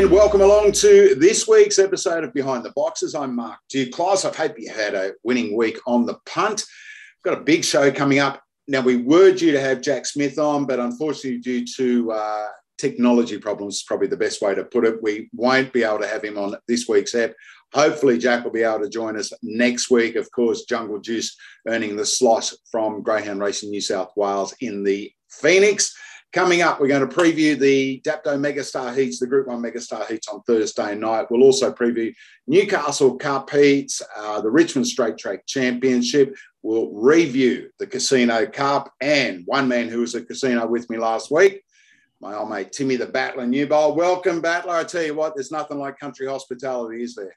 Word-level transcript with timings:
And 0.00 0.10
welcome 0.10 0.40
along 0.40 0.72
to 0.72 1.14
this 1.16 1.46
week's 1.46 1.78
episode 1.78 2.24
of 2.24 2.32
Behind 2.32 2.64
the 2.64 2.72
Boxes. 2.74 3.14
I'm 3.14 3.36
Mark 3.36 3.58
Duclos. 3.70 4.24
I 4.24 4.34
hope 4.34 4.58
you 4.58 4.72
had 4.72 4.94
a 4.94 5.12
winning 5.24 5.54
week 5.54 5.78
on 5.86 6.06
the 6.06 6.16
punt. 6.24 6.64
We've 7.18 7.34
got 7.34 7.38
a 7.38 7.44
big 7.44 7.66
show 7.66 7.92
coming 7.92 8.18
up. 8.18 8.42
Now, 8.66 8.80
we 8.80 8.96
were 8.96 9.30
due 9.30 9.52
to 9.52 9.60
have 9.60 9.82
Jack 9.82 10.06
Smith 10.06 10.38
on, 10.38 10.64
but 10.64 10.80
unfortunately, 10.80 11.40
due 11.40 11.66
to 11.76 12.12
uh, 12.12 12.46
technology 12.78 13.36
problems, 13.36 13.82
probably 13.82 14.06
the 14.06 14.16
best 14.16 14.40
way 14.40 14.54
to 14.54 14.64
put 14.64 14.86
it, 14.86 15.02
we 15.02 15.28
won't 15.34 15.70
be 15.70 15.82
able 15.82 15.98
to 15.98 16.08
have 16.08 16.24
him 16.24 16.38
on 16.38 16.56
this 16.66 16.88
week's 16.88 17.14
app. 17.14 17.32
Hopefully, 17.74 18.16
Jack 18.16 18.42
will 18.42 18.52
be 18.52 18.62
able 18.62 18.80
to 18.80 18.88
join 18.88 19.18
us 19.18 19.34
next 19.42 19.90
week. 19.90 20.16
Of 20.16 20.32
course, 20.32 20.64
Jungle 20.64 21.00
Juice 21.00 21.36
earning 21.68 21.96
the 21.96 22.06
slot 22.06 22.50
from 22.70 23.02
Greyhound 23.02 23.42
Racing 23.42 23.68
New 23.68 23.82
South 23.82 24.12
Wales 24.16 24.54
in 24.62 24.82
the 24.82 25.12
Phoenix. 25.28 25.94
Coming 26.32 26.62
up, 26.62 26.78
we're 26.78 26.86
going 26.86 27.08
to 27.08 27.12
preview 27.12 27.58
the 27.58 28.00
Dapto 28.02 28.38
Megastar 28.38 28.96
Heats, 28.96 29.18
the 29.18 29.26
Group 29.26 29.48
1 29.48 29.60
Megastar 29.60 30.06
Heats 30.06 30.28
on 30.28 30.40
Thursday 30.42 30.94
night. 30.94 31.26
We'll 31.28 31.42
also 31.42 31.72
preview 31.72 32.14
Newcastle 32.46 33.16
Cup 33.16 33.50
Heats, 33.50 34.00
uh, 34.16 34.40
the 34.40 34.48
Richmond 34.48 34.86
Straight 34.86 35.18
Track 35.18 35.44
Championship. 35.48 36.36
We'll 36.62 36.92
review 36.92 37.70
the 37.80 37.86
Casino 37.88 38.46
Cup 38.46 38.92
and 39.00 39.42
one 39.46 39.66
man 39.66 39.88
who 39.88 40.02
was 40.02 40.14
at 40.14 40.28
Casino 40.28 40.68
with 40.68 40.88
me 40.88 40.98
last 40.98 41.32
week, 41.32 41.64
my 42.20 42.36
old 42.36 42.48
mate 42.48 42.70
Timmy 42.70 42.94
the 42.94 43.06
Battler 43.06 43.48
Newbold. 43.48 43.96
Welcome, 43.96 44.40
Battler. 44.40 44.74
I 44.74 44.84
tell 44.84 45.02
you 45.02 45.16
what, 45.16 45.34
there's 45.34 45.50
nothing 45.50 45.80
like 45.80 45.98
country 45.98 46.28
hospitality, 46.28 47.02
is 47.02 47.16
there? 47.16 47.36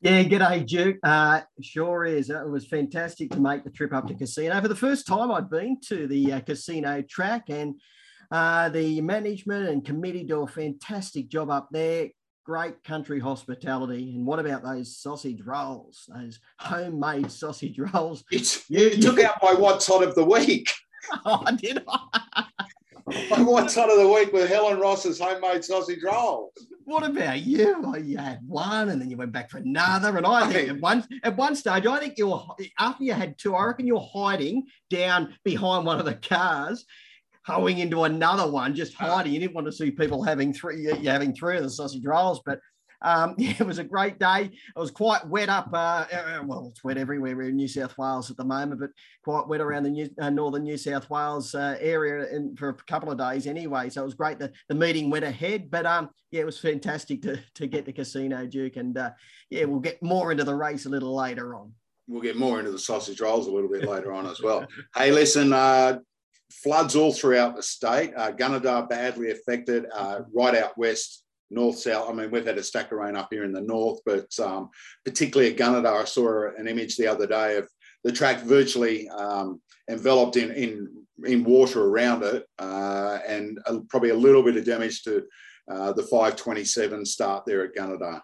Yeah, 0.00 0.22
g'day, 0.22 0.66
Duke. 0.66 0.96
Uh, 1.02 1.42
sure 1.60 2.06
is. 2.06 2.30
It 2.30 2.48
was 2.48 2.66
fantastic 2.66 3.30
to 3.32 3.40
make 3.40 3.64
the 3.64 3.70
trip 3.70 3.92
up 3.92 4.06
to 4.08 4.14
Casino. 4.14 4.58
For 4.62 4.68
the 4.68 4.74
first 4.74 5.06
time, 5.06 5.30
I'd 5.30 5.50
been 5.50 5.78
to 5.88 6.06
the 6.06 6.32
uh, 6.32 6.40
Casino 6.40 7.02
track 7.02 7.50
and 7.50 7.74
uh, 8.30 8.68
the 8.68 9.00
management 9.00 9.68
and 9.68 9.84
committee 9.84 10.24
do 10.24 10.42
a 10.42 10.46
fantastic 10.46 11.28
job 11.28 11.50
up 11.50 11.68
there. 11.70 12.08
Great 12.44 12.84
country 12.84 13.20
hospitality. 13.20 14.14
And 14.14 14.26
what 14.26 14.38
about 14.38 14.62
those 14.62 14.96
sausage 14.98 15.40
rolls, 15.42 16.04
those 16.14 16.38
homemade 16.58 17.30
sausage 17.30 17.78
rolls? 17.78 18.24
It's, 18.30 18.68
you, 18.68 18.90
took 19.00 19.18
out 19.20 19.42
my 19.42 19.54
what 19.54 19.80
tot 19.80 20.02
of 20.02 20.14
the 20.14 20.24
week. 20.24 20.70
oh, 21.24 21.44
did 21.56 21.82
I? 21.88 22.46
my 23.30 23.42
what 23.42 23.68
tot 23.68 23.90
of 23.90 23.98
the 23.98 24.08
week 24.08 24.32
with 24.32 24.48
Helen 24.48 24.78
Ross's 24.78 25.18
homemade 25.20 25.64
sausage 25.64 26.02
rolls. 26.02 26.52
What 26.84 27.04
about 27.04 27.40
you? 27.40 27.76
Well, 27.80 27.98
you 27.98 28.18
had 28.18 28.40
one, 28.46 28.90
and 28.90 29.00
then 29.00 29.10
you 29.10 29.16
went 29.16 29.32
back 29.32 29.50
for 29.50 29.58
another. 29.58 30.16
And 30.16 30.26
I 30.26 30.50
think 30.50 30.68
at 30.68 30.80
one 30.80 31.04
at 31.22 31.36
one 31.36 31.56
stage, 31.56 31.86
I 31.86 31.98
think 31.98 32.18
you 32.18 32.28
were 32.28 32.42
after 32.78 33.04
you 33.04 33.12
had 33.12 33.38
two. 33.38 33.54
I 33.54 33.64
reckon 33.64 33.86
you're 33.86 34.08
hiding 34.12 34.64
down 34.90 35.34
behind 35.44 35.86
one 35.86 35.98
of 35.98 36.04
the 36.04 36.14
cars, 36.14 36.84
hoeing 37.46 37.78
into 37.78 38.04
another 38.04 38.50
one, 38.50 38.74
just 38.74 38.94
hiding. 38.94 39.32
You 39.32 39.40
didn't 39.40 39.54
want 39.54 39.66
to 39.66 39.72
see 39.72 39.90
people 39.90 40.22
having 40.22 40.52
three, 40.52 40.82
you 40.82 41.10
having 41.10 41.34
three 41.34 41.56
of 41.56 41.62
the 41.62 41.70
sausage 41.70 42.04
rolls, 42.04 42.40
but 42.44 42.58
um, 43.04 43.34
yeah, 43.38 43.54
it 43.58 43.66
was 43.66 43.78
a 43.78 43.84
great 43.84 44.18
day. 44.18 44.50
It 44.50 44.78
was 44.78 44.90
quite 44.90 45.26
wet 45.28 45.48
up. 45.48 45.68
Uh, 45.72 46.06
uh, 46.10 46.42
well, 46.44 46.68
it's 46.70 46.82
wet 46.82 46.96
everywhere. 46.96 47.36
We're 47.36 47.50
in 47.50 47.56
New 47.56 47.68
South 47.68 47.96
Wales 47.98 48.30
at 48.30 48.36
the 48.36 48.44
moment, 48.44 48.80
but 48.80 48.90
quite 49.22 49.46
wet 49.46 49.60
around 49.60 49.84
the 49.84 49.90
New, 49.90 50.08
uh, 50.20 50.30
northern 50.30 50.64
New 50.64 50.78
South 50.78 51.08
Wales 51.10 51.54
uh, 51.54 51.76
area 51.80 52.26
in, 52.34 52.56
for 52.56 52.70
a 52.70 52.74
couple 52.74 53.12
of 53.12 53.18
days 53.18 53.46
anyway. 53.46 53.90
So 53.90 54.02
it 54.02 54.06
was 54.06 54.14
great. 54.14 54.38
The, 54.38 54.52
the 54.68 54.74
meeting 54.74 55.10
went 55.10 55.24
ahead, 55.24 55.70
but 55.70 55.86
um, 55.86 56.10
yeah, 56.30 56.40
it 56.40 56.46
was 56.46 56.58
fantastic 56.58 57.22
to, 57.22 57.38
to 57.56 57.66
get 57.66 57.84
the 57.84 57.92
casino, 57.92 58.46
Duke. 58.46 58.76
And 58.76 58.96
uh, 58.96 59.10
yeah, 59.50 59.64
we'll 59.64 59.80
get 59.80 60.02
more 60.02 60.32
into 60.32 60.44
the 60.44 60.54
race 60.54 60.86
a 60.86 60.90
little 60.90 61.14
later 61.14 61.54
on. 61.54 61.72
We'll 62.06 62.22
get 62.22 62.36
more 62.36 62.58
into 62.58 62.70
the 62.70 62.78
sausage 62.78 63.20
rolls 63.20 63.46
a 63.46 63.50
little 63.50 63.70
bit 63.70 63.84
later 63.88 64.12
on 64.12 64.26
as 64.26 64.42
well. 64.42 64.66
hey, 64.96 65.10
listen, 65.10 65.52
uh, 65.52 65.98
floods 66.62 66.96
all 66.96 67.12
throughout 67.12 67.56
the 67.56 67.62
state. 67.62 68.12
Uh, 68.16 68.32
Gunnedah 68.32 68.88
badly 68.88 69.30
affected, 69.30 69.86
uh, 69.94 70.20
right 70.34 70.54
out 70.54 70.76
west, 70.78 71.24
north, 71.50 71.78
south. 71.78 72.08
I 72.08 72.12
mean, 72.12 72.30
we've 72.30 72.46
had 72.46 72.58
a 72.58 72.62
stack 72.62 72.92
of 72.92 72.98
rain 72.98 73.16
up 73.16 73.28
here 73.30 73.44
in 73.44 73.52
the 73.52 73.60
north, 73.60 74.00
but 74.06 74.26
um, 74.40 74.70
particularly 75.04 75.52
at 75.52 75.58
Gunnedah, 75.58 76.02
I 76.02 76.04
saw 76.04 76.48
an 76.56 76.68
image 76.68 76.96
the 76.96 77.06
other 77.06 77.26
day 77.26 77.56
of 77.56 77.68
the 78.02 78.12
track 78.12 78.40
virtually 78.40 79.08
um, 79.08 79.60
enveloped 79.90 80.36
in, 80.36 80.50
in, 80.52 80.88
in 81.24 81.44
water 81.44 81.84
around 81.84 82.22
it 82.22 82.44
uh, 82.58 83.18
and 83.26 83.58
probably 83.88 84.10
a 84.10 84.16
little 84.16 84.42
bit 84.42 84.56
of 84.56 84.64
damage 84.64 85.02
to 85.02 85.24
uh, 85.70 85.92
the 85.92 86.02
527 86.02 87.06
start 87.06 87.44
there 87.46 87.64
at 87.64 87.74
Gunnedah. 87.74 88.20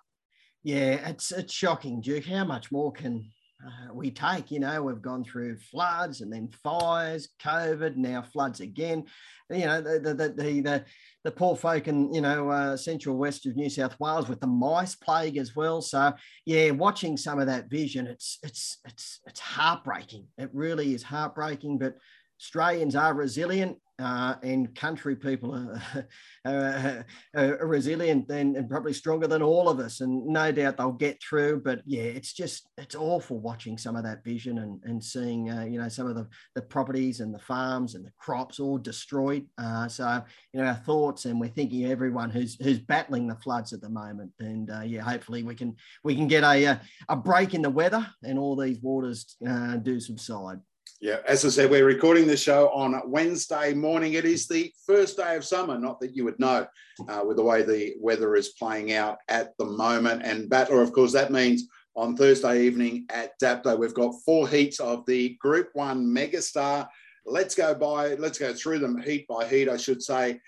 Yeah, 0.62 1.08
it's 1.08 1.32
it's 1.32 1.54
shocking, 1.54 2.02
Duke. 2.02 2.26
How 2.26 2.44
much 2.44 2.70
more 2.70 2.92
can 2.92 3.30
uh, 3.64 3.94
we 3.94 4.10
take. 4.10 4.50
You 4.50 4.60
know, 4.60 4.82
we've 4.82 5.02
gone 5.02 5.24
through 5.24 5.58
floods 5.58 6.20
and 6.20 6.32
then 6.32 6.48
fires, 6.62 7.28
COVID, 7.42 7.96
now 7.96 8.22
floods 8.22 8.60
again. 8.60 9.04
You 9.50 9.66
know, 9.66 9.80
the 9.80 9.98
the 9.98 10.14
the 10.14 10.60
the, 10.60 10.84
the 11.24 11.30
poor 11.30 11.56
folk 11.56 11.88
in 11.88 12.12
you 12.14 12.20
know 12.20 12.50
uh, 12.50 12.76
central 12.76 13.16
west 13.16 13.46
of 13.46 13.56
New 13.56 13.70
South 13.70 13.98
Wales 14.00 14.28
with 14.28 14.40
the 14.40 14.46
mice 14.46 14.94
plague 14.94 15.36
as 15.36 15.54
well. 15.54 15.82
So 15.82 16.12
yeah, 16.46 16.70
watching 16.70 17.16
some 17.16 17.38
of 17.38 17.46
that 17.46 17.68
vision, 17.68 18.06
it's 18.06 18.38
it's 18.42 18.78
it's 18.84 19.20
it's 19.26 19.40
heartbreaking. 19.40 20.26
It 20.38 20.50
really 20.52 20.94
is 20.94 21.02
heartbreaking, 21.02 21.78
but. 21.78 21.96
Australians 22.42 22.96
are 22.96 23.12
resilient 23.12 23.76
uh, 24.00 24.34
and 24.42 24.74
country 24.74 25.14
people 25.14 25.54
are, 26.44 27.04
are, 27.34 27.58
are 27.60 27.66
resilient 27.66 28.30
and, 28.30 28.56
and, 28.56 28.68
probably 28.68 28.92
stronger 28.92 29.26
than 29.26 29.42
all 29.42 29.68
of 29.68 29.78
us. 29.78 30.00
And 30.00 30.26
no 30.26 30.50
doubt 30.50 30.78
they'll 30.78 30.92
get 30.92 31.22
through. 31.22 31.60
But 31.62 31.82
yeah, 31.84 32.02
it's 32.02 32.32
just 32.32 32.68
it's 32.78 32.94
awful 32.94 33.38
watching 33.38 33.76
some 33.76 33.96
of 33.96 34.04
that 34.04 34.24
vision 34.24 34.58
and, 34.58 34.80
and 34.84 35.02
seeing 35.02 35.50
uh, 35.50 35.64
you 35.64 35.78
know 35.78 35.88
some 35.88 36.06
of 36.06 36.14
the, 36.14 36.26
the 36.54 36.62
properties 36.62 37.20
and 37.20 37.34
the 37.34 37.38
farms 37.38 37.94
and 37.94 38.04
the 38.04 38.12
crops 38.18 38.58
all 38.58 38.78
destroyed. 38.78 39.46
Uh, 39.58 39.86
so 39.88 40.22
you 40.52 40.60
know 40.60 40.66
our 40.68 40.74
thoughts 40.74 41.26
and 41.26 41.40
we're 41.40 41.48
thinking 41.48 41.84
of 41.84 41.90
everyone 41.90 42.30
who's 42.30 42.56
who's 42.62 42.78
battling 42.78 43.28
the 43.28 43.36
floods 43.36 43.72
at 43.72 43.80
the 43.80 43.90
moment. 43.90 44.32
And 44.40 44.70
uh, 44.70 44.82
yeah, 44.82 45.02
hopefully 45.02 45.42
we 45.42 45.54
can 45.54 45.76
we 46.04 46.14
can 46.14 46.26
get 46.26 46.44
a 46.44 46.80
a 47.08 47.16
break 47.16 47.54
in 47.54 47.62
the 47.62 47.70
weather 47.70 48.06
and 48.24 48.38
all 48.38 48.56
these 48.56 48.80
waters 48.80 49.36
uh, 49.46 49.76
do 49.76 50.00
subside. 50.00 50.60
Yeah, 51.02 51.20
as 51.26 51.46
I 51.46 51.48
said, 51.48 51.70
we're 51.70 51.86
recording 51.86 52.26
the 52.26 52.36
show 52.36 52.68
on 52.74 53.00
Wednesday 53.06 53.72
morning. 53.72 54.12
It 54.12 54.26
is 54.26 54.46
the 54.46 54.70
first 54.86 55.16
day 55.16 55.34
of 55.34 55.46
summer, 55.46 55.78
not 55.78 55.98
that 56.00 56.14
you 56.14 56.26
would 56.26 56.38
know 56.38 56.66
uh, 57.08 57.22
with 57.26 57.38
the 57.38 57.42
way 57.42 57.62
the 57.62 57.94
weather 57.98 58.36
is 58.36 58.50
playing 58.50 58.92
out 58.92 59.16
at 59.28 59.56
the 59.56 59.64
moment. 59.64 60.20
And 60.22 60.50
Battler, 60.50 60.82
of 60.82 60.92
course, 60.92 61.14
that 61.14 61.32
means 61.32 61.68
on 61.96 62.18
Thursday 62.18 62.64
evening 62.64 63.06
at 63.08 63.30
Dapto, 63.42 63.78
we've 63.78 63.94
got 63.94 64.12
four 64.26 64.46
heats 64.46 64.78
of 64.78 65.06
the 65.06 65.38
Group 65.40 65.70
One 65.72 66.04
Megastar. 66.04 66.86
Let's 67.24 67.54
go 67.54 67.74
by, 67.74 68.16
let's 68.16 68.38
go 68.38 68.52
through 68.52 68.80
them 68.80 69.00
heat 69.00 69.26
by 69.26 69.48
heat, 69.48 69.70
I 69.70 69.78
should 69.78 70.02
say. 70.02 70.38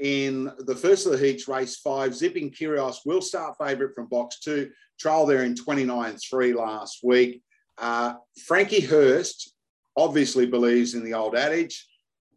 In 0.00 0.50
the 0.58 0.74
first 0.74 1.06
of 1.06 1.12
the 1.12 1.24
heats, 1.24 1.46
race 1.46 1.76
five, 1.76 2.16
Zipping 2.16 2.50
Curios 2.50 3.02
will 3.06 3.22
start 3.22 3.58
favourite 3.58 3.94
from 3.94 4.08
box 4.08 4.40
two. 4.40 4.72
Trial 4.98 5.24
there 5.24 5.44
in 5.44 5.54
29 5.54 6.16
3 6.16 6.52
last 6.54 6.98
week. 7.04 7.44
Uh, 7.78 8.14
Frankie 8.44 8.80
Hurst 8.80 9.54
obviously 9.96 10.46
believes 10.46 10.94
in 10.94 11.04
the 11.04 11.14
old 11.14 11.36
adage 11.36 11.86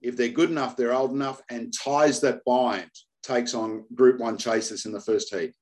if 0.03 0.17
they're 0.17 0.27
good 0.27 0.51
enough, 0.51 0.75
they're 0.75 0.93
old 0.93 1.11
enough, 1.11 1.41
and 1.49 1.73
ties 1.73 2.19
that 2.21 2.43
bind 2.45 2.91
takes 3.23 3.53
on 3.53 3.85
Group 3.95 4.19
One 4.19 4.37
chasers 4.37 4.85
in 4.85 4.91
the 4.91 4.99
first 4.99 5.33
heat. 5.33 5.53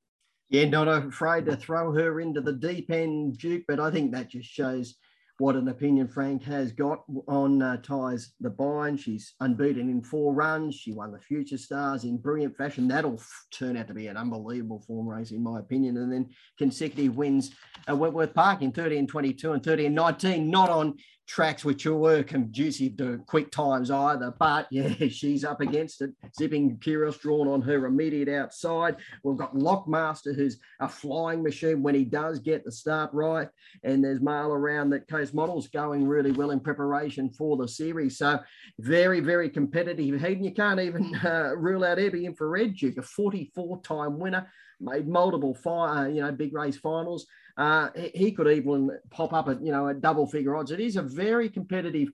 Yeah, 0.50 0.66
not 0.66 0.88
afraid 0.88 1.46
to 1.46 1.56
throw 1.56 1.94
her 1.94 2.20
into 2.20 2.42
the 2.42 2.54
deep 2.54 2.92
end, 2.92 3.38
Duke, 3.38 3.64
but 3.68 3.80
I 3.80 3.92
think 3.92 4.12
that 4.12 4.30
just 4.30 4.50
shows 4.50 4.96
what 5.38 5.56
an 5.56 5.70
opinion 5.70 6.08
Frank 6.08 6.44
has 6.44 6.72
got 6.72 7.04
on 7.28 7.62
uh, 7.62 7.78
ties 7.78 8.34
the 8.42 8.50
bind. 8.50 9.00
She's 9.00 9.34
unbeaten 9.40 9.90
in 9.90 10.04
four 10.04 10.34
runs. 10.34 10.76
She 10.76 10.92
won 10.92 11.12
the 11.12 11.20
Future 11.20 11.58
Stars 11.58 12.04
in 12.04 12.18
brilliant 12.18 12.56
fashion. 12.58 12.88
That'll 12.88 13.16
f- 13.16 13.46
turn 13.52 13.78
out 13.78 13.88
to 13.88 13.94
be 13.94 14.08
an 14.08 14.18
unbelievable 14.18 14.84
form 14.86 15.08
race, 15.08 15.32
in 15.32 15.42
my 15.42 15.60
opinion. 15.60 15.98
And 15.98 16.12
then 16.12 16.30
consecutive 16.60 17.16
wins 17.16 17.52
at 17.88 17.98
Wentworth 17.98 18.36
Park 18.36 18.62
in 18.62 18.72
30 18.72 18.98
and 18.98 19.08
22 19.08 19.54
and 19.54 19.64
30 19.64 19.88
and 19.88 19.96
19, 19.96 20.50
not 20.50 20.70
on 20.70 20.98
tracks 21.32 21.64
which 21.64 21.86
were 21.86 22.24
conducive 22.24 22.98
to 22.98 23.18
quick 23.26 23.52
times 23.52 23.90
either. 23.90 24.34
But 24.38 24.68
yeah, 24.72 24.94
she's 25.08 25.46
up 25.46 25.62
against 25.62 26.02
it. 26.02 26.12
Zipping 26.38 26.78
Curios 26.78 27.18
drawn 27.18 27.48
on 27.48 27.62
her 27.62 27.86
immediate 27.86 28.28
outside. 28.28 28.98
We've 29.24 29.38
got 29.38 29.56
Lockmaster, 29.56 30.36
who's 30.36 30.60
a 30.82 30.90
flying 30.90 31.42
machine 31.42 31.82
when 31.82 31.96
he 31.96 32.04
does 32.04 32.40
get 32.40 32.66
the 32.66 32.72
start 32.72 33.12
right. 33.14 33.48
And 33.84 34.04
there's 34.04 34.20
Mail 34.20 34.52
around 34.52 34.90
that 34.90 35.08
Coast 35.08 35.34
Models 35.34 35.70
going 35.70 36.06
really 36.06 36.34
well 36.34 36.52
in 36.52 36.60
preparation 36.60 37.30
for 37.30 37.56
the 37.56 37.68
series. 37.68 38.18
So 38.18 38.40
very, 38.80 39.22
very 39.22 39.50
competitive. 39.50 40.20
Hayden, 40.20 40.44
you 40.44 40.52
can't 40.52 40.82
even 40.82 41.16
uh, 41.26 41.56
rule 41.56 41.86
out 41.86 41.98
Ebby 41.98 42.26
Infrared 42.26 42.76
Duke, 42.76 42.98
a 42.98 43.02
44 43.02 43.82
time 43.84 44.20
winner 44.20 44.52
made 44.82 45.08
multiple 45.08 45.54
fire, 45.54 46.06
uh, 46.06 46.08
you 46.08 46.22
know, 46.22 46.32
big 46.32 46.54
race 46.54 46.78
finals. 46.78 47.28
Uh, 47.58 47.90
he 48.14 48.32
could 48.32 48.48
even 48.48 48.92
pop 49.10 49.34
up 49.34 49.50
at, 49.50 49.64
you 49.64 49.72
know, 49.72 49.88
at 49.88 50.02
double 50.02 50.28
figure 50.28 50.56
odds. 50.56 50.72
It 50.72 50.80
is 50.80 50.96
a 50.96 51.02
very 51.02 51.50
competitive 51.50 52.10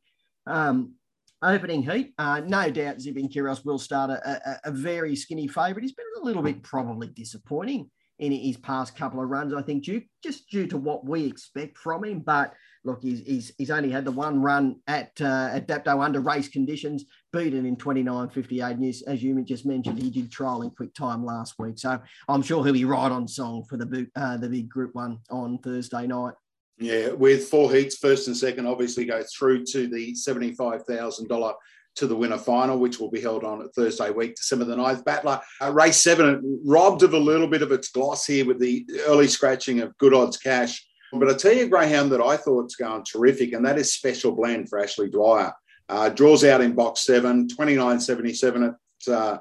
um, 0.45 0.93
opening 1.41 1.83
heat. 1.83 2.13
Uh, 2.17 2.41
no 2.45 2.69
doubt 2.69 3.01
Zipping 3.01 3.29
Curios 3.29 3.63
will 3.63 3.79
start 3.79 4.09
a, 4.09 4.29
a, 4.29 4.59
a 4.65 4.71
very 4.71 5.15
skinny 5.15 5.47
favourite. 5.47 5.83
He's 5.83 5.93
been 5.93 6.05
a 6.21 6.25
little 6.25 6.41
bit 6.41 6.63
probably 6.63 7.07
disappointing 7.07 7.89
in 8.19 8.31
his 8.31 8.57
past 8.57 8.95
couple 8.95 9.21
of 9.21 9.29
runs, 9.29 9.53
I 9.53 9.61
think, 9.61 9.83
due 9.83 10.01
just 10.23 10.49
due 10.49 10.67
to 10.67 10.77
what 10.77 11.05
we 11.05 11.25
expect 11.25 11.77
from 11.77 12.03
him. 12.03 12.19
But 12.19 12.53
look, 12.83 13.03
he's, 13.03 13.21
he's, 13.21 13.51
he's 13.57 13.71
only 13.71 13.91
had 13.91 14.05
the 14.05 14.11
one 14.11 14.41
run 14.41 14.77
at 14.87 15.11
uh, 15.21 15.49
at 15.51 15.67
Dapto 15.67 16.03
under 16.03 16.19
race 16.19 16.47
conditions, 16.47 17.05
beaten 17.31 17.65
in 17.65 17.75
29.58. 17.75 18.71
And 18.71 18.85
as 19.07 19.23
you 19.23 19.41
just 19.43 19.65
mentioned, 19.65 20.01
he 20.01 20.09
did 20.09 20.31
trial 20.31 20.63
in 20.63 20.71
quick 20.71 20.93
time 20.93 21.23
last 21.23 21.55
week. 21.59 21.77
So 21.77 21.99
I'm 22.27 22.41
sure 22.41 22.63
he'll 22.63 22.73
be 22.73 22.85
right 22.85 23.11
on 23.11 23.27
song 23.27 23.63
for 23.69 23.77
the, 23.77 24.07
uh, 24.15 24.37
the 24.37 24.49
big 24.49 24.69
group 24.69 24.95
one 24.95 25.19
on 25.29 25.59
Thursday 25.59 26.07
night. 26.07 26.33
Yeah, 26.79 27.09
with 27.09 27.49
four 27.49 27.71
heats, 27.71 27.97
first 27.97 28.27
and 28.27 28.37
second, 28.37 28.67
obviously 28.67 29.05
go 29.05 29.23
through 29.23 29.65
to 29.65 29.87
the 29.87 30.13
$75,000 30.13 31.53
to 31.97 32.07
the 32.07 32.15
winner 32.15 32.37
final, 32.37 32.79
which 32.79 32.99
will 32.99 33.09
be 33.09 33.21
held 33.21 33.43
on 33.43 33.67
Thursday 33.69 34.09
week, 34.09 34.35
December 34.35 34.65
the 34.65 34.75
9th. 34.75 35.03
Battler, 35.03 35.41
uh, 35.61 35.71
race 35.71 35.97
seven, 35.97 36.61
robbed 36.65 37.03
of 37.03 37.13
a 37.13 37.19
little 37.19 37.47
bit 37.47 37.61
of 37.61 37.71
its 37.71 37.89
gloss 37.89 38.25
here 38.25 38.45
with 38.45 38.59
the 38.59 38.87
early 39.07 39.27
scratching 39.27 39.81
of 39.81 39.97
good 39.97 40.13
odds 40.13 40.37
cash. 40.37 40.85
But 41.11 41.29
I 41.29 41.33
tell 41.33 41.53
you, 41.53 41.67
Greyhound, 41.67 42.11
that 42.11 42.21
I 42.21 42.37
thought 42.37 42.65
it's 42.65 42.75
going 42.75 43.03
terrific, 43.03 43.53
and 43.53 43.65
that 43.65 43.77
is 43.77 43.93
Special 43.93 44.31
Blend 44.31 44.69
for 44.69 44.79
Ashley 44.79 45.09
Dwyer. 45.09 45.53
Uh, 45.89 46.09
draws 46.09 46.43
out 46.43 46.61
in 46.61 46.73
box 46.73 47.05
seven, 47.05 47.47
29.77 47.47 48.75
at, 49.07 49.13
uh, 49.13 49.37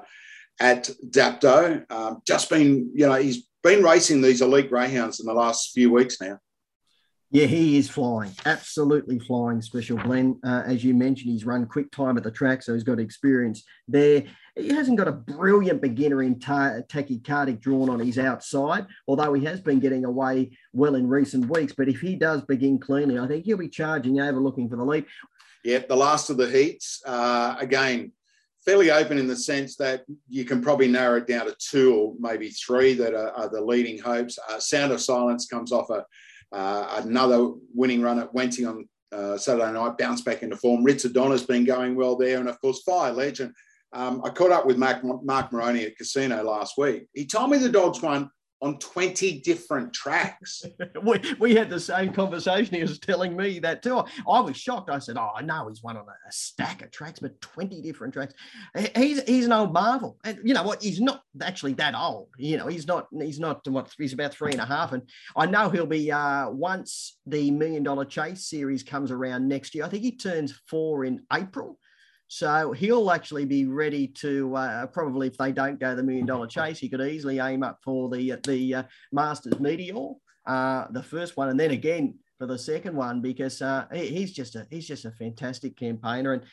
at 0.59 0.89
Dapto. 1.09 1.91
Um, 1.91 2.21
just 2.25 2.49
been, 2.49 2.89
you 2.93 3.07
know, 3.07 3.15
he's 3.15 3.47
been 3.63 3.83
racing 3.83 4.21
these 4.21 4.41
elite 4.41 4.69
greyhounds 4.69 5.19
in 5.19 5.25
the 5.25 5.33
last 5.33 5.71
few 5.73 5.91
weeks 5.91 6.21
now. 6.21 6.39
Yeah, 7.29 7.45
he 7.45 7.77
is 7.77 7.89
flying, 7.89 8.31
absolutely 8.45 9.19
flying. 9.19 9.61
Special 9.61 9.97
blend, 9.97 10.37
uh, 10.45 10.63
as 10.65 10.81
you 10.81 10.93
mentioned, 10.93 11.29
he's 11.29 11.45
run 11.45 11.65
quick 11.65 11.91
time 11.91 12.15
at 12.15 12.23
the 12.23 12.31
track, 12.31 12.63
so 12.63 12.73
he's 12.73 12.85
got 12.85 12.99
experience 12.99 13.63
there. 13.85 14.23
He 14.55 14.69
hasn't 14.69 14.97
got 14.97 15.09
a 15.09 15.11
brilliant 15.11 15.81
beginner 15.81 16.23
in 16.23 16.39
ta- 16.39 16.79
tachycardic 16.87 17.59
drawn 17.59 17.89
on 17.89 17.99
his 17.99 18.17
outside, 18.17 18.87
although 19.09 19.33
he 19.33 19.43
has 19.43 19.59
been 19.59 19.79
getting 19.79 20.05
away 20.05 20.57
well 20.71 20.95
in 20.95 21.07
recent 21.07 21.49
weeks. 21.49 21.73
But 21.77 21.89
if 21.89 21.99
he 21.99 22.15
does 22.15 22.43
begin 22.43 22.79
cleanly, 22.79 23.19
I 23.19 23.27
think 23.27 23.43
he'll 23.43 23.57
be 23.57 23.67
charging 23.67 24.21
over, 24.21 24.39
looking 24.39 24.69
for 24.69 24.77
the 24.77 24.85
lead. 24.85 25.05
Yeah, 25.65 25.79
the 25.79 25.97
last 25.97 26.29
of 26.29 26.37
the 26.37 26.49
heats, 26.49 27.01
uh, 27.05 27.57
again, 27.59 28.13
fairly 28.65 28.89
open 28.89 29.17
in 29.17 29.27
the 29.27 29.35
sense 29.35 29.75
that 29.77 30.05
you 30.29 30.45
can 30.45 30.61
probably 30.61 30.87
narrow 30.87 31.17
it 31.17 31.27
down 31.27 31.47
to 31.47 31.55
two 31.59 31.93
or 31.93 32.13
maybe 32.19 32.49
three 32.49 32.93
that 32.93 33.13
are, 33.13 33.31
are 33.31 33.49
the 33.49 33.61
leading 33.61 33.99
hopes. 33.99 34.39
Uh, 34.49 34.59
Sound 34.59 34.93
of 34.93 35.01
Silence 35.01 35.45
comes 35.45 35.73
off 35.73 35.89
a 35.89 36.05
uh, 36.51 37.01
another 37.03 37.51
winning 37.73 38.01
run 38.01 38.19
at 38.19 38.33
Wenty 38.33 38.67
on 38.67 38.87
uh, 39.11 39.37
Saturday 39.37 39.71
night, 39.71 39.97
bounced 39.97 40.25
back 40.25 40.43
into 40.43 40.57
form. 40.57 40.83
Ritz 40.83 41.03
Donna's 41.03 41.45
been 41.45 41.65
going 41.65 41.95
well 41.95 42.15
there. 42.15 42.39
And 42.39 42.49
of 42.49 42.59
course, 42.61 42.81
Fire 42.83 43.11
Legend. 43.11 43.53
Um, 43.93 44.21
I 44.23 44.29
caught 44.29 44.51
up 44.51 44.65
with 44.65 44.77
Mark, 44.77 45.01
Mark 45.23 45.51
Moroney 45.51 45.85
at 45.85 45.97
Casino 45.97 46.43
last 46.43 46.77
week. 46.77 47.07
He 47.13 47.25
told 47.25 47.51
me 47.51 47.57
the 47.57 47.69
dogs 47.69 48.01
won 48.01 48.29
on 48.61 48.79
20 48.79 49.39
different 49.41 49.93
tracks. 49.93 50.63
we, 51.03 51.21
we 51.39 51.55
had 51.55 51.69
the 51.69 51.79
same 51.79 52.11
conversation. 52.11 52.75
He 52.75 52.81
was 52.81 52.99
telling 52.99 53.35
me 53.35 53.59
that 53.59 53.83
too. 53.83 54.03
I 54.29 54.39
was 54.39 54.57
shocked. 54.57 54.89
I 54.89 54.99
said, 54.99 55.17
Oh, 55.17 55.31
I 55.35 55.41
know 55.41 55.67
he's 55.67 55.83
one 55.83 55.97
on 55.97 56.05
a, 56.05 56.27
a 56.27 56.31
stack 56.31 56.81
of 56.81 56.91
tracks, 56.91 57.19
but 57.19 57.39
20 57.41 57.81
different 57.81 58.13
tracks. 58.13 58.33
He's, 58.95 59.21
he's 59.23 59.45
an 59.45 59.53
old 59.53 59.73
marvel. 59.73 60.17
And 60.23 60.39
you 60.43 60.53
know 60.53 60.63
what? 60.63 60.81
He's 60.81 60.99
not 60.99 61.21
actually 61.41 61.73
that 61.73 61.95
old. 61.95 62.29
You 62.37 62.57
know, 62.57 62.67
he's 62.67 62.87
not, 62.87 63.07
he's 63.11 63.39
not 63.39 63.67
what 63.67 63.93
he's 63.97 64.13
about 64.13 64.33
three 64.33 64.51
and 64.51 64.61
a 64.61 64.65
half. 64.65 64.93
And 64.93 65.03
I 65.35 65.45
know 65.45 65.69
he'll 65.69 65.85
be 65.85 66.11
uh, 66.11 66.49
once 66.49 67.17
the 67.25 67.51
million 67.51 67.83
dollar 67.83 68.05
chase 68.05 68.49
series 68.49 68.83
comes 68.83 69.11
around 69.11 69.47
next 69.47 69.75
year. 69.75 69.85
I 69.85 69.89
think 69.89 70.03
he 70.03 70.15
turns 70.15 70.59
four 70.67 71.05
in 71.05 71.21
April. 71.31 71.77
So 72.27 72.73
he'll 72.73 73.09
actually 73.11 73.45
be 73.45 73.65
ready 73.65 74.07
to 74.07 74.55
uh, 74.55 74.87
probably, 74.87 75.27
if 75.27 75.37
they 75.37 75.51
don't 75.51 75.79
go 75.79 75.95
the 75.95 76.03
million 76.03 76.25
dollar 76.25 76.47
chase, 76.47 76.77
he 76.77 76.89
could 76.89 77.01
easily 77.01 77.39
aim 77.39 77.63
up 77.63 77.79
for 77.83 78.09
the 78.09 78.35
the 78.45 78.75
uh, 78.75 78.83
Masters 79.11 79.59
Meteor, 79.59 80.13
uh, 80.45 80.87
the 80.91 81.03
first 81.03 81.37
one, 81.37 81.49
and 81.49 81.59
then 81.59 81.71
again 81.71 82.15
for 82.37 82.45
the 82.45 82.57
second 82.57 82.95
one 82.95 83.21
because 83.21 83.61
uh, 83.61 83.85
he, 83.93 84.07
he's 84.07 84.33
just 84.33 84.55
a 84.55 84.67
he's 84.69 84.87
just 84.87 85.05
a 85.05 85.11
fantastic 85.11 85.77
campaigner 85.77 86.33
and. 86.33 86.43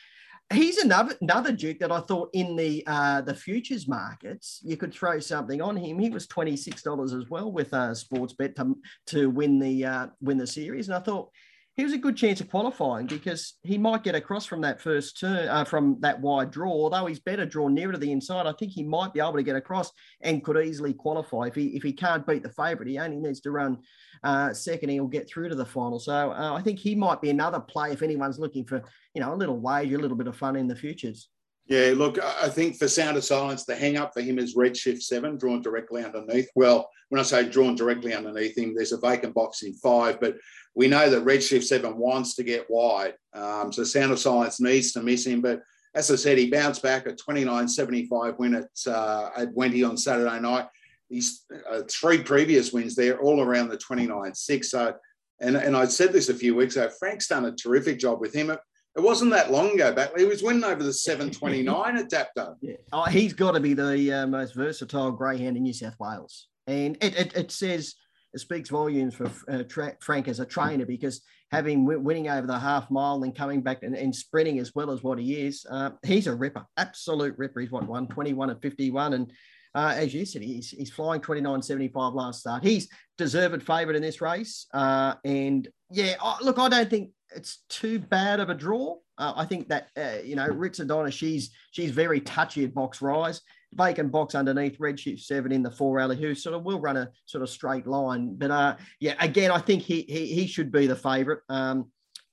He's 0.53 0.77
another 0.77 1.15
another 1.21 1.51
Duke 1.51 1.79
that 1.79 1.91
I 1.91 2.01
thought 2.01 2.29
in 2.33 2.55
the 2.55 2.83
uh, 2.85 3.21
the 3.21 3.33
futures 3.33 3.87
markets 3.87 4.61
you 4.63 4.77
could 4.77 4.93
throw 4.93 5.19
something 5.19 5.59
on 5.59 5.75
him. 5.75 5.97
He 5.97 6.11
was 6.11 6.27
twenty 6.27 6.55
six 6.55 6.83
dollars 6.83 7.13
as 7.13 7.27
well 7.31 7.51
with 7.51 7.73
uh, 7.73 7.95
Sportsbet 7.95 8.55
to, 8.57 8.75
to 9.07 9.31
win 9.31 9.57
the 9.57 9.85
uh, 9.85 10.07
win 10.21 10.37
the 10.37 10.45
series, 10.45 10.87
and 10.87 10.95
I 10.95 10.99
thought 10.99 11.31
he 11.77 11.83
was 11.83 11.91
a 11.91 11.97
good 11.97 12.15
chance 12.15 12.39
of 12.39 12.49
qualifying 12.49 13.05
because 13.05 13.55
he 13.63 13.77
might 13.77 14.03
get 14.03 14.15
across 14.15 14.45
from 14.45 14.61
that 14.61 14.79
first 14.79 15.19
turn, 15.19 15.49
uh, 15.49 15.65
from 15.65 15.97
that 15.99 16.21
wide 16.21 16.49
draw. 16.49 16.71
Although 16.71 17.05
he's 17.05 17.19
better 17.19 17.45
drawn 17.45 17.73
nearer 17.73 17.91
to 17.91 17.97
the 17.97 18.13
inside, 18.13 18.47
I 18.47 18.53
think 18.53 18.71
he 18.71 18.83
might 18.83 19.13
be 19.13 19.19
able 19.19 19.33
to 19.33 19.43
get 19.43 19.57
across 19.57 19.91
and 20.21 20.43
could 20.43 20.57
easily 20.65 20.93
qualify. 20.93 21.47
If 21.47 21.55
he 21.55 21.75
if 21.75 21.83
he 21.83 21.91
can't 21.91 22.25
beat 22.25 22.43
the 22.43 22.49
favourite, 22.49 22.89
he 22.89 22.97
only 22.97 23.17
needs 23.17 23.41
to 23.41 23.51
run 23.51 23.79
uh, 24.23 24.53
second. 24.53 24.89
He'll 24.89 25.07
get 25.07 25.27
through 25.27 25.49
to 25.49 25.55
the 25.55 25.65
final. 25.65 25.99
So 25.99 26.31
uh, 26.31 26.53
I 26.53 26.61
think 26.61 26.79
he 26.79 26.95
might 26.95 27.21
be 27.21 27.29
another 27.29 27.59
play 27.59 27.91
if 27.91 28.01
anyone's 28.01 28.39
looking 28.39 28.65
for 28.65 28.81
you 29.13 29.21
know 29.21 29.33
a 29.33 29.35
little 29.35 29.59
wager, 29.59 29.97
a 29.97 29.99
little 29.99 30.17
bit 30.17 30.27
of 30.27 30.37
fun 30.37 30.55
in 30.55 30.67
the 30.67 30.75
futures. 30.77 31.27
Yeah, 31.67 31.93
look, 31.95 32.19
I 32.23 32.49
think 32.49 32.77
for 32.77 32.87
Sound 32.87 33.17
of 33.17 33.23
Silence, 33.23 33.65
the 33.65 33.75
hang 33.75 33.97
up 33.97 34.13
for 34.13 34.21
him 34.21 34.37
is 34.37 34.55
Redshift 34.55 35.01
7, 35.01 35.37
drawn 35.37 35.63
directly 35.63 36.03
underneath. 36.03 36.47
Well, 36.55 36.87
when 37.09 37.19
I 37.19 37.23
say 37.23 37.49
drawn 37.49 37.75
directly 37.75 38.13
underneath 38.13 38.55
him, 38.55 38.75
there's 38.75 38.91
a 38.91 38.99
vacant 38.99 39.33
box 39.33 39.63
in 39.63 39.73
five, 39.73 40.19
but 40.19 40.35
we 40.75 40.87
know 40.87 41.09
that 41.09 41.25
Redshift 41.25 41.63
7 41.63 41.97
wants 41.97 42.35
to 42.35 42.43
get 42.43 42.69
wide. 42.69 43.15
Um, 43.33 43.73
so 43.73 43.83
Sound 43.83 44.11
of 44.11 44.19
Silence 44.19 44.59
needs 44.61 44.91
to 44.91 45.01
miss 45.01 45.25
him. 45.25 45.41
But 45.41 45.61
as 45.95 46.11
I 46.11 46.17
said, 46.17 46.37
he 46.37 46.51
bounced 46.51 46.83
back 46.83 47.07
a 47.07 47.13
29.75 47.13 48.37
win 48.37 48.55
at, 48.55 48.69
uh, 48.85 49.29
at 49.35 49.55
Wenty 49.55 49.87
on 49.87 49.97
Saturday 49.97 50.39
night. 50.39 50.67
He's 51.09 51.45
uh, 51.69 51.81
three 51.89 52.21
previous 52.21 52.73
wins 52.73 52.95
there, 52.95 53.19
all 53.19 53.41
around 53.41 53.69
the 53.69 53.77
29.6. 53.77 54.65
So, 54.65 54.93
and, 55.39 55.55
and 55.55 55.75
I 55.75 55.85
said 55.85 56.13
this 56.13 56.29
a 56.29 56.33
few 56.35 56.53
weeks 56.53 56.75
ago, 56.75 56.91
Frank's 56.99 57.27
done 57.27 57.45
a 57.45 57.55
terrific 57.55 57.97
job 57.97 58.19
with 58.19 58.33
him. 58.35 58.55
It, 58.95 59.03
wasn't 59.03 59.31
that 59.31 59.51
long 59.51 59.71
ago 59.71 59.93
back. 59.93 60.17
He 60.17 60.25
was 60.25 60.41
winning 60.43 60.63
over 60.63 60.83
the 60.83 60.93
729 60.93 61.97
at 61.97 62.09
Dapto. 62.09 62.55
Yeah. 62.61 62.75
Oh, 62.93 63.03
he's 63.03 63.33
got 63.33 63.51
to 63.51 63.59
be 63.59 63.73
the 63.73 64.13
uh, 64.13 64.27
most 64.27 64.55
versatile 64.55 65.11
greyhound 65.11 65.57
in 65.57 65.63
New 65.63 65.73
South 65.73 65.95
Wales. 65.99 66.47
And 66.67 66.97
it, 67.01 67.17
it, 67.17 67.35
it 67.35 67.51
says 67.51 67.95
it 68.33 68.39
speaks 68.39 68.69
volumes 68.69 69.15
for 69.15 69.31
uh, 69.49 69.63
tra- 69.63 69.95
Frank 70.01 70.27
as 70.27 70.39
a 70.39 70.45
trainer 70.45 70.85
because 70.85 71.21
having 71.51 71.85
w- 71.85 71.99
winning 71.99 72.29
over 72.29 72.45
the 72.45 72.59
half 72.59 72.91
mile 72.91 73.23
and 73.23 73.35
coming 73.35 73.61
back 73.61 73.83
and, 73.83 73.95
and 73.95 74.13
sprinting 74.13 74.59
as 74.59 74.75
well 74.75 74.91
as 74.91 75.03
what 75.03 75.17
he 75.17 75.45
is, 75.45 75.65
uh, 75.69 75.91
he's 76.03 76.27
a 76.27 76.35
ripper, 76.35 76.65
absolute 76.77 77.33
ripper. 77.37 77.61
He's 77.61 77.69
twenty 77.69 78.33
one 78.33 78.49
and 78.49 78.61
fifty 78.61 78.91
one, 78.91 79.13
and 79.13 79.31
uh, 79.73 79.93
as 79.95 80.13
you 80.13 80.25
said, 80.25 80.41
he's, 80.41 80.69
he's 80.69 80.91
flying 80.91 81.21
twenty 81.21 81.41
nine 81.41 81.61
seventy 81.61 81.87
five 81.87 82.13
last 82.13 82.41
start. 82.41 82.63
He's 82.63 82.89
deserved 83.17 83.63
favourite 83.63 83.95
in 83.95 84.01
this 84.01 84.19
race, 84.21 84.67
uh, 84.73 85.15
and 85.23 85.67
yeah, 85.89 86.15
look, 86.41 86.59
I 86.59 86.67
don't 86.67 86.89
think 86.89 87.11
it's 87.35 87.63
too 87.69 87.99
bad 87.99 88.39
of 88.39 88.49
a 88.49 88.55
draw. 88.55 88.97
Uh, 89.17 89.33
I 89.35 89.45
think 89.45 89.69
that 89.69 89.89
uh, 89.97 90.23
you 90.23 90.35
know 90.35 90.47
Ritzadonna, 90.47 91.11
she's 91.11 91.51
she's 91.71 91.91
very 91.91 92.21
touchy 92.21 92.63
at 92.63 92.73
box 92.73 93.01
rise 93.01 93.41
vacant 93.75 94.11
box 94.11 94.35
underneath 94.35 94.79
Redshift 94.79 95.21
seven 95.21 95.51
in 95.51 95.61
the 95.61 95.71
four 95.71 95.99
alley, 95.99 96.17
who 96.17 96.33
sort 96.33 96.55
of 96.55 96.63
will 96.63 96.79
run 96.79 96.97
a 96.97 97.09
sort 97.25 97.43
of 97.43 97.49
straight 97.49 97.85
line. 97.85 98.35
But 98.35 98.51
uh, 98.51 98.77
yeah, 98.99 99.15
again, 99.19 99.51
I 99.51 99.59
think 99.59 99.83
he 99.83 100.01
he, 100.03 100.27
he 100.27 100.47
should 100.47 100.71
be 100.71 100.87
the 100.87 100.95
favourite. 100.95 101.41
Um, 101.49 101.91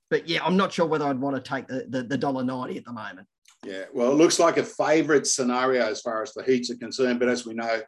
but 0.09 0.27
yeah, 0.27 0.43
I'm 0.43 0.57
not 0.57 0.73
sure 0.73 0.85
whether 0.85 1.05
I'd 1.05 1.19
want 1.19 1.35
to 1.35 1.41
take 1.41 1.67
the 1.67 1.85
the, 1.89 2.03
the 2.03 2.17
dollar 2.17 2.43
ninety 2.43 2.77
at 2.77 2.85
the 2.85 2.93
moment. 2.93 3.27
Yeah, 3.65 3.85
well, 3.93 4.11
it 4.11 4.15
looks 4.15 4.39
like 4.39 4.57
a 4.57 4.63
favourite 4.63 5.25
scenario 5.25 5.85
as 5.85 6.01
far 6.01 6.21
as 6.21 6.33
the 6.33 6.43
heats 6.43 6.69
are 6.69 6.75
concerned. 6.75 7.19
But 7.19 7.29
as 7.29 7.45
we 7.45 7.53
know, 7.53 7.81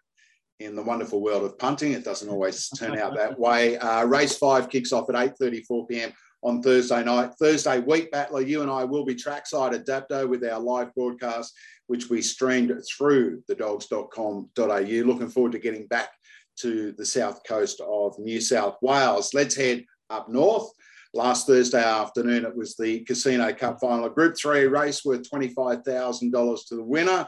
in 0.59 0.75
the 0.75 0.83
wonderful 0.83 1.21
world 1.21 1.43
of 1.43 1.57
punting, 1.57 1.91
it 1.91 2.05
doesn't 2.05 2.29
always 2.29 2.69
turn 2.69 2.97
out 2.97 3.15
that 3.15 3.37
way. 3.37 3.77
Uh, 3.77 4.05
race 4.05 4.37
five 4.37 4.69
kicks 4.69 4.93
off 4.93 5.09
at 5.09 5.15
8:34 5.15 5.89
p.m 5.89 6.13
on 6.45 6.61
Thursday 6.61 7.03
night. 7.03 7.31
Thursday 7.39 7.79
week 7.79 8.11
battler, 8.11 8.41
you 8.41 8.61
and 8.61 8.69
I 8.69 8.83
will 8.83 9.03
be 9.03 9.15
trackside 9.15 9.73
at 9.73 9.87
Dapto 9.87 10.29
with 10.29 10.43
our 10.45 10.59
live 10.59 10.93
broadcast, 10.93 11.51
which 11.87 12.07
we 12.09 12.21
streamed 12.21 12.71
through 12.95 13.41
thedogs.com.au. 13.49 15.07
Looking 15.07 15.29
forward 15.29 15.53
to 15.53 15.59
getting 15.59 15.87
back 15.87 16.09
to 16.57 16.93
the 16.93 17.05
south 17.05 17.41
coast 17.47 17.81
of 17.81 18.17
New 18.19 18.39
South 18.39 18.77
Wales. 18.83 19.33
Let's 19.33 19.55
head 19.55 19.85
up 20.11 20.29
north. 20.29 20.69
Last 21.15 21.47
Thursday 21.47 21.83
afternoon, 21.83 22.45
it 22.45 22.55
was 22.55 22.75
the 22.75 22.99
Casino 23.05 23.51
Cup 23.53 23.79
final, 23.81 24.05
a 24.05 24.09
Group 24.09 24.35
3 24.37 24.65
race 24.65 25.03
worth 25.03 25.27
$25,000 25.29 26.67
to 26.67 26.75
the 26.75 26.83
winner. 26.83 27.27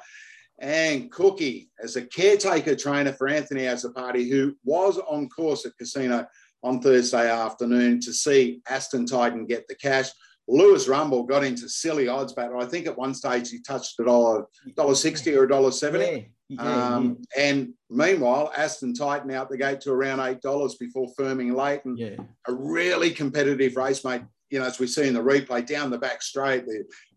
And 0.59 1.09
Cookie, 1.11 1.69
as 1.81 1.95
a 1.95 2.05
caretaker 2.05 2.75
trainer 2.75 3.13
for 3.13 3.27
Anthony 3.27 3.61
Azzopardi, 3.61 4.29
who 4.29 4.55
was 4.63 4.99
on 4.99 5.29
course 5.29 5.65
at 5.65 5.77
Casino 5.77 6.27
on 6.63 6.81
Thursday 6.81 7.29
afternoon 7.29 7.99
to 8.01 8.13
see 8.13 8.61
Aston 8.69 9.05
Titan 9.05 9.45
get 9.45 9.67
the 9.67 9.75
cash. 9.75 10.09
Lewis 10.47 10.87
Rumble 10.87 11.23
got 11.23 11.43
into 11.43 11.67
silly 11.67 12.07
odds 12.07 12.31
but 12.33 12.53
I 12.55 12.65
think 12.65 12.87
at 12.87 12.97
one 12.97 13.13
stage 13.13 13.49
he 13.49 13.59
touched 13.61 13.99
a 13.99 14.05
dollar, 14.05 14.45
dollar 14.75 14.95
sixty 14.95 15.35
or 15.35 15.43
a 15.43 15.49
dollar 15.49 15.71
seventy. 15.71 16.31
Yeah, 16.49 16.63
yeah, 16.63 16.95
um, 16.95 17.17
yeah. 17.35 17.43
And 17.43 17.73
meanwhile, 17.89 18.51
Aston 18.55 18.93
Titan 18.93 19.31
out 19.31 19.49
the 19.49 19.57
gate 19.57 19.81
to 19.81 19.91
around 19.91 20.21
eight 20.21 20.41
dollars 20.41 20.75
before 20.75 21.11
firming 21.19 21.53
late, 21.53 21.83
and 21.83 21.99
a 22.47 22.53
really 22.53 23.11
competitive 23.11 23.75
race, 23.75 24.05
mate. 24.05 24.21
You 24.49 24.59
know, 24.59 24.65
as 24.65 24.79
we 24.79 24.87
see 24.87 25.09
in 25.09 25.13
the 25.13 25.19
replay, 25.19 25.65
down 25.65 25.89
the 25.89 25.97
back 25.97 26.21
straight, 26.21 26.63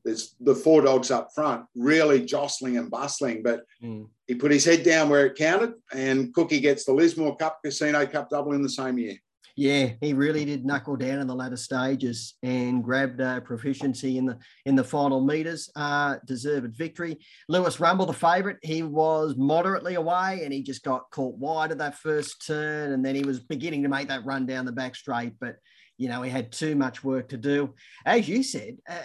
there's 0.04 0.34
the 0.40 0.54
four 0.54 0.82
dogs 0.82 1.12
up 1.12 1.28
front, 1.32 1.64
really 1.76 2.24
jostling 2.24 2.76
and 2.76 2.90
bustling. 2.90 3.44
But 3.44 3.62
mm. 3.80 4.08
he 4.26 4.34
put 4.34 4.50
his 4.50 4.64
head 4.64 4.82
down 4.82 5.08
where 5.08 5.26
it 5.26 5.38
counted, 5.38 5.74
and 5.92 6.34
Cookie 6.34 6.58
gets 6.58 6.84
the 6.84 6.92
Lismore 6.92 7.36
Cup 7.36 7.60
Casino 7.64 8.04
Cup 8.06 8.30
double 8.30 8.54
in 8.54 8.62
the 8.62 8.68
same 8.68 8.98
year. 8.98 9.14
Yeah, 9.56 9.90
he 10.00 10.12
really 10.12 10.44
did 10.44 10.64
knuckle 10.64 10.96
down 10.96 11.18
in 11.18 11.26
the 11.26 11.34
latter 11.34 11.56
stages 11.56 12.34
and 12.42 12.82
grabbed 12.82 13.20
uh, 13.20 13.40
proficiency 13.40 14.18
in 14.18 14.26
the 14.26 14.38
in 14.66 14.76
the 14.76 14.84
final 14.84 15.20
meters. 15.20 15.70
Uh, 15.76 16.16
deserved 16.26 16.76
victory. 16.76 17.18
Lewis 17.48 17.80
Rumble, 17.80 18.06
the 18.06 18.12
favourite, 18.12 18.58
he 18.62 18.82
was 18.82 19.34
moderately 19.36 19.94
away 19.94 20.42
and 20.44 20.52
he 20.52 20.62
just 20.62 20.84
got 20.84 21.10
caught 21.10 21.36
wide 21.36 21.72
at 21.72 21.78
that 21.78 21.98
first 21.98 22.46
turn, 22.46 22.92
and 22.92 23.04
then 23.04 23.14
he 23.14 23.24
was 23.24 23.40
beginning 23.40 23.82
to 23.82 23.88
make 23.88 24.08
that 24.08 24.24
run 24.24 24.46
down 24.46 24.64
the 24.64 24.72
back 24.72 24.94
straight, 24.94 25.34
but 25.40 25.56
you 26.00 26.08
know, 26.08 26.22
he 26.22 26.30
had 26.30 26.50
too 26.50 26.74
much 26.74 27.04
work 27.04 27.28
to 27.28 27.36
do. 27.36 27.74
As 28.06 28.26
you 28.26 28.42
said, 28.42 28.78
uh, 28.88 29.02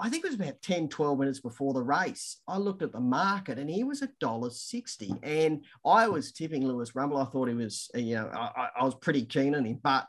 I 0.00 0.08
think 0.08 0.24
it 0.24 0.28
was 0.28 0.36
about 0.36 0.62
10, 0.62 0.88
12 0.88 1.18
minutes 1.18 1.40
before 1.40 1.74
the 1.74 1.82
race. 1.82 2.40
I 2.46 2.56
looked 2.56 2.82
at 2.82 2.92
the 2.92 3.00
market 3.00 3.58
and 3.58 3.68
he 3.68 3.82
was 3.82 4.00
a 4.00 4.10
dollar 4.20 4.50
sixty. 4.50 5.12
And 5.24 5.64
I 5.84 6.06
was 6.06 6.30
tipping 6.30 6.64
Lewis 6.64 6.94
Rumble. 6.94 7.18
I 7.18 7.24
thought 7.24 7.48
he 7.48 7.54
was, 7.54 7.90
uh, 7.96 7.98
you 7.98 8.14
know, 8.14 8.30
I, 8.32 8.68
I 8.78 8.84
was 8.84 8.94
pretty 8.94 9.24
keen 9.24 9.56
on 9.56 9.64
him, 9.64 9.80
but 9.82 10.06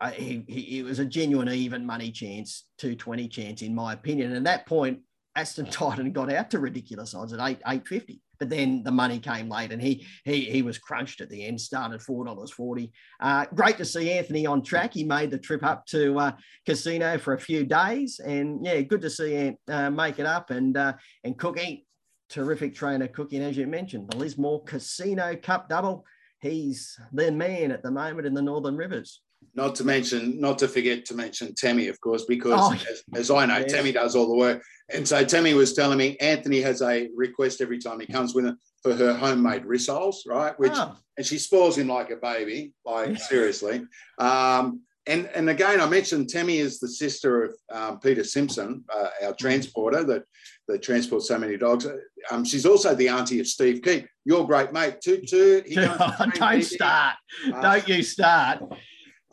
uh, 0.00 0.12
he, 0.12 0.44
he, 0.46 0.78
it 0.78 0.84
was 0.84 1.00
a 1.00 1.04
genuine 1.04 1.48
even 1.48 1.84
money 1.84 2.12
chance, 2.12 2.66
220 2.78 3.26
chance, 3.26 3.62
in 3.62 3.74
my 3.74 3.92
opinion. 3.92 4.28
And 4.28 4.36
at 4.36 4.44
that 4.44 4.66
point, 4.66 5.00
Aston 5.34 5.66
Titan 5.70 6.12
got 6.12 6.32
out 6.32 6.48
to 6.52 6.60
ridiculous 6.60 7.12
odds 7.12 7.32
at 7.32 7.40
8, 7.40 7.58
850 7.66 8.20
but 8.42 8.48
then 8.48 8.82
the 8.82 8.90
money 8.90 9.20
came 9.20 9.48
late 9.48 9.70
and 9.70 9.80
he 9.80 10.04
he 10.24 10.46
he 10.46 10.62
was 10.62 10.76
crunched 10.76 11.20
at 11.20 11.30
the 11.30 11.46
end, 11.46 11.60
started 11.60 12.02
four 12.02 12.24
dollars 12.24 12.50
forty. 12.50 12.90
Uh, 13.20 13.46
great 13.54 13.76
to 13.76 13.84
see 13.84 14.10
Anthony 14.10 14.46
on 14.46 14.64
track. 14.64 14.94
He 14.94 15.04
made 15.04 15.30
the 15.30 15.38
trip 15.38 15.62
up 15.62 15.86
to 15.86 16.18
uh, 16.18 16.32
casino 16.66 17.18
for 17.18 17.34
a 17.34 17.40
few 17.40 17.64
days, 17.64 18.18
and 18.18 18.66
yeah, 18.66 18.80
good 18.80 19.00
to 19.02 19.10
see 19.10 19.36
Ant 19.36 19.58
uh, 19.68 19.90
make 19.90 20.18
it 20.18 20.26
up 20.26 20.50
and 20.50 20.76
uh, 20.76 20.94
and 21.22 21.38
Cookie. 21.38 21.86
Terrific 22.30 22.74
trainer 22.74 23.06
Cookie, 23.06 23.38
as 23.38 23.56
you 23.56 23.68
mentioned, 23.68 24.10
the 24.10 24.16
Lismore 24.16 24.64
Casino 24.64 25.36
Cup 25.36 25.68
double. 25.68 26.04
He's 26.40 26.98
the 27.12 27.30
man 27.30 27.70
at 27.70 27.84
the 27.84 27.92
moment 27.92 28.26
in 28.26 28.34
the 28.34 28.42
Northern 28.42 28.76
Rivers. 28.76 29.20
Not 29.54 29.74
to 29.76 29.84
mention, 29.84 30.40
not 30.40 30.58
to 30.58 30.68
forget 30.68 31.04
to 31.06 31.14
mention 31.14 31.54
Tammy, 31.54 31.88
of 31.88 32.00
course, 32.00 32.24
because 32.24 32.52
oh, 32.56 32.72
as, 32.72 33.02
as, 33.14 33.30
I 33.30 33.46
know, 33.46 33.58
yes. 33.58 33.72
Tammy 33.72 33.92
does 33.92 34.16
all 34.16 34.28
the 34.28 34.36
work. 34.36 34.62
And 34.92 35.06
so 35.06 35.24
Tammy 35.24 35.54
was 35.54 35.74
telling 35.74 35.98
me 35.98 36.16
Anthony 36.18 36.60
has 36.62 36.80
a 36.82 37.08
request 37.14 37.60
every 37.60 37.78
time 37.78 38.00
he 38.00 38.06
comes 38.06 38.34
with 38.34 38.46
her 38.46 38.56
for 38.82 38.94
her 38.94 39.14
homemade 39.14 39.64
rissoles, 39.64 40.16
right? 40.26 40.58
Which 40.58 40.72
oh. 40.74 40.96
and 41.16 41.26
she 41.26 41.38
spoils 41.38 41.78
him 41.78 41.88
like 41.88 42.10
a 42.10 42.16
baby, 42.16 42.72
like 42.84 43.18
seriously. 43.18 43.84
Um, 44.18 44.82
and 45.06 45.26
and 45.34 45.50
again, 45.50 45.80
I 45.80 45.88
mentioned 45.88 46.28
Tammy 46.28 46.58
is 46.58 46.78
the 46.78 46.88
sister 46.88 47.44
of 47.44 47.54
um, 47.72 48.00
Peter 48.00 48.24
Simpson, 48.24 48.84
uh, 48.94 49.08
our 49.24 49.34
transporter 49.34 50.04
that 50.04 50.24
that 50.68 50.82
transports 50.82 51.28
so 51.28 51.38
many 51.38 51.56
dogs. 51.56 51.86
Um, 52.30 52.44
she's 52.44 52.66
also 52.66 52.94
the 52.94 53.08
auntie 53.08 53.40
of 53.40 53.46
Steve 53.46 53.82
Keep, 53.82 54.06
your 54.24 54.46
great 54.46 54.72
mate. 54.72 55.00
Toot 55.00 55.26
toot. 55.26 55.66
Don't 56.34 56.62
start. 56.62 57.16
Uh, 57.52 57.60
Don't 57.60 57.88
you 57.88 58.02
start. 58.02 58.62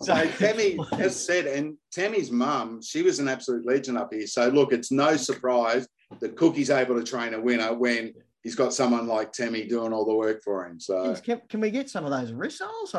So 0.02 0.14
Tammy 0.38 0.78
has 0.94 1.26
said, 1.26 1.46
and 1.46 1.78
Tammy's 1.92 2.32
mum, 2.32 2.82
she 2.82 3.02
was 3.02 3.20
an 3.20 3.28
absolute 3.28 3.66
legend 3.66 3.98
up 3.98 4.14
here. 4.14 4.28
So 4.28 4.48
look, 4.50 4.72
it's 4.72 4.92
no 4.92 5.18
surprise 5.18 5.88
that 6.20 6.36
Cookie's 6.36 6.70
able 6.70 6.96
to 6.96 7.04
train 7.04 7.34
a 7.34 7.42
winner 7.42 7.74
when 7.74 8.14
he's 8.44 8.56
got 8.56 8.74
someone 8.74 9.08
like 9.08 9.32
Tammy 9.32 9.66
doing 9.66 9.92
all 9.94 10.06
the 10.06 10.16
work 10.16 10.42
for 10.44 10.66
him. 10.66 10.80
So 10.80 11.16
can, 11.16 11.42
can 11.50 11.60
we 11.60 11.70
get 11.70 11.90
some 11.90 12.06
of 12.06 12.12
those 12.12 12.32
rissoles? 12.32 12.96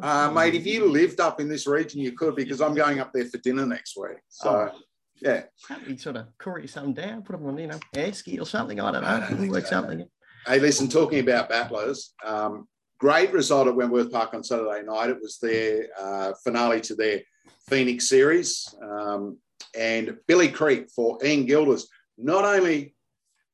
Uh, 0.00 0.30
mate, 0.30 0.54
if 0.54 0.66
you 0.66 0.86
lived 0.86 1.20
up 1.20 1.40
in 1.40 1.48
this 1.48 1.66
region, 1.66 2.00
you 2.00 2.12
could 2.12 2.36
because 2.36 2.60
I'm 2.60 2.74
going 2.74 3.00
up 3.00 3.12
there 3.12 3.26
for 3.26 3.38
dinner 3.38 3.66
next 3.66 3.96
week. 3.96 4.18
So. 4.28 4.70
Oh. 4.72 4.78
Yeah, 5.22 5.42
we 5.86 5.98
sort 5.98 6.16
of 6.16 6.28
curry 6.38 6.66
some 6.66 6.94
down, 6.94 7.20
put 7.20 7.32
them 7.32 7.46
on, 7.46 7.58
you 7.58 7.66
know, 7.66 7.78
air 7.94 8.10
ski 8.14 8.38
or 8.38 8.46
something. 8.46 8.80
I 8.80 8.90
don't 8.90 9.02
know. 9.02 9.08
I 9.08 9.28
don't 9.28 9.48
work 9.50 9.66
something. 9.66 10.08
Hey, 10.46 10.58
listen, 10.58 10.88
talking 10.88 11.18
about 11.18 11.50
battlers, 11.50 12.14
um, 12.24 12.66
great 13.00 13.32
result 13.32 13.66
at 13.66 13.74
Wentworth 13.74 14.12
Park 14.12 14.34
on 14.34 14.44
Saturday 14.44 14.82
night. 14.84 15.10
It 15.10 15.20
was 15.20 15.38
their 15.38 15.86
uh, 15.98 16.32
finale 16.44 16.80
to 16.82 16.94
their 16.94 17.22
Phoenix 17.68 18.08
series. 18.08 18.72
Um, 18.82 19.38
and 19.76 20.18
Billy 20.28 20.48
Creek 20.48 20.90
for 20.94 21.18
Ian 21.24 21.46
Gilders. 21.46 21.86
Not 22.18 22.44
only 22.44 22.94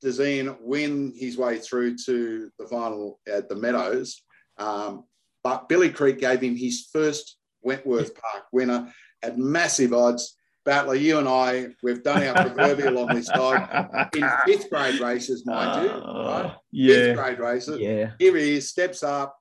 does 0.02 0.20
Ian 0.20 0.56
win 0.60 1.12
his 1.16 1.38
way 1.38 1.58
through 1.58 1.96
to 2.06 2.50
the 2.58 2.66
final 2.66 3.20
at 3.26 3.48
the 3.48 3.54
Meadows, 3.54 4.20
um, 4.58 5.04
but 5.44 5.68
Billy 5.68 5.90
Creek 5.90 6.18
gave 6.18 6.40
him 6.40 6.56
his 6.56 6.88
first 6.92 7.38
Wentworth 7.62 8.14
Park 8.14 8.44
winner 8.52 8.92
at 9.22 9.38
massive 9.38 9.92
odds. 9.92 10.35
Battler, 10.66 10.96
you 10.96 11.18
and 11.18 11.28
I, 11.28 11.68
we've 11.82 12.02
done 12.02 12.22
our 12.24 12.34
proverbial 12.50 12.98
on 12.98 13.14
this 13.14 13.28
dog 13.28 13.66
in 14.14 14.28
fifth 14.46 14.68
grade 14.68 15.00
races, 15.00 15.46
mind 15.46 15.84
you. 15.84 15.90
Right? 15.90 16.02
Uh, 16.02 16.54
yeah. 16.72 16.94
Fifth 16.94 17.16
grade 17.16 17.38
races. 17.38 17.80
Yeah. 17.80 18.10
Here 18.18 18.36
he 18.36 18.56
is, 18.56 18.68
steps 18.68 19.02
up 19.02 19.38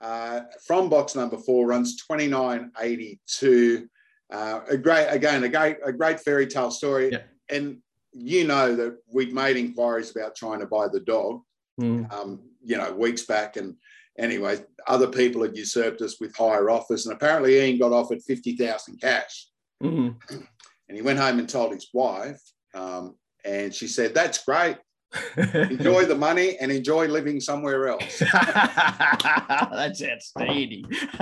uh, 0.00 0.42
from 0.66 0.88
box 0.88 1.14
number 1.14 1.36
four, 1.36 1.66
runs 1.66 2.00
29.82. 2.10 3.88
Uh, 4.30 4.60
a 4.68 4.76
great, 4.76 5.08
again, 5.08 5.42
a 5.44 5.48
great, 5.48 5.76
a 5.84 5.92
great 5.92 6.20
fairy 6.20 6.46
tale 6.46 6.70
story. 6.70 7.10
Yeah. 7.10 7.22
And 7.50 7.78
you 8.12 8.46
know 8.46 8.74
that 8.76 8.98
we'd 9.12 9.34
made 9.34 9.56
inquiries 9.56 10.10
about 10.14 10.36
trying 10.36 10.60
to 10.60 10.66
buy 10.66 10.86
the 10.88 11.00
dog, 11.00 11.42
mm. 11.80 12.10
um, 12.12 12.40
you 12.64 12.76
know, 12.76 12.92
weeks 12.92 13.22
back. 13.22 13.56
And 13.56 13.74
anyway, 14.18 14.58
other 14.86 15.08
people 15.08 15.42
had 15.42 15.56
usurped 15.56 16.02
us 16.02 16.20
with 16.20 16.36
higher 16.36 16.70
offers. 16.70 17.06
And 17.06 17.14
apparently 17.14 17.56
Ian 17.56 17.78
got 17.78 17.92
offered 17.92 18.22
50,000 18.22 19.00
cash. 19.00 19.48
Mm-hmm. 19.82 20.36
And 20.88 20.96
he 20.96 21.02
went 21.02 21.18
home 21.18 21.38
and 21.38 21.48
told 21.48 21.72
his 21.72 21.88
wife, 21.92 22.40
um, 22.74 23.16
and 23.44 23.74
she 23.74 23.86
said, 23.86 24.14
That's 24.14 24.44
great. 24.44 24.76
enjoy 25.36 26.04
the 26.04 26.14
money 26.14 26.58
and 26.60 26.70
enjoy 26.70 27.06
living 27.06 27.40
somewhere 27.40 27.88
else. 27.88 28.18
That's 28.32 30.02
outstanding. 30.02 30.84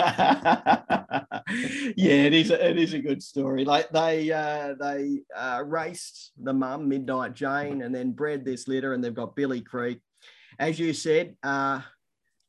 yeah, 1.97 2.25
it 2.27 2.35
is. 2.35 2.51
A, 2.51 2.69
it 2.71 2.79
is 2.79 2.95
a 2.95 2.99
good 2.99 3.23
story. 3.23 3.65
Like 3.65 3.89
they 3.91 4.33
uh, 4.33 4.75
they 4.81 5.21
uh, 5.37 5.63
raced 5.65 6.33
the 6.37 6.53
mum 6.53 6.89
Midnight 6.89 7.35
Jane 7.35 7.83
and 7.83 7.95
then 7.95 8.11
bred 8.11 8.45
this 8.45 8.67
litter, 8.67 8.93
and 8.93 9.05
they've 9.05 9.15
got 9.15 9.37
Billy 9.37 9.61
Creek. 9.61 10.01
As 10.59 10.81
you 10.81 10.93
said, 10.93 11.37
uh, 11.43 11.83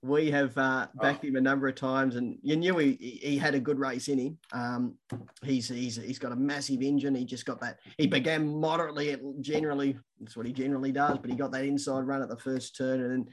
we 0.03 0.29
have 0.31 0.57
uh, 0.57 0.87
backed 1.01 1.23
oh. 1.23 1.27
him 1.27 1.35
a 1.35 1.41
number 1.41 1.67
of 1.67 1.75
times, 1.75 2.15
and 2.15 2.37
you 2.41 2.55
knew 2.55 2.77
he, 2.77 2.93
he 3.21 3.37
had 3.37 3.55
a 3.55 3.59
good 3.59 3.79
race 3.79 4.07
in 4.07 4.19
him. 4.19 4.37
Um, 4.53 4.95
he's, 5.43 5.67
he's 5.67 5.95
he's 5.95 6.19
got 6.19 6.31
a 6.31 6.35
massive 6.35 6.81
engine. 6.81 7.15
He 7.15 7.25
just 7.25 7.45
got 7.45 7.59
that. 7.61 7.79
He 7.97 8.07
began 8.07 8.47
moderately, 8.59 9.17
generally 9.41 9.97
that's 10.19 10.37
what 10.37 10.45
he 10.45 10.53
generally 10.53 10.91
does, 10.91 11.17
but 11.17 11.29
he 11.29 11.35
got 11.35 11.51
that 11.51 11.65
inside 11.65 12.01
run 12.01 12.21
at 12.21 12.29
the 12.29 12.37
first 12.37 12.75
turn, 12.77 13.01
and 13.01 13.11
then 13.11 13.25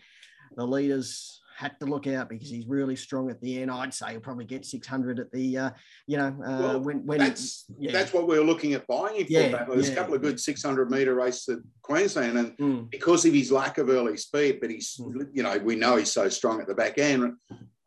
the 0.56 0.66
leaders 0.66 1.40
had 1.56 1.78
to 1.80 1.86
look 1.86 2.06
out 2.06 2.28
because 2.28 2.50
he's 2.50 2.66
really 2.66 2.96
strong 2.96 3.30
at 3.30 3.40
the 3.40 3.62
end. 3.62 3.70
I'd 3.70 3.94
say 3.94 4.12
he'll 4.12 4.20
probably 4.20 4.44
get 4.44 4.66
600 4.66 5.20
at 5.20 5.30
the, 5.30 5.58
uh, 5.58 5.70
you 6.06 6.16
know, 6.16 6.36
uh, 6.44 6.58
well, 6.60 6.80
when, 6.80 7.06
when 7.06 7.18
that's, 7.18 7.66
yeah. 7.78 7.92
that's 7.92 8.12
what 8.12 8.26
we 8.26 8.38
were 8.38 8.44
looking 8.44 8.72
at 8.74 8.86
buying 8.86 9.16
him 9.16 9.26
yeah, 9.28 9.64
for. 9.64 9.74
There's 9.74 9.88
yeah. 9.88 9.94
a 9.94 9.98
couple 9.98 10.14
of 10.14 10.22
good 10.22 10.40
600 10.40 10.90
meter 10.90 11.14
races 11.14 11.48
at 11.48 11.58
Queensland, 11.82 12.38
and 12.38 12.58
mm. 12.58 12.90
because 12.90 13.24
of 13.24 13.32
his 13.32 13.52
lack 13.52 13.78
of 13.78 13.88
early 13.88 14.16
speed, 14.16 14.58
but 14.60 14.70
he's, 14.70 14.96
mm. 14.96 15.28
you 15.32 15.42
know, 15.42 15.56
we 15.58 15.76
know 15.76 15.96
he's 15.96 16.12
so 16.12 16.28
strong 16.28 16.60
at 16.60 16.66
the 16.66 16.74
back 16.74 16.98
end. 16.98 17.34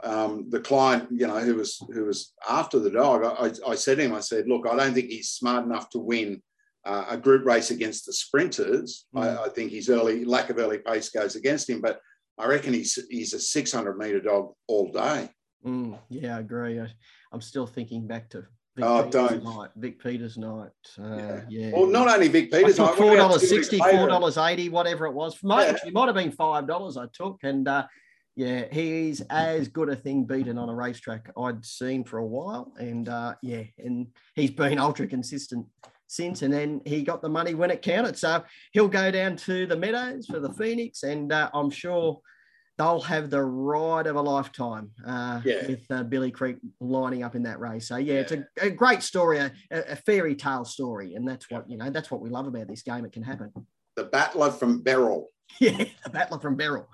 Um, 0.03 0.45
the 0.49 0.59
client, 0.59 1.09
you 1.11 1.27
know, 1.27 1.39
who 1.39 1.55
was 1.55 1.83
who 1.91 2.05
was 2.05 2.33
after 2.47 2.79
the 2.79 2.91
dog, 2.91 3.23
I, 3.25 3.51
I 3.69 3.75
said 3.75 3.97
to 3.97 4.03
him, 4.03 4.13
I 4.13 4.19
said, 4.19 4.47
look, 4.47 4.67
I 4.67 4.75
don't 4.75 4.93
think 4.93 5.09
he's 5.09 5.29
smart 5.29 5.65
enough 5.65 5.89
to 5.89 5.99
win 5.99 6.41
uh, 6.85 7.05
a 7.09 7.17
group 7.17 7.45
race 7.45 7.71
against 7.71 8.05
the 8.05 8.13
sprinters. 8.13 9.05
Mm. 9.13 9.23
I, 9.23 9.45
I, 9.45 9.49
think 9.49 9.71
his 9.71 9.89
early 9.89 10.23
lack 10.23 10.49
of 10.49 10.57
early 10.57 10.77
pace 10.77 11.09
goes 11.09 11.35
against 11.35 11.69
him, 11.69 11.81
but 11.81 11.99
I 12.37 12.45
reckon 12.45 12.73
he's 12.73 12.99
he's 13.09 13.33
a 13.33 13.39
600 13.39 13.97
meter 13.97 14.19
dog 14.19 14.53
all 14.67 14.91
day. 14.91 15.29
Mm, 15.65 15.97
yeah, 16.09 16.37
I 16.37 16.39
agree. 16.39 16.79
I, 16.79 16.87
am 17.33 17.41
still 17.41 17.65
thinking 17.67 18.07
back 18.07 18.29
to 18.29 18.45
Vic 18.75 18.85
oh, 18.85 19.03
Peters 19.03 19.11
don't. 19.11 19.43
night, 19.43 19.69
Vic 19.75 20.01
Peters 20.01 20.37
night. 20.37 20.69
Uh, 20.99 21.15
yeah. 21.17 21.41
yeah. 21.49 21.71
Well, 21.73 21.87
not 21.87 22.07
only 22.07 22.27
Vic 22.27 22.51
Peters 22.51 22.77
night. 22.77 22.95
Four 22.95 23.15
dollars 23.15 23.49
sixty, 23.49 23.79
four 23.79 24.07
dollars 24.07 24.37
eighty, 24.37 24.69
whatever 24.69 25.07
it 25.07 25.13
was. 25.13 25.41
Might, 25.43 25.67
yeah. 25.67 25.77
It 25.87 25.93
might 25.93 26.05
have 26.05 26.15
been 26.15 26.31
five 26.31 26.67
dollars 26.67 26.95
I 26.95 27.07
took, 27.11 27.39
and 27.43 27.67
uh, 27.67 27.87
yeah, 28.35 28.65
he's 28.71 29.21
as 29.21 29.67
good 29.67 29.89
a 29.89 29.95
thing 29.95 30.25
beaten 30.25 30.59
on 30.59 30.69
a 30.69 30.75
racetrack 30.75 31.31
I'd 31.35 31.65
seen 31.65 32.03
for 32.03 32.19
a 32.19 32.25
while, 32.25 32.71
and 32.77 33.09
uh, 33.09 33.33
yeah, 33.41 33.63
and 33.79 34.07
he's 34.35 34.51
been 34.51 34.77
ultra 34.79 35.07
consistent 35.07 35.65
since, 36.07 36.41
and 36.41 36.53
then 36.53 36.81
he 36.85 37.03
got 37.03 37.21
the 37.21 37.29
money 37.29 37.53
when 37.53 37.71
it 37.71 37.81
counted. 37.81 38.17
So 38.17 38.43
he'll 38.71 38.87
go 38.87 39.11
down 39.11 39.35
to 39.37 39.65
the 39.65 39.75
Meadows 39.75 40.27
for 40.27 40.39
the 40.39 40.53
Phoenix, 40.53 41.03
and 41.03 41.31
uh, 41.31 41.49
I'm 41.53 41.69
sure 41.69 42.19
they'll 42.77 43.01
have 43.01 43.29
the 43.29 43.43
ride 43.43 44.07
of 44.07 44.15
a 44.15 44.21
lifetime 44.21 44.91
uh, 45.05 45.41
yeah. 45.43 45.67
with 45.67 45.85
uh, 45.89 46.03
Billy 46.03 46.31
Creek 46.31 46.57
lining 46.79 47.23
up 47.23 47.35
in 47.35 47.43
that 47.43 47.59
race. 47.59 47.87
So 47.87 47.97
yeah, 47.97 48.13
yeah. 48.13 48.19
it's 48.19 48.31
a, 48.31 48.45
a, 48.61 48.69
great 48.69 49.01
story, 49.03 49.39
a, 49.39 49.51
a, 49.71 49.95
fairy 49.95 50.35
tale 50.35 50.63
story, 50.63 51.15
and 51.15 51.27
that's 51.27 51.49
what 51.49 51.69
you 51.69 51.77
know. 51.77 51.89
That's 51.89 52.11
what 52.11 52.21
we 52.21 52.29
love 52.29 52.47
about 52.47 52.67
this 52.67 52.83
game. 52.83 53.05
It 53.05 53.11
can 53.11 53.23
happen. 53.23 53.51
The 53.95 54.05
battler 54.05 54.51
from 54.51 54.81
Beryl. 54.81 55.29
Yeah, 55.61 55.85
the 56.03 56.09
battler 56.09 56.39
from 56.39 56.57
Beryl. 56.57 56.89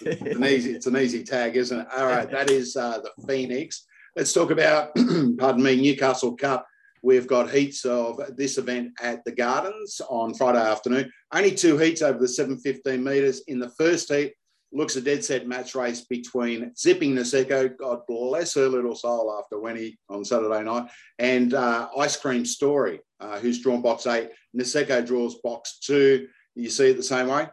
it's 0.00 0.20
an 0.20 0.44
easy, 0.44 0.72
it's 0.72 0.86
an 0.86 0.96
easy 0.96 1.22
tag, 1.22 1.56
isn't 1.56 1.78
it? 1.78 1.86
All 1.96 2.06
right, 2.06 2.28
that 2.28 2.50
is 2.50 2.74
uh, 2.74 2.98
the 2.98 3.26
Phoenix. 3.28 3.86
Let's 4.16 4.32
talk 4.32 4.50
about, 4.50 4.94
pardon 5.38 5.62
me, 5.62 5.80
Newcastle 5.80 6.36
Cup. 6.36 6.66
We've 7.04 7.26
got 7.26 7.50
heats 7.50 7.84
of 7.84 8.18
this 8.34 8.56
event 8.56 8.92
at 9.02 9.22
the 9.26 9.32
Gardens 9.32 10.00
on 10.08 10.32
Friday 10.32 10.58
afternoon. 10.58 11.12
Only 11.34 11.54
two 11.54 11.76
heats 11.76 12.00
over 12.00 12.18
the 12.18 12.26
715 12.26 13.04
metres. 13.04 13.42
In 13.46 13.58
the 13.58 13.68
first 13.78 14.10
heat, 14.10 14.32
looks 14.72 14.96
a 14.96 15.02
dead 15.02 15.22
set 15.22 15.46
match 15.46 15.74
race 15.74 16.00
between 16.00 16.74
Zipping 16.74 17.14
Niseko, 17.14 17.76
God 17.76 18.00
bless 18.08 18.54
her 18.54 18.68
little 18.68 18.94
soul 18.94 19.38
after 19.38 19.56
Wenny 19.56 19.96
on 20.08 20.24
Saturday 20.24 20.64
night, 20.64 20.90
and 21.18 21.52
uh, 21.52 21.90
Ice 21.98 22.16
Cream 22.16 22.46
Story, 22.46 23.00
uh, 23.20 23.38
who's 23.38 23.62
drawn 23.62 23.82
box 23.82 24.06
eight. 24.06 24.30
Niseko 24.56 25.06
draws 25.06 25.36
box 25.44 25.80
two. 25.80 26.26
You 26.54 26.70
see 26.70 26.90
it 26.90 26.96
the 26.96 27.02
same 27.02 27.28
way? 27.28 27.48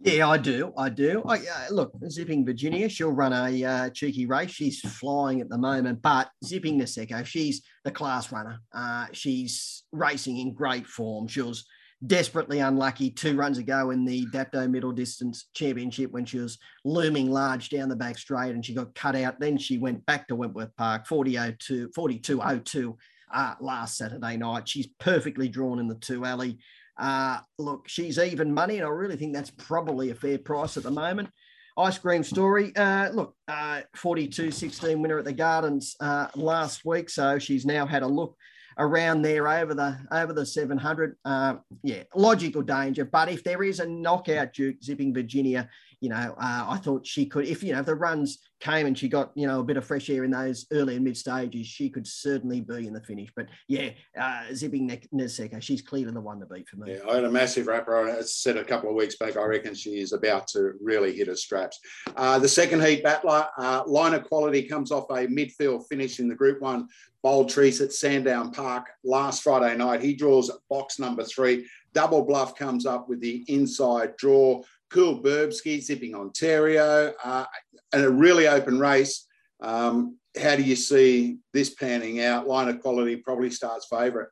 Yeah, 0.00 0.28
I 0.28 0.38
do. 0.38 0.72
I 0.78 0.90
do. 0.90 1.24
I, 1.26 1.38
uh, 1.38 1.66
look, 1.70 1.92
Zipping 2.08 2.46
Virginia, 2.46 2.88
she'll 2.88 3.10
run 3.10 3.32
a 3.32 3.64
uh, 3.64 3.90
cheeky 3.90 4.26
race. 4.26 4.50
She's 4.50 4.80
flying 4.80 5.40
at 5.40 5.48
the 5.48 5.58
moment, 5.58 6.02
but 6.02 6.30
Zipping 6.44 6.78
Niseko, 6.78 7.26
she's 7.26 7.62
the 7.84 7.90
class 7.90 8.30
runner. 8.30 8.60
Uh, 8.72 9.06
she's 9.12 9.82
racing 9.90 10.38
in 10.38 10.54
great 10.54 10.86
form. 10.86 11.26
She 11.26 11.42
was 11.42 11.64
desperately 12.06 12.60
unlucky 12.60 13.10
two 13.10 13.36
runs 13.36 13.58
ago 13.58 13.90
in 13.90 14.04
the 14.04 14.24
Dapto 14.26 14.70
Middle 14.70 14.92
Distance 14.92 15.48
Championship 15.52 16.12
when 16.12 16.24
she 16.24 16.38
was 16.38 16.58
looming 16.84 17.28
large 17.28 17.68
down 17.70 17.88
the 17.88 17.96
back 17.96 18.18
straight 18.18 18.54
and 18.54 18.64
she 18.64 18.74
got 18.74 18.94
cut 18.94 19.16
out. 19.16 19.40
Then 19.40 19.58
she 19.58 19.78
went 19.78 20.06
back 20.06 20.28
to 20.28 20.36
Wentworth 20.36 20.74
Park, 20.76 21.08
4002, 21.08 21.90
4202 21.92 22.96
uh, 23.34 23.54
last 23.60 23.96
Saturday 23.96 24.36
night. 24.36 24.68
She's 24.68 24.86
perfectly 24.98 25.48
drawn 25.48 25.80
in 25.80 25.88
the 25.88 25.96
two 25.96 26.24
alley. 26.24 26.58
Uh, 26.98 27.38
look, 27.58 27.88
she's 27.88 28.18
even 28.18 28.52
money, 28.52 28.78
and 28.78 28.86
I 28.86 28.90
really 28.90 29.16
think 29.16 29.34
that's 29.34 29.50
probably 29.50 30.10
a 30.10 30.14
fair 30.14 30.38
price 30.38 30.76
at 30.76 30.82
the 30.82 30.90
moment. 30.90 31.30
Ice 31.76 31.96
cream 31.96 32.24
story. 32.24 32.74
Uh, 32.74 33.10
look, 33.10 33.34
uh, 33.46 33.82
42 33.94 34.50
16 34.50 35.00
winner 35.00 35.18
at 35.18 35.24
the 35.24 35.32
Gardens 35.32 35.94
uh, 36.00 36.26
last 36.34 36.84
week. 36.84 37.08
So 37.08 37.38
she's 37.38 37.64
now 37.64 37.86
had 37.86 38.02
a 38.02 38.06
look 38.06 38.36
around 38.78 39.22
there 39.22 39.46
over 39.48 39.74
the 39.74 39.96
over 40.10 40.32
the 40.32 40.44
700. 40.44 41.16
Uh, 41.24 41.56
yeah, 41.84 42.02
logical 42.16 42.62
danger. 42.62 43.04
But 43.04 43.28
if 43.28 43.44
there 43.44 43.62
is 43.62 43.78
a 43.78 43.88
knockout 43.88 44.52
Duke 44.54 44.82
zipping 44.82 45.14
Virginia, 45.14 45.68
you 46.00 46.08
know, 46.08 46.34
uh, 46.40 46.66
I 46.68 46.76
thought 46.78 47.06
she 47.06 47.26
could, 47.26 47.46
if 47.46 47.62
you 47.62 47.72
know, 47.72 47.80
if 47.80 47.86
the 47.86 47.94
runs 47.94 48.38
came 48.60 48.86
and 48.86 48.98
she 48.98 49.08
got 49.08 49.30
you 49.34 49.46
know 49.46 49.60
a 49.60 49.64
bit 49.64 49.76
of 49.76 49.84
fresh 49.84 50.10
air 50.10 50.24
in 50.24 50.30
those 50.30 50.66
early 50.72 50.96
and 50.96 51.04
mid 51.04 51.16
stages, 51.16 51.66
she 51.66 51.90
could 51.90 52.06
certainly 52.06 52.60
be 52.60 52.86
in 52.86 52.92
the 52.92 53.00
finish. 53.00 53.30
But 53.34 53.46
yeah, 53.66 53.90
uh, 54.20 54.44
zipping 54.54 54.88
Niseko, 55.14 55.60
she's 55.60 55.82
clearly 55.82 56.12
the 56.12 56.20
one 56.20 56.40
to 56.40 56.46
beat 56.46 56.68
for 56.68 56.76
me. 56.76 56.94
Yeah, 56.94 57.08
I 57.08 57.16
had 57.16 57.24
a 57.24 57.30
massive 57.30 57.66
wrapper 57.66 58.08
it. 58.08 58.28
said 58.28 58.56
a 58.56 58.64
couple 58.64 58.90
of 58.90 58.96
weeks 58.96 59.16
back. 59.16 59.36
I 59.36 59.44
reckon 59.44 59.74
she 59.74 60.00
is 60.00 60.12
about 60.12 60.46
to 60.48 60.72
really 60.80 61.16
hit 61.16 61.28
her 61.28 61.36
straps. 61.36 61.78
Uh, 62.16 62.38
the 62.38 62.48
second 62.48 62.82
heat 62.82 63.02
battler, 63.02 63.46
uh, 63.58 63.82
line 63.86 64.14
of 64.14 64.24
quality 64.24 64.62
comes 64.62 64.92
off 64.92 65.10
a 65.10 65.26
midfield 65.26 65.86
finish 65.88 66.20
in 66.20 66.28
the 66.28 66.34
Group 66.34 66.60
One 66.60 66.88
Bold 67.22 67.48
Trease 67.48 67.80
at 67.80 67.92
Sandown 67.92 68.52
Park 68.52 68.86
last 69.02 69.42
Friday 69.42 69.76
night. 69.76 70.00
He 70.00 70.14
draws 70.14 70.50
box 70.70 70.98
number 70.98 71.24
three. 71.24 71.66
Double 71.92 72.24
Bluff 72.24 72.54
comes 72.54 72.86
up 72.86 73.08
with 73.08 73.20
the 73.20 73.44
inside 73.48 74.16
draw. 74.16 74.62
Cool 74.90 75.22
Burbsky, 75.22 75.82
zipping 75.82 76.14
Ontario, 76.14 77.12
uh, 77.22 77.44
and 77.92 78.04
a 78.04 78.10
really 78.10 78.48
open 78.48 78.78
race. 78.78 79.26
Um, 79.60 80.16
how 80.40 80.56
do 80.56 80.62
you 80.62 80.76
see 80.76 81.38
this 81.52 81.74
panning 81.74 82.22
out? 82.22 82.46
Line 82.46 82.68
of 82.68 82.80
quality 82.80 83.16
probably 83.16 83.50
starts 83.50 83.86
favourite. 83.86 84.28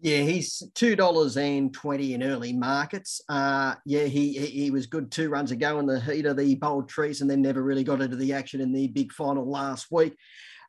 Yeah, 0.00 0.18
he's 0.22 0.62
two 0.74 0.96
dollars 0.96 1.36
and 1.36 1.72
twenty 1.72 2.14
in 2.14 2.22
early 2.22 2.52
markets. 2.52 3.20
Uh, 3.28 3.76
yeah, 3.86 4.04
he, 4.04 4.32
he 4.32 4.70
was 4.70 4.86
good 4.86 5.12
two 5.12 5.28
runs 5.28 5.52
ago 5.52 5.78
in 5.78 5.86
the 5.86 6.00
heat 6.00 6.26
of 6.26 6.36
the 6.36 6.54
Bold 6.56 6.88
Trease, 6.88 7.20
and 7.20 7.30
then 7.30 7.40
never 7.40 7.62
really 7.62 7.84
got 7.84 8.00
into 8.00 8.16
the 8.16 8.32
action 8.32 8.60
in 8.60 8.72
the 8.72 8.88
big 8.88 9.12
final 9.12 9.48
last 9.48 9.92
week. 9.92 10.16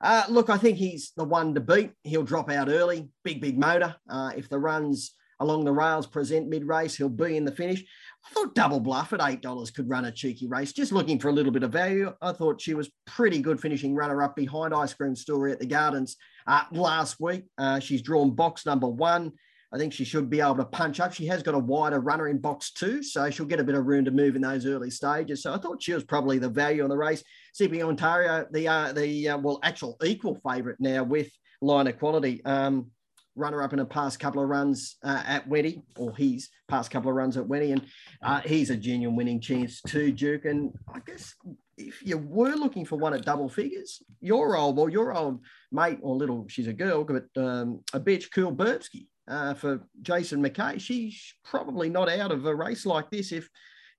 Uh, 0.02 0.24
look, 0.30 0.50
I 0.50 0.58
think 0.58 0.78
he's 0.78 1.14
the 1.16 1.24
one 1.24 1.56
to 1.56 1.62
beat. 1.62 1.94
He'll 2.04 2.24
drop 2.24 2.52
out 2.52 2.70
early, 2.70 3.10
big, 3.24 3.42
big 3.42 3.58
motor. 3.58 3.96
Uh, 4.08 4.32
if 4.36 4.50
the 4.50 4.60
runs 4.60 5.16
along 5.40 5.66
the 5.66 5.72
rails 5.72 6.06
present 6.06 6.48
mid 6.48 6.68
race, 6.68 6.96
he'll 6.96 7.10
be 7.10 7.36
in 7.36 7.46
the 7.46 7.52
finish. 7.52 7.84
I 8.26 8.30
thought 8.34 8.56
Double 8.56 8.80
Bluff 8.80 9.12
at 9.12 9.20
$8 9.20 9.74
could 9.76 9.90
run 9.90 10.06
a 10.06 10.12
cheeky 10.12 10.48
race. 10.48 10.72
Just 10.72 10.94
looking 10.94 11.20
for 11.20 11.28
a 11.28 11.34
little 11.34 11.52
bit 11.52 11.64
of 11.64 11.72
value. 11.72 12.14
I 12.22 12.32
thought 12.32 12.62
she 12.62 12.74
was 12.74 12.90
pretty 13.06 13.40
good 13.40 13.60
finishing 13.60 13.94
runner 13.94 14.24
up 14.24 14.36
behind 14.36 14.74
Ice 14.74 14.94
Cream 14.94 15.16
Story 15.16 15.52
at 15.52 15.60
the 15.60 15.66
Gardens 15.66 16.16
uh, 16.48 16.64
last 16.72 17.20
week. 17.20 17.44
Uh, 17.58 17.80
she's 17.80 18.02
drawn 18.02 18.32
box 18.32 18.66
number 18.66 18.88
one. 18.88 19.34
I 19.74 19.78
think 19.78 19.92
she 19.92 20.06
should 20.06 20.30
be 20.30 20.40
able 20.40 20.56
to 20.58 20.66
punch 20.66 21.00
up. 21.00 21.14
She 21.14 21.26
has 21.26 21.42
got 21.42 21.56
a 21.56 21.60
wider 21.60 22.00
runner 22.00 22.28
in 22.28 22.38
box 22.38 22.72
two, 22.72 23.02
so 23.02 23.30
she'll 23.32 23.48
get 23.48 23.60
a 23.60 23.64
bit 23.64 23.74
of 23.74 23.86
room 23.88 24.06
to 24.06 24.12
move 24.12 24.36
in 24.36 24.42
those 24.42 24.68
early 24.68 24.92
stages. 24.92 25.42
So 25.42 25.52
I 25.52 25.58
thought 25.58 25.82
she 25.82 25.94
was 25.94 26.04
probably 26.04 26.38
the 26.38 26.50
value 26.50 26.84
on 26.84 26.90
the 26.90 26.98
race. 26.98 27.24
Zipping 27.58 27.82
Ontario, 27.82 28.46
the 28.52 28.68
uh, 28.68 28.94
the 28.94 29.30
uh, 29.30 29.38
well 29.40 29.60
actual 29.64 29.98
equal 30.04 30.40
favourite 30.48 30.80
now 30.80 31.04
with 31.04 31.32
line 31.64 31.88
of 31.88 31.98
quality. 31.98 32.46
Um, 32.46 32.92
runner 33.36 33.62
up 33.62 33.74
in 33.74 33.80
a 33.80 33.86
past 33.86 34.20
couple 34.20 34.42
of 34.42 34.50
runs 34.50 34.98
uh, 35.04 35.24
at 35.26 35.50
Wenty, 35.50 35.84
or 35.98 36.16
he's 36.16 36.50
past 36.68 36.92
couple 36.92 37.10
of 37.10 37.16
runs 37.16 37.38
at 37.38 37.46
Wenty, 37.46 37.72
and 37.72 37.82
uh, 38.22 38.42
he's 38.42 38.70
a 38.70 38.78
genuine 38.78 39.16
winning 39.16 39.40
chance 39.40 39.82
too, 39.82 40.12
Duke. 40.12 40.46
And 40.46 40.72
I 40.94 41.00
guess 41.06 41.34
if 41.78 42.02
you 42.04 42.18
were 42.18 42.56
looking 42.56 42.86
for 42.86 42.98
one 42.98 43.14
at 43.14 43.26
double 43.26 43.50
figures, 43.50 44.02
your 44.22 44.56
old, 44.56 44.78
well, 44.78 44.90
your 44.90 45.14
old 45.14 45.42
mate, 45.72 46.00
or 46.02 46.16
little, 46.16 46.46
she's 46.48 46.68
a 46.68 46.74
girl, 46.74 47.04
but 47.04 47.26
um, 47.42 47.82
a 47.94 48.00
bitch, 48.00 48.26
Cool 48.34 48.54
Burbsky 48.54 49.08
uh, 49.28 49.54
for 49.54 49.82
Jason 50.02 50.44
McKay. 50.44 50.80
She's 50.80 51.34
probably 51.44 51.90
not 51.90 52.10
out 52.10 52.32
of 52.32 52.46
a 52.46 52.56
race 52.56 52.86
like 52.86 53.10
this 53.10 53.32
if, 53.32 53.50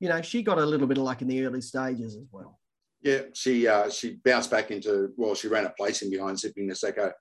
you 0.00 0.08
know, 0.08 0.22
she 0.22 0.42
got 0.42 0.58
a 0.58 0.66
little 0.66 0.86
bit 0.86 0.98
of 0.98 1.04
luck 1.04 1.22
in 1.22 1.28
the 1.28 1.44
early 1.44 1.60
stages 1.60 2.16
as 2.16 2.26
well. 2.30 2.58
Yeah, 3.02 3.20
she 3.34 3.68
uh, 3.68 3.90
she 3.90 4.16
bounced 4.24 4.50
back 4.50 4.70
into 4.70 5.12
well, 5.18 5.34
she 5.34 5.48
ran 5.48 5.66
a 5.66 5.70
placing 5.70 6.10
behind 6.10 6.38
Zipping 6.38 6.70
Niseko 6.70 7.12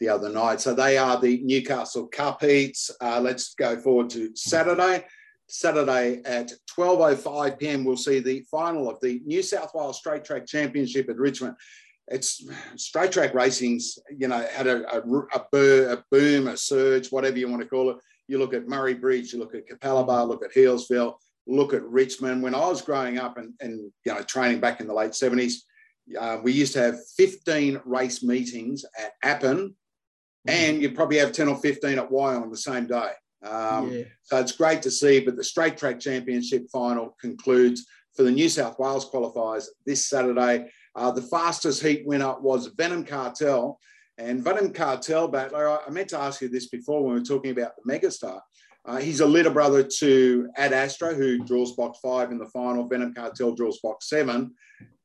the 0.00 0.08
other 0.08 0.30
night. 0.30 0.60
So 0.60 0.74
they 0.74 0.98
are 0.98 1.20
the 1.20 1.40
Newcastle 1.42 2.06
Cup 2.06 2.42
heats. 2.42 2.90
Uh, 3.00 3.20
let's 3.20 3.54
go 3.54 3.78
forward 3.78 4.10
to 4.10 4.30
Saturday. 4.34 5.04
Saturday 5.48 6.22
at 6.24 6.52
12:05 6.78 7.58
p.m. 7.58 7.84
We'll 7.84 7.96
see 7.96 8.20
the 8.20 8.44
final 8.50 8.88
of 8.88 9.00
the 9.00 9.20
New 9.24 9.42
South 9.42 9.72
Wales 9.74 9.98
Straight 9.98 10.24
Track 10.24 10.46
Championship 10.46 11.08
at 11.08 11.16
Richmond 11.16 11.56
it's 12.10 12.44
straight 12.76 13.12
track 13.12 13.34
racing's 13.34 13.98
you 14.16 14.28
know 14.28 14.46
had 14.52 14.66
a, 14.66 14.82
a, 14.94 15.00
a, 15.00 15.46
bur, 15.52 15.92
a, 15.92 16.04
boom 16.10 16.48
a 16.48 16.56
surge 16.56 17.08
whatever 17.08 17.38
you 17.38 17.48
want 17.48 17.62
to 17.62 17.68
call 17.68 17.90
it 17.90 17.96
you 18.28 18.38
look 18.38 18.52
at 18.52 18.68
murray 18.68 18.94
bridge 18.94 19.32
you 19.32 19.38
look 19.38 19.54
at 19.54 19.68
capalaba 19.68 20.26
look 20.26 20.44
at 20.44 20.52
healesville 20.52 21.14
look 21.46 21.72
at 21.72 21.82
richmond 21.84 22.42
when 22.42 22.54
i 22.54 22.66
was 22.66 22.82
growing 22.82 23.18
up 23.18 23.38
and, 23.38 23.54
and 23.60 23.90
you 24.04 24.12
know 24.12 24.22
training 24.22 24.60
back 24.60 24.80
in 24.80 24.86
the 24.86 24.94
late 24.94 25.12
70s 25.12 25.54
uh, 26.18 26.38
we 26.42 26.52
used 26.52 26.72
to 26.72 26.80
have 26.80 26.96
15 27.16 27.80
race 27.84 28.20
meetings 28.20 28.84
at 28.98 29.12
Appin 29.22 29.74
mm. 30.48 30.52
and 30.52 30.82
you'd 30.82 30.94
probably 30.94 31.18
have 31.18 31.32
10 31.32 31.48
or 31.48 31.56
15 31.56 31.98
at 31.98 32.10
wyong 32.10 32.42
on 32.42 32.50
the 32.50 32.56
same 32.56 32.86
day 32.86 33.10
um, 33.42 33.90
yeah. 33.90 34.04
so 34.22 34.38
it's 34.38 34.52
great 34.52 34.82
to 34.82 34.90
see 34.90 35.20
but 35.20 35.36
the 35.36 35.44
straight 35.44 35.76
track 35.76 35.98
championship 35.98 36.66
final 36.70 37.16
concludes 37.20 37.86
for 38.14 38.22
the 38.22 38.30
new 38.30 38.48
south 38.48 38.78
wales 38.78 39.08
qualifiers 39.10 39.66
this 39.86 40.08
saturday 40.08 40.68
uh, 40.94 41.10
the 41.10 41.22
fastest 41.22 41.82
heat 41.82 42.06
winner 42.06 42.34
was 42.40 42.68
Venom 42.68 43.04
Cartel. 43.04 43.78
And 44.18 44.42
Venom 44.42 44.72
Cartel 44.72 45.28
battler, 45.28 45.78
I 45.86 45.90
meant 45.90 46.08
to 46.10 46.18
ask 46.18 46.40
you 46.40 46.48
this 46.48 46.68
before 46.68 47.02
when 47.02 47.14
we 47.14 47.20
were 47.20 47.24
talking 47.24 47.52
about 47.52 47.72
the 47.76 47.90
megastar. 47.90 48.40
Uh, 48.84 48.98
he's 48.98 49.20
a 49.20 49.26
little 49.26 49.52
brother 49.52 49.82
to 49.82 50.48
Ad 50.56 50.72
Astra, 50.72 51.14
who 51.14 51.44
draws 51.44 51.72
box 51.72 51.98
five 52.02 52.30
in 52.30 52.38
the 52.38 52.46
final. 52.46 52.88
Venom 52.88 53.14
Cartel 53.14 53.54
draws 53.54 53.78
box 53.80 54.08
seven. 54.08 54.54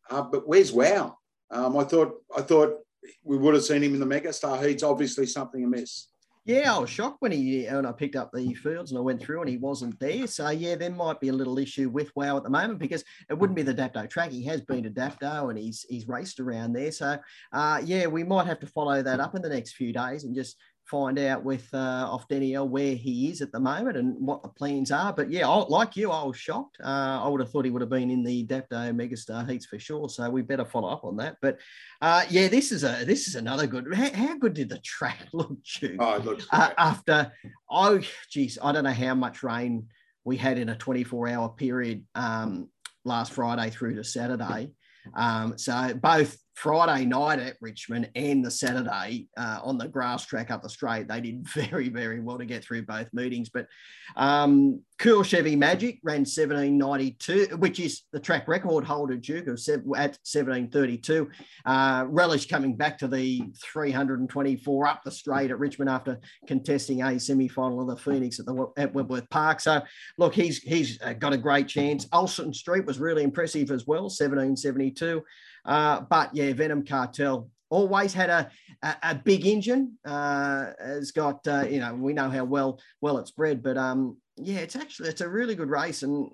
Uh, 0.10 0.21
but 0.21 0.48
where's 0.48 0.71
Wow? 0.71 1.17
Um, 1.52 1.78
I 1.78 1.84
thought 1.84 2.13
I 2.36 2.41
thought 2.41 2.80
we 3.23 3.37
would 3.37 3.53
have 3.53 3.63
seen 3.63 3.83
him 3.83 3.93
in 3.93 3.99
the 3.99 4.05
megastar 4.05 4.65
heats. 4.65 4.83
Obviously, 4.83 5.25
something 5.25 5.63
amiss. 5.63 6.07
Yeah, 6.47 6.75
I 6.75 6.77
was 6.77 6.91
shocked 6.91 7.17
when 7.21 7.31
he 7.31 7.65
and 7.65 7.87
I 7.87 7.91
picked 7.91 8.15
up 8.15 8.29
the 8.31 8.53
fields 8.53 8.91
and 8.91 8.99
I 8.99 9.01
went 9.01 9.19
through 9.19 9.41
and 9.41 9.49
he 9.49 9.57
wasn't 9.57 9.99
there. 9.99 10.27
So 10.27 10.49
yeah, 10.51 10.75
there 10.75 10.91
might 10.91 11.19
be 11.19 11.29
a 11.29 11.33
little 11.33 11.57
issue 11.57 11.89
with 11.89 12.11
Wow 12.15 12.37
at 12.37 12.43
the 12.43 12.51
moment 12.51 12.77
because 12.77 13.03
it 13.31 13.33
wouldn't 13.33 13.57
be 13.57 13.63
the 13.63 13.73
Dapto 13.73 14.07
track. 14.07 14.29
He 14.29 14.45
has 14.45 14.61
been 14.61 14.83
to 14.83 14.91
Dapto 14.91 15.49
and 15.49 15.57
he's 15.57 15.87
he's 15.89 16.07
raced 16.07 16.39
around 16.39 16.73
there. 16.73 16.91
So 16.91 17.17
uh, 17.51 17.81
yeah, 17.83 18.05
we 18.05 18.23
might 18.23 18.45
have 18.45 18.59
to 18.59 18.67
follow 18.67 19.01
that 19.01 19.19
up 19.19 19.33
in 19.33 19.41
the 19.41 19.49
next 19.49 19.73
few 19.73 19.91
days 19.91 20.23
and 20.23 20.35
just 20.35 20.55
find 20.86 21.17
out 21.17 21.43
with 21.43 21.67
uh, 21.74 22.08
off 22.10 22.28
Danielle 22.28 22.67
where 22.67 22.95
he 22.95 23.30
is 23.30 23.41
at 23.41 23.52
the 23.52 23.60
moment 23.60 23.98
and 23.98 24.15
what 24.19 24.43
the 24.43 24.50
plans 24.50 24.91
are. 24.91 25.12
But 25.12 25.32
yeah, 25.32 25.50
I, 25.50 25.65
like 25.67 25.95
you, 25.95 26.12
I 26.12 26.24
was 26.24 26.38
shocked. 26.38 26.78
Uh, 26.84 27.21
I 27.24 27.28
would 27.28 27.41
have 27.41 27.52
thought 27.52 27.65
he 27.65 27.71
would 27.71 27.82
have 27.82 27.89
been 27.89 28.12
in 28.12 28.24
the 28.24 28.45
Dapto 28.45 28.93
Megastar 28.93 29.50
heats 29.50 29.65
for 29.65 29.80
sure. 29.80 30.10
So 30.10 30.30
we 30.30 30.43
better 30.43 30.65
follow 30.65 30.89
up 30.89 31.04
on 31.04 31.17
that. 31.17 31.38
But 31.41 31.60
uh, 32.02 32.26
yeah, 32.30 32.48
this 32.48 32.71
is 32.71 32.84
a 32.84 33.04
this 33.06 33.28
is 33.28 33.36
another 33.36 33.67
good. 33.67 33.93
How, 33.93 34.12
how 34.13 34.38
good 34.38 34.54
did 34.54 34.69
the 34.69 34.80
track 34.80 35.28
look, 35.34 35.58
Stu? 35.63 35.98
Oh, 36.00 36.15
it 36.15 36.26
looks 36.26 36.48
uh, 36.52 36.71
after 36.78 37.32
oh 37.69 38.02
geez, 38.30 38.60
I 38.62 38.71
don't 38.71 38.84
know 38.84 38.91
how 38.91 39.15
much 39.15 39.43
rain 39.43 39.88
we 40.24 40.38
had 40.38 40.58
in 40.58 40.69
a 40.69 40.76
24 40.76 41.30
hour 41.30 41.50
period 41.50 42.06
um, 42.15 42.69
last 43.04 43.34
Friday 43.34 43.69
through 43.69 43.95
to 43.95 44.04
Saturday. 44.04 44.71
Um, 45.15 45.58
so 45.58 45.93
both 45.93 46.38
Friday 46.55 47.05
night 47.05 47.39
at 47.39 47.57
Richmond 47.59 48.09
and 48.15 48.43
the 48.43 48.49
Saturday 48.49 49.27
uh, 49.37 49.59
on 49.61 49.77
the 49.77 49.87
grass 49.87 50.25
track 50.25 50.51
up 50.51 50.63
the 50.63 50.69
straight. 50.69 51.07
They 51.07 51.19
did 51.19 51.47
very, 51.49 51.89
very 51.89 52.21
well 52.21 52.37
to 52.37 52.45
get 52.45 52.63
through 52.63 52.83
both 52.83 53.13
meetings. 53.13 53.49
But 53.49 53.67
um, 54.15 54.81
Cool 54.97 55.23
Chevy 55.23 55.57
Magic 55.57 55.99
ran 56.03 56.21
1792, 56.21 57.57
which 57.57 57.81
is 57.81 58.03
the 58.13 58.19
track 58.19 58.47
record 58.47 58.85
holder, 58.85 59.17
Duke, 59.17 59.47
of 59.47 59.59
at 59.95 60.17
1732. 60.23 61.29
Uh, 61.65 62.05
Relish 62.07 62.47
coming 62.47 62.77
back 62.77 62.97
to 62.99 63.07
the 63.07 63.43
324 63.61 64.87
up 64.87 65.03
the 65.03 65.11
straight 65.11 65.51
at 65.51 65.59
Richmond 65.59 65.89
after 65.89 66.19
contesting 66.47 67.03
a 67.03 67.19
semi 67.19 67.49
final 67.49 67.81
of 67.81 67.87
the 67.87 67.97
Phoenix 67.97 68.39
at, 68.39 68.45
the, 68.45 68.67
at 68.77 68.93
Wentworth 68.93 69.29
Park. 69.29 69.59
So, 69.59 69.81
look, 70.17 70.33
he's, 70.33 70.59
he's 70.59 70.97
got 71.19 71.33
a 71.33 71.37
great 71.37 71.67
chance. 71.67 72.07
Olsen 72.13 72.53
Street 72.53 72.85
was 72.85 72.99
really 72.99 73.23
impressive 73.23 73.71
as 73.71 73.85
well, 73.85 74.03
1772. 74.03 75.21
Uh, 75.65 76.01
but 76.01 76.36
yeah, 76.36 76.54
Venom 76.54 76.86
Cartel 76.86 77.49
always 77.69 78.13
had 78.13 78.30
a, 78.30 78.49
a, 78.84 78.95
a 79.04 79.15
big 79.15 79.45
engine. 79.45 79.97
Uh, 80.06 80.71
has 80.80 81.12
got 81.12 81.45
uh, 81.47 81.65
you 81.69 81.80
know 81.80 81.93
we 81.95 82.13
know 82.13 82.30
how 82.30 82.43
well 82.43 82.80
well 83.01 83.17
it's 83.17 83.32
bred, 83.32 83.63
but 83.63 83.78
um 83.78 84.17
yeah, 84.38 84.58
it's 84.58 84.75
actually 84.75 85.10
it's 85.10 85.21
a 85.21 85.30
really 85.30 85.56
good 85.56 85.69
race, 85.69 86.04
and 86.04 86.30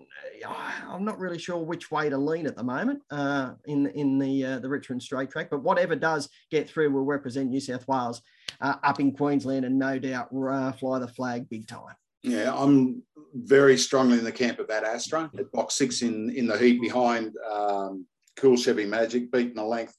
uh, 0.46 0.72
I'm 0.90 1.06
not 1.06 1.20
really 1.20 1.38
sure 1.38 1.58
which 1.58 1.92
way 1.92 2.10
to 2.10 2.18
lean 2.18 2.48
at 2.48 2.56
the 2.56 2.64
moment 2.64 3.04
uh, 3.12 3.52
in 3.66 3.88
in 3.88 4.18
the 4.18 4.44
uh, 4.44 4.60
the 4.60 4.70
Richmond 4.70 5.04
Straight 5.04 5.30
Track. 5.30 5.50
But 5.52 5.62
whatever 5.62 5.96
does 5.96 6.28
get 6.50 6.68
through 6.68 6.92
will 6.92 7.06
represent 7.06 7.50
New 7.50 7.60
South 7.60 7.88
Wales 7.88 8.22
uh, 8.60 8.76
up 8.84 9.00
in 9.00 9.12
Queensland, 9.12 9.66
and 9.66 9.78
no 9.78 10.00
doubt 10.00 10.30
uh, 10.34 10.72
fly 10.72 10.98
the 10.98 11.08
flag 11.08 11.48
big 11.48 11.68
time. 11.68 11.96
Yeah, 12.24 12.52
I'm 12.56 13.04
very 13.36 13.78
strongly 13.78 14.18
in 14.18 14.24
the 14.24 14.32
camp 14.32 14.58
of 14.58 14.70
Ad 14.72 14.84
Astra 14.84 15.30
at 15.38 15.52
box 15.52 15.76
six 15.76 16.02
in 16.02 16.32
in 16.32 16.48
the 16.48 16.58
heat 16.58 16.82
behind 16.82 17.36
um, 17.52 18.08
Cool 18.38 18.58
Chevy 18.58 18.86
Magic, 18.86 19.32
beating 19.32 19.58
a 19.58 19.66
length, 19.66 19.96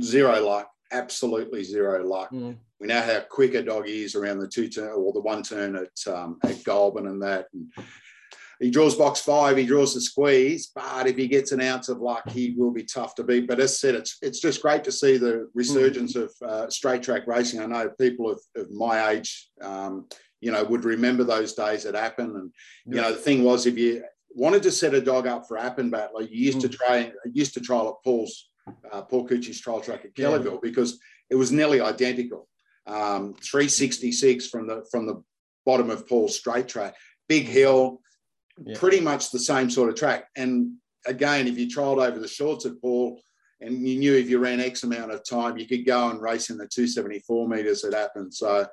zero 0.00 0.44
luck, 0.44 0.70
absolutely 0.92 1.64
zero 1.64 2.04
luck. 2.06 2.30
Mm. 2.30 2.56
We 2.80 2.86
know 2.86 3.00
how 3.00 3.20
quick 3.28 3.54
a 3.54 3.62
dog 3.62 3.88
is 3.88 4.14
around 4.14 4.38
the 4.38 4.48
two 4.48 4.68
turn 4.68 4.92
or 4.92 5.12
the 5.12 5.20
one 5.20 5.42
turn 5.42 5.76
at 5.76 6.12
um, 6.12 6.38
at 6.44 6.62
Goulburn 6.64 7.08
and 7.08 7.22
that. 7.22 7.46
And 7.52 7.70
he 8.60 8.70
draws 8.70 8.96
box 8.96 9.20
five, 9.20 9.56
he 9.56 9.66
draws 9.66 9.94
the 9.94 10.00
squeeze, 10.00 10.70
but 10.74 11.06
if 11.06 11.16
he 11.16 11.28
gets 11.28 11.52
an 11.52 11.60
ounce 11.60 11.88
of 11.88 11.98
luck, 11.98 12.28
he 12.30 12.54
will 12.56 12.72
be 12.72 12.82
tough 12.82 13.14
to 13.16 13.24
beat. 13.24 13.46
But 13.46 13.60
as 13.60 13.72
I 13.72 13.74
said, 13.74 13.94
it's 13.94 14.18
it's 14.22 14.40
just 14.40 14.62
great 14.62 14.84
to 14.84 14.92
see 14.92 15.16
the 15.16 15.48
resurgence 15.54 16.14
mm. 16.14 16.24
of 16.24 16.48
uh, 16.48 16.70
straight 16.70 17.02
track 17.02 17.26
racing. 17.26 17.60
I 17.60 17.66
know 17.66 17.90
people 18.00 18.30
of, 18.30 18.40
of 18.56 18.70
my 18.70 19.10
age, 19.10 19.48
um, 19.60 20.06
you 20.40 20.50
know, 20.52 20.64
would 20.64 20.84
remember 20.84 21.24
those 21.24 21.54
days 21.54 21.84
that 21.84 21.94
happened. 21.94 22.36
And 22.36 22.52
you 22.86 23.00
know, 23.00 23.12
the 23.12 23.18
thing 23.18 23.44
was, 23.44 23.66
if 23.66 23.78
you 23.78 24.04
wanted 24.30 24.62
to 24.64 24.70
set 24.70 24.94
a 24.94 25.00
dog 25.00 25.26
up 25.26 25.46
for 25.46 25.58
Appin 25.58 25.90
Battler, 25.90 26.22
you 26.22 26.44
used 26.44 26.58
mm. 26.58 26.62
to 26.62 26.68
try 26.68 27.12
used 27.32 27.54
to 27.54 27.60
trial 27.60 27.88
at 27.88 28.04
Paul's 28.04 28.48
uh, 28.92 29.02
Paul 29.02 29.26
Coochie's 29.26 29.60
trial 29.60 29.80
track 29.80 30.04
at 30.04 30.14
Kellyville 30.14 30.54
yeah. 30.54 30.58
because 30.62 31.00
it 31.30 31.34
was 31.34 31.52
nearly 31.52 31.80
identical. 31.80 32.48
Um, 32.86 33.34
366 33.34 34.48
from 34.48 34.66
the 34.66 34.86
from 34.90 35.06
the 35.06 35.22
bottom 35.66 35.90
of 35.90 36.08
Paul's 36.08 36.36
straight 36.36 36.68
track, 36.68 36.94
big 37.28 37.46
mm. 37.46 37.50
hill, 37.50 38.00
yeah. 38.64 38.76
pretty 38.78 39.00
much 39.00 39.30
the 39.30 39.38
same 39.38 39.70
sort 39.70 39.90
of 39.90 39.94
track. 39.94 40.28
And 40.36 40.76
again, 41.06 41.46
if 41.46 41.58
you 41.58 41.66
trialed 41.66 42.06
over 42.06 42.18
the 42.18 42.28
shorts 42.28 42.66
at 42.66 42.80
Paul, 42.80 43.20
and 43.60 43.86
you 43.86 43.98
knew 43.98 44.14
if 44.14 44.30
you 44.30 44.38
ran 44.38 44.60
X 44.60 44.84
amount 44.84 45.12
of 45.12 45.28
time, 45.28 45.58
you 45.58 45.66
could 45.66 45.84
go 45.84 46.10
and 46.10 46.20
race 46.20 46.50
in 46.50 46.58
the 46.58 46.66
274 46.66 47.48
meters 47.48 47.82
that 47.82 47.94
happened. 47.94 48.32
So 48.32 48.66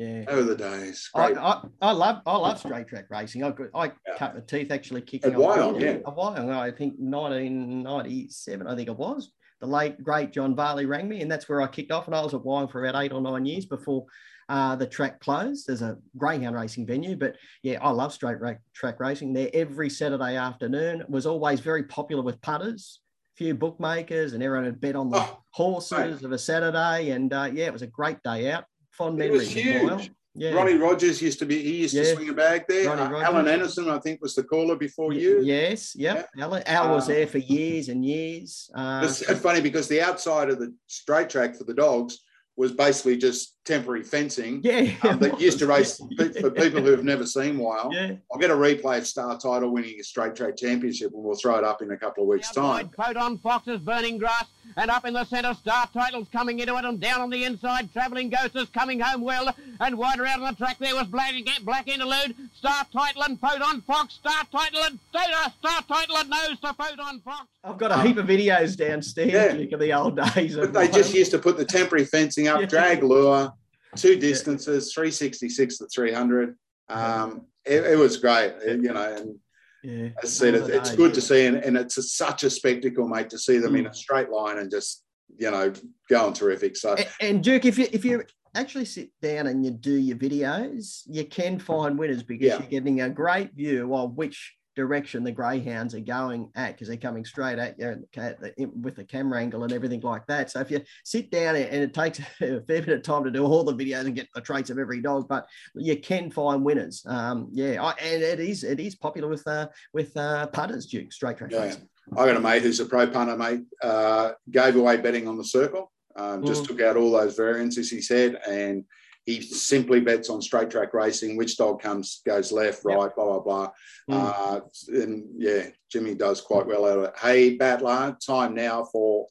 yeah, 0.00 0.24
over 0.28 0.44
the 0.44 0.56
days. 0.56 1.10
I, 1.14 1.34
I, 1.34 1.62
I, 1.82 1.92
love 1.92 2.22
I 2.24 2.36
love 2.36 2.58
straight 2.58 2.88
track 2.88 3.04
racing. 3.10 3.44
I 3.44 3.52
I 3.74 3.84
yeah. 3.84 4.16
cut 4.16 4.34
my 4.34 4.40
teeth 4.40 4.70
actually 4.70 5.02
kicking 5.02 5.34
a 5.34 5.38
while, 5.38 5.78
yeah, 5.78 5.98
a 6.06 6.10
while. 6.10 6.50
I 6.58 6.70
think 6.70 6.94
1997, 6.96 8.66
I 8.66 8.74
think 8.74 8.88
it 8.88 8.96
was. 8.96 9.30
The 9.60 9.66
late 9.66 10.02
great 10.02 10.32
John 10.32 10.56
Varley 10.56 10.86
rang 10.86 11.06
me, 11.06 11.20
and 11.20 11.30
that's 11.30 11.50
where 11.50 11.60
I 11.60 11.66
kicked 11.66 11.92
off. 11.92 12.06
And 12.06 12.14
I 12.14 12.22
was 12.22 12.32
at 12.32 12.40
Wyong 12.40 12.72
for 12.72 12.82
about 12.82 13.02
eight 13.02 13.12
or 13.12 13.20
nine 13.20 13.44
years 13.44 13.66
before 13.66 14.06
uh, 14.48 14.74
the 14.74 14.86
track 14.86 15.20
closed. 15.20 15.66
There's 15.66 15.82
a 15.82 15.98
greyhound 16.16 16.56
racing 16.56 16.86
venue, 16.86 17.14
but 17.14 17.36
yeah, 17.62 17.78
I 17.82 17.90
love 17.90 18.14
straight 18.14 18.38
track 18.72 19.00
racing 19.00 19.34
there 19.34 19.50
every 19.52 19.90
Saturday 19.90 20.36
afternoon. 20.36 21.02
It 21.02 21.10
was 21.10 21.26
always 21.26 21.60
very 21.60 21.82
popular 21.82 22.22
with 22.22 22.40
putters 22.40 23.00
few 23.36 23.54
bookmakers 23.54 24.34
and 24.34 24.42
everyone 24.42 24.66
had 24.66 24.78
bet 24.82 24.94
on 24.94 25.08
the 25.08 25.16
oh, 25.16 25.42
horses 25.52 25.92
right. 25.92 26.22
of 26.24 26.30
a 26.30 26.36
Saturday. 26.36 27.08
And 27.08 27.32
uh, 27.32 27.48
yeah, 27.50 27.64
it 27.64 27.72
was 27.72 27.80
a 27.80 27.86
great 27.86 28.22
day 28.22 28.50
out 28.50 28.64
fond 28.92 29.16
memories. 29.16 29.54
It 29.54 29.84
was 29.84 30.00
huge. 30.02 30.10
Yeah. 30.34 30.52
Ronnie 30.52 30.74
Rogers 30.74 31.20
used 31.20 31.40
to 31.40 31.46
be, 31.46 31.60
he 31.60 31.78
used 31.78 31.94
yeah. 31.94 32.02
to 32.02 32.14
swing 32.14 32.28
a 32.28 32.32
bag 32.32 32.64
there. 32.68 32.88
Uh, 32.88 33.20
Alan 33.20 33.48
Anderson, 33.48 33.90
I 33.90 33.98
think, 33.98 34.22
was 34.22 34.34
the 34.34 34.44
caller 34.44 34.76
before 34.76 35.12
you. 35.12 35.42
Yes, 35.42 35.94
yep. 35.96 36.28
yeah. 36.36 36.44
Alan, 36.44 36.62
Al 36.66 36.94
was 36.94 37.04
uh, 37.04 37.14
there 37.14 37.26
for 37.26 37.38
years 37.38 37.88
and 37.88 38.04
years. 38.04 38.70
Uh, 38.74 39.00
it's 39.02 39.40
funny 39.40 39.60
because 39.60 39.88
the 39.88 40.00
outside 40.00 40.48
of 40.48 40.60
the 40.60 40.72
straight 40.86 41.30
track 41.30 41.56
for 41.56 41.64
the 41.64 41.74
dogs 41.74 42.20
was 42.56 42.72
basically 42.72 43.16
just 43.16 43.56
temporary 43.64 44.02
fencing. 44.02 44.60
Yeah. 44.62 44.92
Um, 45.02 45.18
that 45.18 45.40
used 45.40 45.58
to 45.60 45.66
race 45.66 45.96
for 46.40 46.50
people 46.50 46.82
who 46.82 46.90
have 46.90 47.04
never 47.04 47.26
seen 47.26 47.58
Wild. 47.58 47.92
Yeah. 47.92 48.12
I'll 48.30 48.38
get 48.38 48.50
a 48.50 48.54
replay 48.54 48.98
of 48.98 49.06
Star 49.06 49.38
Title 49.38 49.70
winning 49.70 49.96
a 49.98 50.04
straight 50.04 50.36
track 50.36 50.56
championship 50.56 51.12
and 51.14 51.24
we'll 51.24 51.36
throw 51.36 51.56
it 51.56 51.64
up 51.64 51.82
in 51.82 51.90
a 51.90 51.96
couple 51.96 52.22
of 52.22 52.28
weeks' 52.28 52.52
time. 52.52 52.90
Photon 52.96 53.38
Foxes 53.38 53.80
burning 53.80 54.18
grass 54.18 54.44
and 54.76 54.90
up 54.90 55.04
in 55.04 55.14
the 55.14 55.24
centre, 55.24 55.54
Star 55.54 55.88
Title's 55.92 56.28
coming 56.32 56.60
into 56.60 56.76
it, 56.76 56.84
and 56.84 57.00
down 57.00 57.20
on 57.20 57.30
the 57.30 57.44
inside, 57.44 57.92
Travelling 57.92 58.30
Ghost 58.30 58.56
is 58.56 58.68
coming 58.68 59.00
home 59.00 59.22
well, 59.22 59.54
and 59.80 59.98
wider 59.98 60.26
out 60.26 60.40
on 60.40 60.52
the 60.52 60.56
track 60.56 60.78
there 60.78 60.94
was 60.94 61.06
Black, 61.06 61.34
Black 61.62 61.88
Interlude, 61.88 62.34
Star 62.56 62.84
Title 62.92 63.22
and 63.22 63.40
Photon 63.40 63.80
Fox, 63.82 64.14
Star 64.14 64.44
Title 64.50 64.80
and 64.84 64.98
Star, 65.10 65.24
Star 65.58 65.82
Title 65.82 66.16
and 66.16 66.30
nose 66.30 66.60
to 66.60 66.74
Photon 66.74 67.20
Fox. 67.20 67.46
I've 67.64 67.78
got 67.78 67.90
a 67.90 68.02
heap 68.06 68.16
of 68.16 68.26
videos 68.26 68.76
downstairs 68.76 69.32
yeah. 69.32 69.74
of 69.74 69.80
the 69.80 69.92
old 69.92 70.16
days. 70.34 70.56
But 70.56 70.72
they 70.72 70.88
just 70.88 71.14
used 71.14 71.30
to 71.32 71.38
put 71.38 71.56
the 71.56 71.64
temporary 71.64 72.04
fencing 72.04 72.48
up, 72.48 72.60
yeah. 72.60 72.66
drag 72.66 73.02
lure, 73.02 73.52
two 73.96 74.16
distances, 74.16 74.92
366 74.92 75.78
to 75.78 75.86
300. 75.86 76.56
Um, 76.88 77.46
it, 77.64 77.84
it 77.84 77.98
was 77.98 78.16
great, 78.16 78.54
you 78.66 78.92
know, 78.92 79.14
and 79.16 79.38
yeah. 79.82 80.08
As 80.22 80.24
I 80.24 80.26
said, 80.26 80.54
it, 80.54 80.70
it's 80.70 80.94
good 80.94 81.14
to 81.14 81.20
see, 81.20 81.46
and, 81.46 81.56
and 81.56 81.76
it's 81.76 81.96
a, 81.96 82.02
such 82.02 82.44
a 82.44 82.50
spectacle, 82.50 83.08
mate, 83.08 83.30
to 83.30 83.38
see 83.38 83.58
them 83.58 83.72
mm. 83.72 83.80
in 83.80 83.86
a 83.86 83.94
straight 83.94 84.30
line 84.30 84.58
and 84.58 84.70
just 84.70 85.04
you 85.38 85.50
know 85.50 85.72
going 86.08 86.32
terrific. 86.32 86.76
So, 86.76 86.94
and, 86.94 87.08
and 87.20 87.44
Duke, 87.44 87.64
if 87.64 87.78
you 87.78 87.86
if 87.92 88.04
you 88.04 88.24
actually 88.54 88.84
sit 88.84 89.10
down 89.22 89.46
and 89.46 89.64
you 89.64 89.70
do 89.70 89.94
your 89.94 90.16
videos, 90.16 91.02
you 91.06 91.24
can 91.24 91.58
find 91.58 91.98
winners 91.98 92.22
because 92.22 92.46
yeah. 92.46 92.58
you're 92.58 92.68
getting 92.68 93.00
a 93.00 93.08
great 93.08 93.54
view 93.54 93.94
of 93.94 94.16
which 94.16 94.54
direction 94.76 95.24
the 95.24 95.32
greyhounds 95.32 95.94
are 95.94 96.00
going 96.00 96.50
at 96.54 96.72
because 96.72 96.88
they're 96.88 96.96
coming 96.96 97.24
straight 97.24 97.58
at 97.58 97.78
you 97.78 98.72
with 98.80 98.96
the 98.96 99.04
camera 99.04 99.40
angle 99.40 99.64
and 99.64 99.72
everything 99.72 100.00
like 100.00 100.26
that. 100.26 100.50
So 100.50 100.60
if 100.60 100.70
you 100.70 100.80
sit 101.04 101.30
down 101.30 101.56
and 101.56 101.82
it 101.82 101.94
takes 101.94 102.18
a 102.40 102.60
fair 102.62 102.62
bit 102.62 102.88
of 102.88 103.02
time 103.02 103.24
to 103.24 103.30
do 103.30 103.44
all 103.44 103.64
the 103.64 103.74
videos 103.74 104.06
and 104.06 104.14
get 104.14 104.28
the 104.34 104.40
traits 104.40 104.70
of 104.70 104.78
every 104.78 105.00
dog, 105.00 105.28
but 105.28 105.46
you 105.74 105.96
can 105.96 106.30
find 106.30 106.64
winners. 106.64 107.04
Um, 107.06 107.48
yeah, 107.52 107.82
I, 107.82 107.92
and 108.02 108.22
it 108.22 108.40
is 108.40 108.64
it 108.64 108.80
is 108.80 108.94
popular 108.94 109.28
with 109.28 109.46
uh, 109.46 109.68
with 109.92 110.16
uh, 110.16 110.46
punters, 110.48 110.86
Duke 110.86 111.12
straight 111.12 111.36
track 111.36 111.50
yeah. 111.52 111.74
I 112.16 112.26
got 112.26 112.36
a 112.36 112.40
mate 112.40 112.62
who's 112.62 112.80
a 112.80 112.86
pro 112.86 113.06
punter, 113.06 113.36
mate. 113.36 113.62
Uh, 113.82 114.32
gave 114.50 114.76
away 114.76 114.96
betting 114.96 115.28
on 115.28 115.36
the 115.36 115.44
circle. 115.44 115.92
Um, 116.16 116.44
just 116.44 116.64
mm. 116.64 116.68
took 116.68 116.80
out 116.80 116.96
all 116.96 117.12
those 117.12 117.36
variants, 117.36 117.78
as 117.78 117.88
he 117.88 118.00
said, 118.00 118.36
and 118.48 118.84
he 119.26 119.40
simply 119.40 120.00
bets 120.00 120.30
on 120.30 120.42
straight 120.42 120.70
track 120.70 120.94
racing, 120.94 121.36
which 121.36 121.56
dog 121.56 121.80
comes 121.80 122.22
goes 122.26 122.52
left, 122.52 122.84
right, 122.84 122.98
yep. 122.98 123.14
blah 123.14 123.24
blah 123.24 123.40
blah. 123.40 123.70
Mm. 124.10 124.14
Uh, 124.16 124.60
and 124.88 125.24
yeah, 125.36 125.66
Jimmy 125.90 126.14
does 126.14 126.40
quite 126.40 126.66
well 126.66 126.86
out 126.86 126.98
of 126.98 127.04
it. 127.04 127.18
Hey, 127.18 127.56
Battler, 127.56 128.16
time 128.24 128.54
now 128.54 128.84
for 128.84 129.26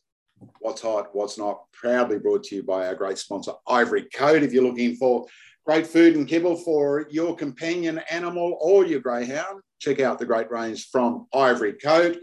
what's 0.60 0.82
hot, 0.82 1.10
what's 1.13 1.38
not. 1.38 1.63
Proudly 1.73 2.19
brought 2.19 2.43
to 2.45 2.56
you 2.56 2.63
by 2.63 2.88
our 2.88 2.95
great 2.95 3.17
sponsor, 3.17 3.54
Ivory 3.67 4.04
Coat. 4.13 4.43
If 4.43 4.54
you're 4.54 4.63
looking 4.63 4.95
for 4.95 5.25
great 5.65 5.88
food 5.88 6.15
and 6.15 6.28
kibble 6.28 6.56
for 6.56 7.08
your 7.10 7.36
companion 7.36 8.02
animal 8.10 8.58
or 8.62 8.86
your 8.86 8.99
greyhound, 8.99 9.62
check 9.80 9.99
out 9.99 10.19
the 10.19 10.25
great 10.25 10.52
range 10.52 10.89
from 10.89 11.28
Ivory 11.34 11.73
Coat. 11.73 12.17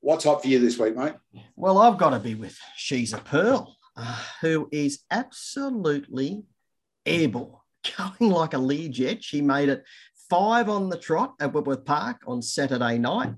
What's 0.00 0.24
hot 0.24 0.42
for 0.42 0.48
you 0.48 0.58
this 0.58 0.78
week, 0.78 0.96
mate? 0.96 1.14
Well, 1.56 1.78
I've 1.78 1.98
got 1.98 2.10
to 2.10 2.18
be 2.18 2.34
with 2.34 2.58
She's 2.76 3.12
a 3.12 3.18
Pearl, 3.18 3.76
uh, 3.96 4.22
who 4.40 4.68
is 4.72 5.00
absolutely 5.10 6.44
able, 7.06 7.64
going 7.96 8.30
like 8.32 8.54
a 8.54 8.58
Learjet. 8.58 9.22
She 9.22 9.40
made 9.40 9.68
it 9.68 9.84
five 10.28 10.68
on 10.68 10.88
the 10.88 10.96
trot 10.96 11.34
at 11.40 11.52
Wentworth 11.52 11.84
Park 11.84 12.22
on 12.26 12.42
Saturday 12.42 12.98
night. 12.98 13.34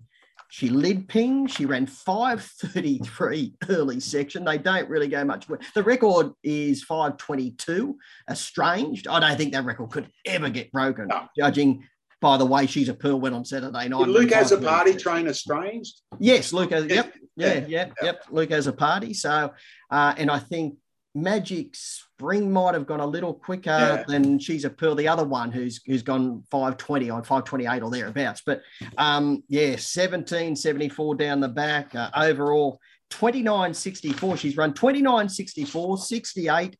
She 0.51 0.68
lid 0.68 1.09
ping. 1.09 1.46
She 1.46 1.64
ran 1.64 1.87
533 1.87 3.55
early 3.70 4.01
section. 4.01 4.44
They 4.44 4.59
don't 4.59 4.87
really 4.90 5.09
go 5.09 5.25
much. 5.25 5.46
The 5.75 5.83
record 5.83 6.33
is 6.42 6.83
522, 6.83 7.96
estranged. 8.31 9.09
I 9.09 9.18
don't 9.18 9.38
think 9.38 9.55
that 9.55 9.64
record 9.64 9.90
could 9.90 10.11
ever 10.27 10.51
get 10.51 10.70
broken, 10.70 11.09
no. 11.09 11.27
judging 11.35 11.88
by 12.22 12.37
the 12.37 12.46
way 12.46 12.66
she's 12.66 12.88
a 12.88 12.94
pearl 12.94 13.18
went 13.18 13.35
on 13.35 13.44
Saturday 13.44 13.88
night. 13.88 14.07
Did 14.07 14.09
Luke 14.09 14.31
Azzopardi 14.31 14.98
train 14.98 15.27
estranged? 15.27 16.01
Yes, 16.20 16.53
Luke 16.53 16.70
has. 16.70 16.87
Yep. 16.87 17.14
Yeah, 17.35 17.55
yeah, 17.55 17.64
yeah, 17.66 17.90
yep. 18.03 18.25
Luke 18.31 18.51
Azzopardi. 18.51 19.16
So, 19.16 19.53
uh, 19.90 20.14
and 20.16 20.31
I 20.31 20.38
think 20.38 20.77
Magic 21.14 21.75
Spring 21.75 22.51
might 22.51 22.75
have 22.75 22.87
gone 22.87 23.01
a 23.01 23.07
little 23.07 23.35
quicker 23.35 23.70
yeah. 23.70 24.05
than 24.07 24.38
She's 24.38 24.64
a 24.64 24.70
Pearl, 24.70 24.94
the 24.94 25.09
other 25.09 25.25
one 25.25 25.53
who's 25.53 25.81
who's 25.85 26.03
gone 26.03 26.42
520 26.51 27.11
on 27.11 27.22
528 27.22 27.83
or 27.83 27.90
thereabouts. 27.90 28.42
But 28.44 28.62
um, 28.96 29.42
yeah, 29.48 29.70
1774 29.70 31.14
down 31.16 31.40
the 31.40 31.48
back. 31.48 31.94
Uh, 31.94 32.11
overall, 32.16 32.81
29.64. 33.11 34.38
She's 34.38 34.57
run 34.57 34.72
29.64, 34.72 35.98
68, 35.98 36.77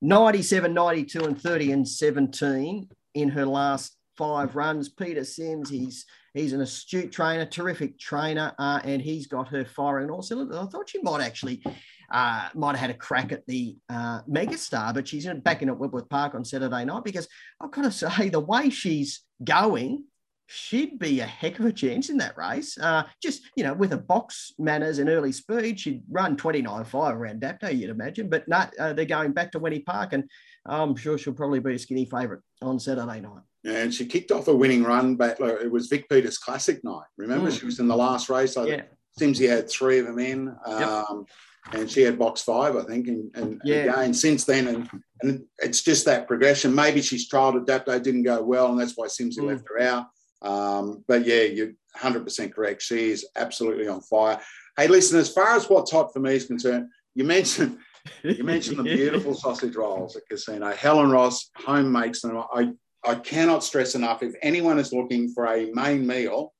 97, 0.00 0.74
92, 0.74 1.24
and 1.24 1.40
30 1.40 1.72
and 1.72 1.88
17 1.88 2.88
in 3.14 3.28
her 3.30 3.46
last 3.46 3.95
five 4.16 4.56
runs. 4.56 4.88
Peter 4.88 5.24
Sims, 5.24 5.70
he's 5.70 6.04
he's 6.34 6.52
an 6.52 6.60
astute 6.60 7.12
trainer, 7.12 7.46
terrific 7.46 7.98
trainer, 7.98 8.52
uh, 8.58 8.80
and 8.84 9.00
he's 9.00 9.26
got 9.26 9.48
her 9.48 9.64
firing 9.64 10.06
on 10.06 10.10
all 10.10 10.22
cylinders. 10.22 10.56
I 10.56 10.66
thought 10.66 10.88
she 10.88 11.00
might 11.02 11.22
actually 11.22 11.62
uh, 12.10 12.48
might 12.54 12.72
have 12.72 12.80
had 12.80 12.90
a 12.90 12.94
crack 12.94 13.32
at 13.32 13.46
the 13.46 13.76
uh, 13.88 14.22
megastar, 14.22 14.94
but 14.94 15.08
she's 15.08 15.26
in, 15.26 15.40
back 15.40 15.62
in 15.62 15.68
at 15.68 15.78
Wentworth 15.78 16.08
Park 16.08 16.34
on 16.34 16.44
Saturday 16.44 16.84
night 16.84 17.04
because 17.04 17.28
I've 17.60 17.70
got 17.70 17.82
to 17.82 17.90
say 17.90 18.28
the 18.30 18.40
way 18.40 18.70
she's 18.70 19.22
going, 19.42 20.04
she'd 20.46 20.98
be 20.98 21.20
a 21.20 21.26
heck 21.26 21.58
of 21.58 21.66
a 21.66 21.72
chance 21.72 22.08
in 22.08 22.18
that 22.18 22.36
race. 22.36 22.78
Uh, 22.78 23.04
just, 23.22 23.42
you 23.56 23.64
know, 23.64 23.74
with 23.74 23.92
a 23.92 23.98
box 23.98 24.52
manners 24.58 24.98
and 24.98 25.08
early 25.08 25.32
speed, 25.32 25.80
she'd 25.80 26.02
run 26.10 26.36
29.5 26.36 26.94
around 27.12 27.40
Dapto, 27.40 27.76
you'd 27.76 27.90
imagine. 27.90 28.28
But 28.28 28.46
no, 28.46 28.64
uh, 28.78 28.92
they're 28.92 29.04
going 29.04 29.32
back 29.32 29.52
to 29.52 29.60
Wenny 29.60 29.84
Park, 29.84 30.12
and 30.12 30.30
I'm 30.64 30.94
sure 30.96 31.18
she'll 31.18 31.32
probably 31.32 31.60
be 31.60 31.74
a 31.74 31.78
skinny 31.78 32.04
favourite 32.04 32.42
on 32.62 32.78
Saturday 32.78 33.20
night. 33.20 33.42
And 33.64 33.92
she 33.92 34.06
kicked 34.06 34.30
off 34.30 34.48
a 34.48 34.54
winning 34.54 34.84
run, 34.84 35.16
but 35.16 35.40
it 35.40 35.70
was 35.70 35.88
Vic 35.88 36.08
Peters 36.08 36.38
Classic 36.38 36.82
night. 36.84 37.06
Remember, 37.16 37.50
mm. 37.50 37.58
she 37.58 37.66
was 37.66 37.80
in 37.80 37.88
the 37.88 37.96
last 37.96 38.28
race. 38.28 38.56
I 38.56 38.66
yeah. 38.66 38.82
Simsy 39.18 39.48
had 39.48 39.68
three 39.68 39.98
of 39.98 40.06
them 40.06 40.18
in. 40.18 40.54
Um, 40.66 41.26
and 41.72 41.90
she 41.90 42.02
had 42.02 42.18
box 42.18 42.42
five, 42.42 42.76
I 42.76 42.82
think. 42.82 43.08
And, 43.08 43.34
and 43.34 43.60
yeah. 43.64 44.00
again, 44.00 44.14
since 44.14 44.44
then, 44.44 44.68
and, 44.68 44.90
and 45.22 45.44
it's 45.58 45.82
just 45.82 46.04
that 46.04 46.28
progression. 46.28 46.74
Maybe 46.74 47.02
she's 47.02 47.28
trialled 47.28 47.56
it 47.56 47.66
that 47.66 47.86
day, 47.86 47.98
didn't 47.98 48.22
go 48.22 48.42
well, 48.42 48.70
and 48.70 48.80
that's 48.80 48.96
why 48.96 49.06
Simsy 49.06 49.38
mm. 49.38 49.48
left 49.48 49.64
her 49.68 49.80
out. 49.80 50.06
Um, 50.42 51.04
but 51.08 51.26
yeah, 51.26 51.42
you're 51.42 51.72
100% 51.96 52.52
correct. 52.52 52.82
She 52.82 53.10
is 53.10 53.26
absolutely 53.36 53.88
on 53.88 54.00
fire. 54.02 54.40
Hey, 54.76 54.88
listen, 54.88 55.18
as 55.18 55.32
far 55.32 55.56
as 55.56 55.68
what's 55.68 55.90
hot 55.90 56.12
for 56.12 56.20
me 56.20 56.34
is 56.34 56.46
concerned, 56.46 56.88
you 57.14 57.24
mentioned 57.24 57.78
you 58.22 58.44
mentioned 58.44 58.78
the 58.78 58.82
beautiful 58.96 59.34
sausage 59.34 59.74
rolls 59.74 60.16
at 60.16 60.28
Casino. 60.28 60.70
Helen 60.72 61.10
Ross 61.10 61.50
home 61.56 61.90
makes 61.90 62.20
them. 62.20 62.36
I, 62.52 62.70
I 63.06 63.14
cannot 63.14 63.64
stress 63.64 63.94
enough. 63.94 64.22
If 64.22 64.34
anyone 64.42 64.78
is 64.78 64.92
looking 64.92 65.28
for 65.32 65.46
a 65.46 65.70
main 65.72 66.06
meal, 66.06 66.52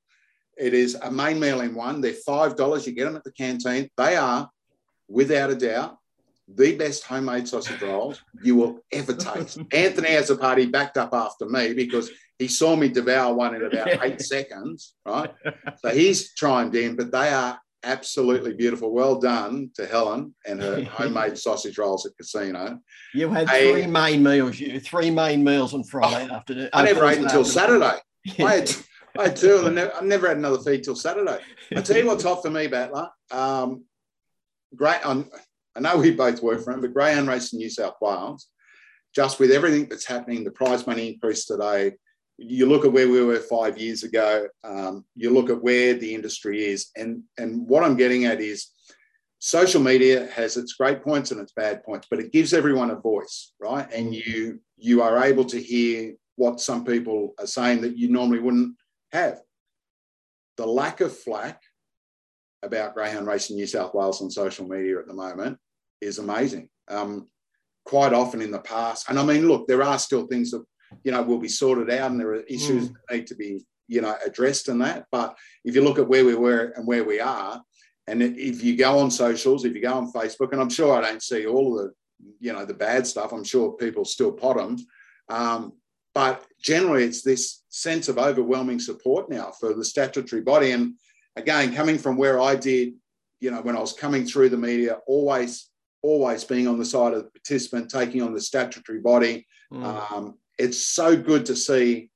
it 0.57 0.73
is 0.73 0.95
a 0.95 1.11
main 1.11 1.39
meal 1.41 1.61
in 1.61 1.75
one. 1.75 2.01
They're 2.01 2.13
five 2.13 2.57
dollars. 2.57 2.87
You 2.87 2.93
get 2.93 3.05
them 3.05 3.17
at 3.17 3.25
the 3.25 3.33
canteen. 3.33 3.91
They 3.97 4.17
are 4.17 4.49
without 5.09 5.51
a 5.51 5.55
doubt, 5.55 5.99
the 6.49 6.77
best 6.77 7.05
homemade 7.05 7.49
sausage 7.49 7.83
rolls 7.83 8.23
you 8.43 8.55
will 8.57 8.79
ever 8.93 9.13
taste. 9.13 9.59
Anthony 9.73 10.09
Azzopardi 10.09 10.71
backed 10.71 10.97
up 10.97 11.13
after 11.13 11.49
me 11.49 11.75
because 11.75 12.11
he 12.39 12.49
saw 12.49 12.77
me 12.77 12.89
devour 12.89 13.35
one 13.35 13.55
in 13.55 13.65
about 13.65 14.05
eight 14.05 14.21
seconds, 14.35 14.95
right? 15.05 15.33
So 15.79 15.91
he's 15.91 16.33
chimed 16.35 16.75
in, 16.75 16.97
but 16.97 17.11
they 17.11 17.31
are 17.31 17.59
absolutely 17.87 18.53
beautiful. 18.53 18.92
Well 18.92 19.18
done 19.18 19.70
to 19.77 19.87
Helen 19.87 20.35
and 20.44 20.61
her 20.61 20.85
homemade 20.90 21.38
sausage 21.38 21.79
rolls 21.79 22.05
at 22.05 22.16
Casino. 22.16 22.81
You 23.14 23.31
had 23.31 23.49
three 23.49 23.87
main 23.87 24.22
meals. 24.22 24.59
You 24.61 24.81
three 24.81 25.11
main 25.11 25.42
meals 25.42 25.72
on 25.72 25.85
Friday 25.85 26.29
oh, 26.31 26.35
afternoon. 26.35 26.68
I 26.72 26.83
never 26.83 27.07
ate 27.07 27.18
until 27.18 27.44
Saturday. 27.44 27.99
I 28.40 28.55
had, 28.55 28.72
I 29.16 29.22
had 29.25 29.37
two, 29.37 29.66
and 29.66 29.79
I 29.79 30.01
never, 30.03 30.29
had 30.29 30.37
another 30.37 30.59
feed 30.59 30.83
till 30.83 30.96
Saturday. 30.96 31.38
I 31.75 31.81
tell 31.81 31.96
you 31.96 32.07
what's 32.07 32.25
hot 32.25 32.42
for 32.42 32.51
me, 32.51 32.66
Battler. 32.66 33.09
Um, 33.31 33.85
great. 34.75 35.01
I'm, 35.05 35.31
I 35.77 35.81
know 35.81 35.96
we 35.96 36.11
both 36.11 36.42
work 36.42 36.62
for 36.62 36.72
him, 36.72 36.81
but 36.81 36.92
Greyhound 36.92 37.29
Racing 37.29 37.59
New 37.59 37.70
South 37.70 37.94
Wales, 38.01 38.49
just 39.14 39.38
with 39.38 39.53
everything 39.53 39.88
that's 39.88 40.07
happening, 40.07 40.42
the 40.42 40.51
prize 40.51 40.87
money 40.87 41.12
increase 41.12 41.46
today, 41.46 41.92
you 42.38 42.66
look 42.66 42.85
at 42.85 42.92
where 42.92 43.09
we 43.09 43.22
were 43.22 43.38
five 43.38 43.79
years 43.79 44.03
ago, 44.03 44.46
um, 44.62 45.05
you 45.14 45.31
look 45.31 45.49
at 45.49 45.62
where 45.62 45.94
the 45.94 46.14
industry 46.14 46.64
is, 46.64 46.90
and 46.96 47.22
and 47.38 47.66
what 47.66 47.83
I'm 47.83 47.96
getting 47.96 48.27
at 48.27 48.40
is 48.40 48.68
social 49.38 49.81
media 49.81 50.27
has 50.35 50.57
its 50.57 50.75
great 50.75 51.03
points 51.03 51.31
and 51.31 51.40
its 51.40 51.53
bad 51.53 51.85
points, 51.85 52.09
but 52.11 52.20
it 52.20 52.33
gives 52.33 52.53
everyone 52.53 52.90
a 52.90 52.96
voice, 52.96 53.53
right? 53.61 53.90
And 53.92 54.14
you 54.14 54.61
you 54.77 55.03
are 55.03 55.25
able 55.25 55.44
to 55.46 55.61
hear 55.61 56.14
what 56.37 56.61
some 56.61 56.85
people 56.85 57.35
are 57.38 57.46
saying 57.46 57.81
that 57.81 57.96
you 57.96 58.09
normally 58.09 58.40
wouldn't 58.40 58.77
have. 59.12 59.40
The 60.59 60.66
lack 60.66 61.01
of 61.01 61.16
flack 61.16 61.62
about 62.62 62.94
Greyhound 62.94 63.27
Racing 63.27 63.57
New 63.57 63.66
South 63.66 63.94
Wales 63.94 64.20
on 64.20 64.31
social 64.31 64.66
media 64.68 64.99
at 64.99 65.07
the 65.07 65.14
moment 65.14 65.59
is 66.01 66.18
amazing. 66.18 66.68
Um, 66.88 67.29
quite 67.85 68.12
often 68.12 68.42
in 68.42 68.51
the 68.51 68.59
past, 68.59 69.09
and 69.09 69.18
I 69.18 69.25
mean, 69.25 69.49
look, 69.49 69.66
there 69.66 69.83
are 69.83 69.99
still 69.99 70.27
things 70.27 70.51
that 70.51 70.64
you 71.05 71.13
know 71.13 71.23
will 71.23 71.39
be 71.39 71.49
sorted 71.49 71.91
out, 71.91 72.11
and 72.11 72.21
there 72.21 72.31
are 72.31 72.41
issues 72.41 72.89
mm. 72.89 72.95
that 73.09 73.17
need 73.17 73.27
to 73.29 73.35
be 73.35 73.65
you 73.89 74.01
know 74.01 74.17
addressed 74.25 74.69
in 74.69 74.79
that. 74.79 75.07
But 75.11 75.37
if 75.65 75.75
you 75.75 75.83
look 75.83 75.99
at 75.99 76.09
where 76.09 76.25
we 76.25 76.35
were 76.35 76.73
and 76.77 76.87
where 76.87 77.05
we 77.05 77.21
are, 77.21 77.63
and 78.07 78.23
if 78.23 78.63
you 78.63 78.77
go 78.77 78.99
on 78.99 79.11
socials, 79.11 79.65
if 79.65 79.75
you 79.75 79.83
go 79.83 79.95
on 79.95 80.13
Facebook, 80.13 80.53
and 80.53 80.61
I'm 80.61 80.71
sure 80.71 80.95
I 80.97 81.01
don't 81.01 81.23
see 81.23 81.47
all 81.47 81.79
of 81.79 81.87
the 81.87 81.93
you 82.41 82.53
know 82.53 82.65
the 82.65 82.75
bad 82.75 83.07
stuff. 83.07 83.33
I'm 83.33 83.45
sure 83.45 83.73
people 83.73 84.05
still 84.05 84.33
pot 84.33 84.57
them. 84.57 84.77
Um, 85.29 85.73
but 86.15 86.47
generally, 86.63 87.05
it's 87.05 87.23
this 87.23 87.63
sense 87.69 88.09
of 88.09 88.17
overwhelming 88.17 88.81
support 88.81 89.29
now 89.29 89.53
for 89.61 89.75
the 89.75 89.85
statutory 89.85 90.41
body. 90.41 90.71
And 90.71 90.95
again, 91.37 91.75
coming 91.75 91.99
from 91.99 92.17
where 92.17 92.41
I 92.41 92.57
did, 92.57 92.95
you 93.41 93.51
know, 93.51 93.61
when 93.61 93.77
I 93.77 93.81
was 93.81 93.93
coming 93.93 94.25
through 94.25 94.49
the 94.49 94.57
media, 94.57 94.99
always, 95.07 95.69
always 96.01 96.43
being 96.43 96.69
on 96.69 96.79
the 96.79 96.87
side 96.87 97.13
of 97.13 97.25
the 97.25 97.31
participant, 97.31 97.91
taking 97.91 98.23
on 98.23 98.33
the 98.33 98.41
statutory 98.41 99.01
body. 99.01 99.47
Mm. 99.71 99.85
Um, 99.85 100.39
it's 100.59 100.87
so 100.87 101.16
good 101.16 101.47
to 101.47 101.57
see 101.57 102.11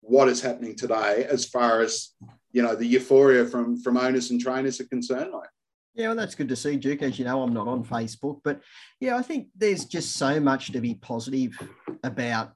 what 0.00 0.28
is 0.28 0.40
happening 0.40 0.74
today 0.74 1.26
as 1.28 1.44
far 1.44 1.80
as 1.80 2.14
you 2.52 2.62
know 2.62 2.74
the 2.74 2.86
euphoria 2.86 3.44
from 3.44 3.80
from 3.80 3.96
owners 3.96 4.30
and 4.30 4.40
trainers 4.40 4.80
are 4.80 4.86
concerned. 4.86 5.32
Like. 5.32 5.50
Yeah, 5.94 6.08
well, 6.08 6.16
that's 6.16 6.36
good 6.36 6.48
to 6.48 6.56
see, 6.56 6.76
Duke. 6.76 7.02
As 7.02 7.18
you 7.18 7.24
know, 7.24 7.42
I'm 7.42 7.52
not 7.52 7.66
on 7.66 7.84
Facebook, 7.84 8.40
but 8.44 8.60
yeah, 9.00 9.16
I 9.16 9.22
think 9.22 9.48
there's 9.56 9.84
just 9.84 10.16
so 10.16 10.38
much 10.38 10.70
to 10.72 10.80
be 10.80 10.94
positive 10.94 11.60
about 12.04 12.52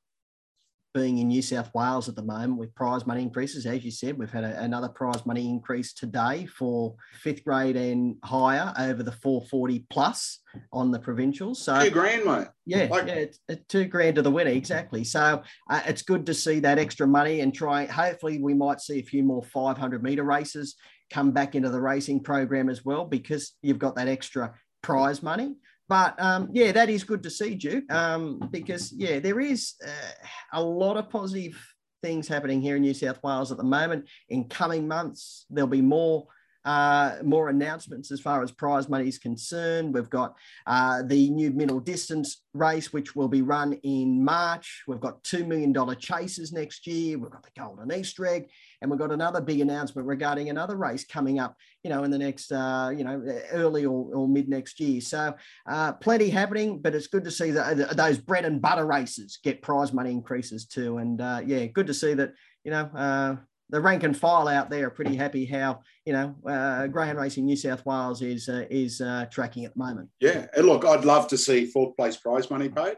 being 0.95 1.19
in 1.19 1.29
New 1.29 1.43
South 1.43 1.71
Wales 1.75 2.09
at 2.09 2.17
the 2.17 2.23
moment 2.23 2.59
with 2.59 2.75
prize 2.75 3.07
money 3.07 3.23
increases. 3.23 3.67
As 3.67 3.85
you 3.85 3.91
said, 3.91 4.19
we've 4.19 4.31
had 4.31 4.45
a, 4.45 4.61
another 4.63 4.89
prize 4.89 5.25
money 5.25 5.49
increase 5.49 5.93
today 5.93 6.47
for 6.47 6.95
fifth 7.21 7.45
grade 7.45 7.77
and 7.77 8.17
higher 8.25 8.73
over 8.79 9.03
the 9.03 9.13
440 9.13 9.87
plus 9.91 10.41
on 10.73 10.91
the 10.91 10.99
provincials. 10.99 11.63
So 11.63 11.83
two 11.85 11.91
grand, 11.91 12.25
mate. 12.25 12.49
Yeah, 12.67 12.89
like- 12.91 13.07
yeah, 13.07 13.15
it's, 13.15 13.39
it's 13.49 13.65
two 13.69 13.87
grand 13.87 14.17
to 14.17 14.23
the 14.23 14.31
winner 14.31 14.51
exactly. 14.51 15.05
So 15.05 15.43
uh, 15.71 15.83
it's 15.87 16.03
good 16.03 16.27
to 16.27 16.35
see 16.35 16.61
that 16.61 16.79
extra 16.79 17.07
money 17.07 17.41
and 17.41 17.55
try. 17.55 17.87
Hopefully, 17.87 18.39
we 18.43 18.55
might 18.55 18.81
see 18.81 18.99
a 18.99 19.05
few 19.05 19.23
more 19.23 19.43
500 19.43 20.03
meter 20.03 20.25
races 20.25 20.77
come 21.11 21.31
back 21.33 21.55
into 21.55 21.71
the 21.71 21.81
racing 21.81 22.21
program 22.21 22.69
as 22.69 22.85
well 22.85 23.05
because 23.05 23.53
you've 23.63 23.79
got 23.79 23.97
that 23.97 24.09
extra 24.09 24.55
prize 24.83 25.23
money. 25.23 25.55
But 25.93 26.19
um, 26.19 26.49
yeah, 26.55 26.73
that 26.73 26.89
is 26.89 27.05
good 27.05 27.23
to 27.23 27.29
see, 27.29 27.55
Duke, 27.55 27.93
um, 27.93 28.49
because 28.51 28.95
yeah, 28.95 29.19
there 29.19 29.41
is 29.41 29.75
uh, 29.87 30.25
a 30.55 30.63
lot 30.63 30.97
of 30.97 31.11
positive 31.11 31.63
things 32.01 32.27
happening 32.27 32.63
here 32.63 32.77
in 32.77 32.83
New 32.83 32.95
South 32.95 33.23
Wales 33.23 33.53
at 33.53 33.59
the 33.59 33.63
moment. 33.63 34.09
In 34.31 34.45
coming 34.49 34.89
months, 34.89 35.45
there'll 35.51 35.69
be 35.69 35.83
more 35.83 36.29
uh, 36.65 37.17
more 37.23 37.49
announcements 37.49 38.11
as 38.11 38.21
far 38.21 38.43
as 38.43 38.53
prize 38.53 38.89
money 38.89 39.09
is 39.09 39.19
concerned. 39.19 39.95
We've 39.95 40.11
got 40.11 40.37
uh, 40.67 41.03
the 41.03 41.31
new 41.31 41.51
middle 41.51 41.81
distance 41.81 42.43
race, 42.55 42.93
which 42.93 43.17
will 43.17 43.29
be 43.29 43.43
run 43.43 43.75
in 43.83 44.25
March. 44.25 44.83
We've 44.87 45.01
got 45.01 45.23
$2 45.25 45.47
million 45.47 45.75
chases 45.99 46.53
next 46.53 46.87
year. 46.87 47.19
We've 47.19 47.31
got 47.31 47.43
the 47.43 47.61
Golden 47.61 47.93
Easter 47.93 48.27
egg. 48.27 48.49
And 48.81 48.91
we've 48.91 49.01
got 49.01 49.13
another 49.13 49.41
big 49.41 49.61
announcement 49.61 50.09
regarding 50.09 50.51
another 50.51 50.77
race 50.77 51.05
coming 51.05 51.39
up, 51.39 51.57
you 51.85 51.91
know, 51.91 52.05
in 52.05 52.11
the 52.11 52.19
next, 52.19 52.51
uh, 52.51 52.91
you 52.97 53.05
know, 53.05 53.23
early 53.53 53.85
or, 53.85 54.15
or 54.15 54.29
mid 54.29 54.49
next 54.49 54.81
year. 54.81 55.01
So 55.01 55.35
uh, 55.69 55.93
plenty 55.95 56.29
happening, 56.29 56.81
but 56.81 56.95
it's 56.95 57.07
good 57.07 57.25
to 57.25 57.31
see 57.31 57.53
that 57.53 57.97
those 57.97 58.19
bread 58.19 58.45
and 58.45 58.61
butter 58.61 58.85
races 58.85 59.39
get 59.43 59.63
prize 59.63 59.93
money 59.93 60.11
increases 60.11 60.67
too. 60.67 60.99
And 60.99 61.21
uh, 61.21 61.43
yeah, 61.45 61.67
good 61.67 61.87
to 61.87 61.95
see 61.95 62.15
that, 62.15 62.33
you 62.65 62.73
know, 62.73 62.91
uh, 62.97 63.37
the 63.71 63.81
rank 63.81 64.03
and 64.03 64.17
file 64.17 64.49
out 64.49 64.71
there 64.71 64.87
are 64.87 64.91
pretty 64.91 65.17
happy 65.17 65.45
how 65.45 65.81
you 66.05 66.13
know 66.13 66.35
uh, 66.47 66.87
Greyhound 66.87 67.19
Racing 67.19 67.47
New 67.47 67.57
South 67.57 67.85
Wales 67.87 68.23
is 68.23 68.49
uh, 68.49 68.67
is 68.71 69.01
uh, 69.01 69.27
tracking 69.31 69.65
at 69.65 69.75
the 69.75 69.79
moment. 69.79 70.09
Yeah, 70.21 70.47
and 70.57 70.67
look, 70.67 70.85
I'd 70.85 71.05
love 71.05 71.29
to 71.29 71.39
see 71.39 71.67
fourth 71.67 71.97
place 71.97 72.17
prize 72.17 72.51
money 72.51 72.69
paid. 72.69 72.97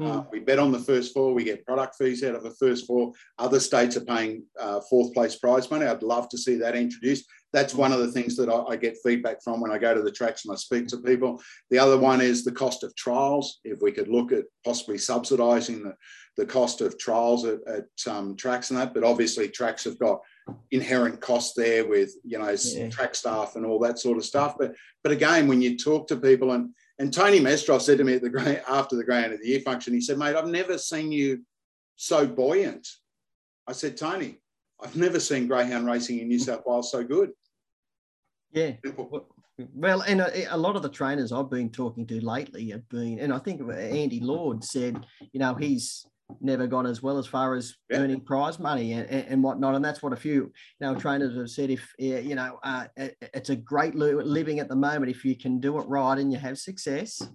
Mm. 0.00 0.30
we 0.32 0.40
bet 0.40 0.58
on 0.58 0.72
the 0.72 0.78
first 0.78 1.14
four. 1.14 1.32
We 1.32 1.44
get 1.44 1.64
product 1.64 1.96
fees 1.96 2.24
out 2.24 2.34
of 2.34 2.42
the 2.42 2.50
first 2.50 2.86
four. 2.86 3.12
Other 3.38 3.60
states 3.60 3.96
are 3.96 4.04
paying 4.04 4.44
uh, 4.60 4.80
fourth 4.90 5.12
place 5.14 5.36
prize 5.36 5.70
money. 5.70 5.86
I'd 5.86 6.02
love 6.02 6.28
to 6.30 6.38
see 6.38 6.56
that 6.56 6.74
introduced. 6.74 7.26
That's 7.56 7.74
one 7.74 7.90
of 7.90 8.00
the 8.00 8.12
things 8.12 8.36
that 8.36 8.50
I, 8.50 8.72
I, 8.72 8.76
get 8.76 8.98
feedback 9.02 9.42
from 9.42 9.62
when 9.62 9.72
I 9.72 9.78
go 9.78 9.94
to 9.94 10.02
the 10.02 10.12
tracks 10.12 10.44
and 10.44 10.52
I 10.52 10.56
speak 10.56 10.88
to 10.88 10.98
people. 10.98 11.40
The 11.70 11.78
other 11.78 11.96
one 11.96 12.20
is 12.20 12.44
the 12.44 12.52
cost 12.52 12.82
of 12.82 12.94
trials. 12.96 13.60
If 13.64 13.80
we 13.80 13.92
could 13.92 14.08
look 14.08 14.30
at 14.30 14.44
possibly 14.62 14.96
subsidising 14.96 15.82
the 15.82 15.94
the 16.36 16.46
cost 16.46 16.80
of 16.82 16.98
trials 16.98 17.44
at, 17.44 17.60
at 17.66 17.86
um, 18.06 18.36
tracks 18.36 18.70
and 18.70 18.78
that. 18.78 18.92
But 18.92 19.04
obviously, 19.04 19.48
tracks 19.48 19.84
have 19.84 19.98
got 19.98 20.20
inherent 20.70 21.20
costs 21.20 21.54
there 21.56 21.88
with 21.88 22.12
you 22.24 22.38
know 22.38 22.54
yeah. 22.62 22.90
track 22.90 23.14
staff 23.14 23.56
and 23.56 23.64
all 23.64 23.78
that 23.80 23.98
sort 23.98 24.18
of 24.18 24.24
stuff. 24.24 24.56
But 24.58 24.74
but 25.02 25.12
again, 25.12 25.48
when 25.48 25.62
you 25.62 25.76
talk 25.76 26.06
to 26.08 26.16
people 26.16 26.52
and 26.52 26.74
and 26.98 27.12
Tony 27.12 27.40
Mestrov 27.40 27.80
said 27.80 27.98
to 27.98 28.04
me 28.04 28.14
at 28.14 28.22
the 28.22 28.62
after 28.68 28.96
the 28.96 29.04
Grand 29.04 29.32
of 29.32 29.40
the 29.40 29.48
Year 29.48 29.60
function, 29.60 29.94
he 29.94 30.00
said, 30.00 30.18
"Mate, 30.18 30.36
I've 30.36 30.48
never 30.48 30.78
seen 30.78 31.10
you 31.10 31.42
so 31.96 32.26
buoyant." 32.26 32.86
I 33.66 33.72
said, 33.72 33.96
"Tony, 33.96 34.38
I've 34.82 34.96
never 34.96 35.18
seen 35.18 35.46
greyhound 35.46 35.86
racing 35.86 36.18
in 36.20 36.28
New 36.28 36.38
South 36.38 36.62
Wales 36.66 36.90
so 36.90 37.02
good." 37.02 37.32
Yeah. 38.52 38.72
Well, 39.74 40.02
and 40.02 40.20
a, 40.20 40.54
a, 40.54 40.56
lot 40.56 40.76
of 40.76 40.82
the 40.82 40.88
trainers 40.88 41.32
I've 41.32 41.48
been 41.48 41.70
talking 41.70 42.06
to 42.08 42.20
lately 42.20 42.70
have 42.70 42.86
been, 42.90 43.18
and 43.18 43.32
I 43.32 43.38
think 43.38 43.62
Andy 43.72 44.20
Lord 44.20 44.62
said, 44.62 45.06
you 45.32 45.40
know, 45.40 45.54
he's 45.54 46.06
never 46.40 46.66
gone 46.66 46.86
as 46.86 47.02
well 47.02 47.18
as 47.18 47.26
far 47.26 47.54
as 47.54 47.74
yeah. 47.90 47.98
earning 47.98 48.20
prize 48.20 48.58
money 48.58 48.92
and, 48.92 49.08
and, 49.08 49.42
whatnot. 49.42 49.74
And 49.74 49.84
that's 49.84 50.02
what 50.02 50.12
a 50.12 50.16
few 50.16 50.34
you 50.34 50.52
know 50.80 50.94
trainers 50.94 51.36
have 51.36 51.50
said. 51.50 51.70
If 51.70 51.90
you 51.98 52.34
know, 52.34 52.58
uh, 52.62 52.86
it's 52.96 53.50
a 53.50 53.56
great 53.56 53.94
living 53.94 54.60
at 54.60 54.68
the 54.68 54.76
moment 54.76 55.10
if 55.10 55.24
you 55.24 55.36
can 55.36 55.60
do 55.60 55.78
it 55.78 55.88
right 55.88 56.18
and 56.18 56.32
you 56.32 56.38
have 56.38 56.58
success 56.58 57.26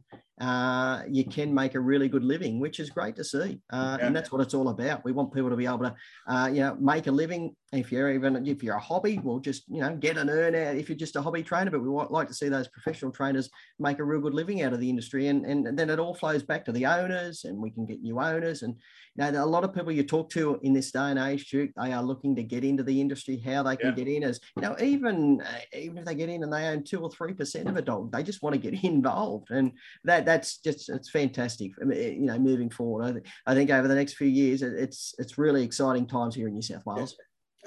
uh, 0.41 1.03
you 1.07 1.23
can 1.23 1.53
make 1.53 1.75
a 1.75 1.79
really 1.79 2.09
good 2.09 2.23
living, 2.23 2.59
which 2.59 2.79
is 2.79 2.89
great 2.89 3.15
to 3.15 3.23
see. 3.23 3.61
Uh, 3.71 3.97
yeah. 3.99 4.07
And 4.07 4.15
that's 4.15 4.31
what 4.31 4.41
it's 4.41 4.55
all 4.55 4.69
about. 4.69 5.05
We 5.05 5.11
want 5.11 5.31
people 5.31 5.51
to 5.51 5.55
be 5.55 5.67
able 5.67 5.79
to, 5.79 5.95
uh, 6.27 6.47
you 6.47 6.61
know, 6.61 6.75
make 6.79 7.05
a 7.05 7.11
living. 7.11 7.55
If 7.71 7.91
you're 7.91 8.11
even 8.11 8.45
if 8.47 8.63
you're 8.63 8.75
a 8.75 8.79
hobby, 8.79 9.19
we'll 9.23 9.39
just 9.39 9.63
you 9.69 9.79
know 9.79 9.95
get 9.95 10.17
an 10.17 10.29
earn 10.29 10.55
out. 10.55 10.75
If 10.75 10.89
you're 10.89 10.97
just 10.97 11.15
a 11.15 11.21
hobby 11.21 11.41
trainer, 11.41 11.71
but 11.71 11.81
we 11.81 11.87
want 11.87 12.11
like 12.11 12.27
to 12.27 12.33
see 12.33 12.49
those 12.49 12.67
professional 12.67 13.11
trainers 13.11 13.49
make 13.79 13.99
a 13.99 14.03
real 14.03 14.19
good 14.19 14.33
living 14.33 14.61
out 14.61 14.73
of 14.73 14.81
the 14.81 14.89
industry, 14.89 15.27
and 15.27 15.45
and 15.45 15.77
then 15.77 15.89
it 15.89 15.99
all 15.99 16.13
flows 16.13 16.43
back 16.43 16.65
to 16.65 16.73
the 16.73 16.85
owners, 16.85 17.45
and 17.45 17.57
we 17.57 17.69
can 17.69 17.85
get 17.85 18.01
new 18.01 18.19
owners. 18.19 18.63
And 18.63 18.75
you 19.15 19.31
know, 19.31 19.43
a 19.43 19.45
lot 19.45 19.63
of 19.63 19.73
people 19.73 19.91
you 19.93 20.03
talk 20.03 20.29
to 20.31 20.59
in 20.63 20.73
this 20.73 20.91
day 20.91 21.11
and 21.11 21.19
age, 21.19 21.49
Duke, 21.49 21.71
they 21.81 21.93
are 21.93 22.03
looking 22.03 22.35
to 22.35 22.43
get 22.43 22.65
into 22.65 22.83
the 22.83 22.99
industry. 22.99 23.37
How 23.37 23.63
they 23.63 23.77
can 23.77 23.89
yeah. 23.89 23.95
get 24.03 24.07
in 24.07 24.23
is 24.23 24.41
you 24.57 24.63
know, 24.63 24.75
even 24.81 25.41
uh, 25.41 25.77
even 25.77 25.99
if 25.99 26.05
they 26.05 26.15
get 26.15 26.27
in 26.27 26.43
and 26.43 26.51
they 26.51 26.65
own 26.65 26.83
two 26.83 26.99
or 26.99 27.09
three 27.09 27.33
percent 27.33 27.69
of 27.69 27.77
a 27.77 27.81
dog, 27.81 28.11
they 28.11 28.23
just 28.23 28.41
want 28.41 28.53
to 28.53 28.59
get 28.59 28.83
involved, 28.83 29.49
and 29.49 29.71
that 30.03 30.25
that's 30.31 30.57
just 30.57 30.89
it's 30.89 31.09
fantastic. 31.09 31.71
You 31.79 32.21
know, 32.21 32.39
moving 32.39 32.69
forward, 32.69 33.05
I, 33.05 33.11
th- 33.11 33.25
I 33.45 33.53
think 33.53 33.69
over 33.69 33.87
the 33.87 33.95
next 33.95 34.13
few 34.13 34.27
years, 34.27 34.61
it's 34.61 35.13
it's 35.17 35.37
really 35.37 35.63
exciting 35.63 36.07
times 36.07 36.35
here 36.35 36.47
in 36.47 36.53
New 36.53 36.61
South 36.61 36.85
Wales. 36.85 37.15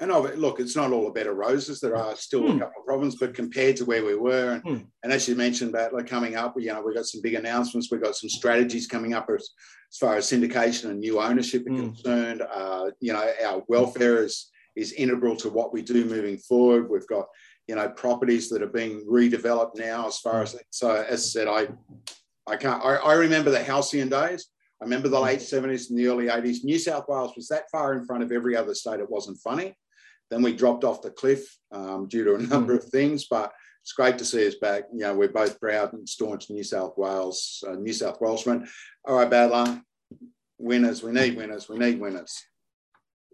And 0.01 0.11
look, 0.11 0.59
it's 0.59 0.75
not 0.75 0.91
all 0.91 1.07
a 1.07 1.11
bed 1.11 1.27
of 1.27 1.37
roses. 1.37 1.79
There 1.79 1.95
are 1.95 2.17
still 2.17 2.41
mm. 2.41 2.49
a 2.49 2.51
hmm. 2.51 2.59
couple 2.59 2.81
of 2.81 2.85
problems, 2.85 3.15
but 3.15 3.33
compared 3.33 3.77
to 3.77 3.85
where 3.85 4.03
we 4.03 4.15
were, 4.15 4.51
and, 4.55 4.63
mm. 4.63 4.85
and 5.03 5.13
as 5.13 5.25
you 5.29 5.35
mentioned, 5.35 5.71
Battler 5.71 6.03
coming 6.03 6.35
up, 6.35 6.53
you 6.57 6.67
know, 6.67 6.81
we've 6.81 6.95
got 6.95 7.05
some 7.05 7.21
big 7.21 7.35
announcements. 7.35 7.89
We've 7.89 8.03
got 8.03 8.17
some 8.17 8.29
strategies 8.29 8.87
coming 8.87 9.13
up 9.13 9.29
as, 9.33 9.51
as 9.93 9.97
far 9.97 10.17
as 10.17 10.29
syndication 10.29 10.89
and 10.89 10.99
new 10.99 11.21
ownership 11.21 11.65
are 11.65 11.69
mm. 11.69 11.93
concerned. 11.93 12.41
Uh, 12.41 12.91
you 12.99 13.13
know, 13.13 13.31
our 13.45 13.63
welfare 13.69 14.21
is 14.23 14.51
is 14.75 14.91
integral 14.91 15.37
to 15.37 15.49
what 15.49 15.71
we 15.71 15.81
do 15.81 16.03
moving 16.03 16.39
forward. 16.39 16.89
We've 16.89 17.07
got 17.07 17.27
you 17.67 17.75
know 17.75 17.87
properties 17.89 18.49
that 18.49 18.61
are 18.61 18.67
being 18.67 19.05
redeveloped 19.09 19.77
now. 19.77 20.07
As 20.07 20.19
far 20.19 20.41
as 20.41 20.57
so, 20.71 20.91
as 20.91 21.09
I 21.09 21.15
said, 21.15 21.47
I 21.47 21.67
I 22.47 22.57
can't. 22.57 22.83
I, 22.83 22.95
I 22.95 23.13
remember 23.13 23.49
the 23.49 23.63
halcyon 23.63 24.09
days. 24.09 24.47
I 24.81 24.83
remember 24.83 25.07
the 25.07 25.19
late 25.19 25.39
70s 25.39 25.89
and 25.89 25.97
the 25.97 26.07
early 26.07 26.25
80s. 26.25 26.63
New 26.63 26.77
South 26.77 27.05
Wales 27.07 27.33
was 27.35 27.47
that 27.47 27.69
far 27.71 27.93
in 27.93 28.05
front 28.05 28.23
of 28.23 28.31
every 28.31 28.55
other 28.55 28.75
state, 28.75 28.99
it 28.99 29.09
wasn't 29.09 29.39
funny. 29.39 29.75
Then 30.29 30.41
we 30.41 30.53
dropped 30.53 30.83
off 30.83 31.01
the 31.01 31.11
cliff 31.11 31.45
um, 31.71 32.07
due 32.07 32.23
to 32.25 32.35
a 32.35 32.39
number 32.39 32.73
mm. 32.73 32.79
of 32.79 32.85
things, 32.85 33.25
but 33.25 33.53
it's 33.81 33.93
great 33.93 34.17
to 34.17 34.25
see 34.25 34.47
us 34.47 34.55
back. 34.55 34.83
You 34.91 34.99
know, 34.99 35.13
we're 35.13 35.29
both 35.29 35.59
proud 35.59 35.93
and 35.93 36.09
staunch 36.09 36.49
New 36.49 36.63
South 36.63 36.97
Wales, 36.97 37.63
uh, 37.67 37.75
New 37.75 37.93
South 37.93 38.19
Welshmen. 38.19 38.67
All 39.05 39.15
right, 39.15 39.29
Battler, 39.29 39.81
winners. 40.57 41.03
We 41.03 41.11
need 41.11 41.37
winners. 41.37 41.69
We 41.69 41.77
need 41.77 41.99
winners. 41.99 42.43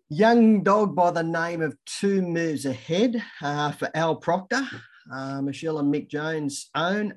Young 0.09 0.61
dog 0.61 0.93
by 0.93 1.11
the 1.11 1.23
name 1.23 1.61
of 1.61 1.77
Two 1.85 2.21
Moves 2.21 2.65
Ahead 2.65 3.23
uh, 3.41 3.71
for 3.71 3.89
Al 3.95 4.17
Proctor, 4.17 4.67
uh, 5.11 5.41
Michelle 5.41 5.79
and 5.79 5.93
Mick 5.93 6.09
Jones 6.09 6.69
own. 6.75 7.13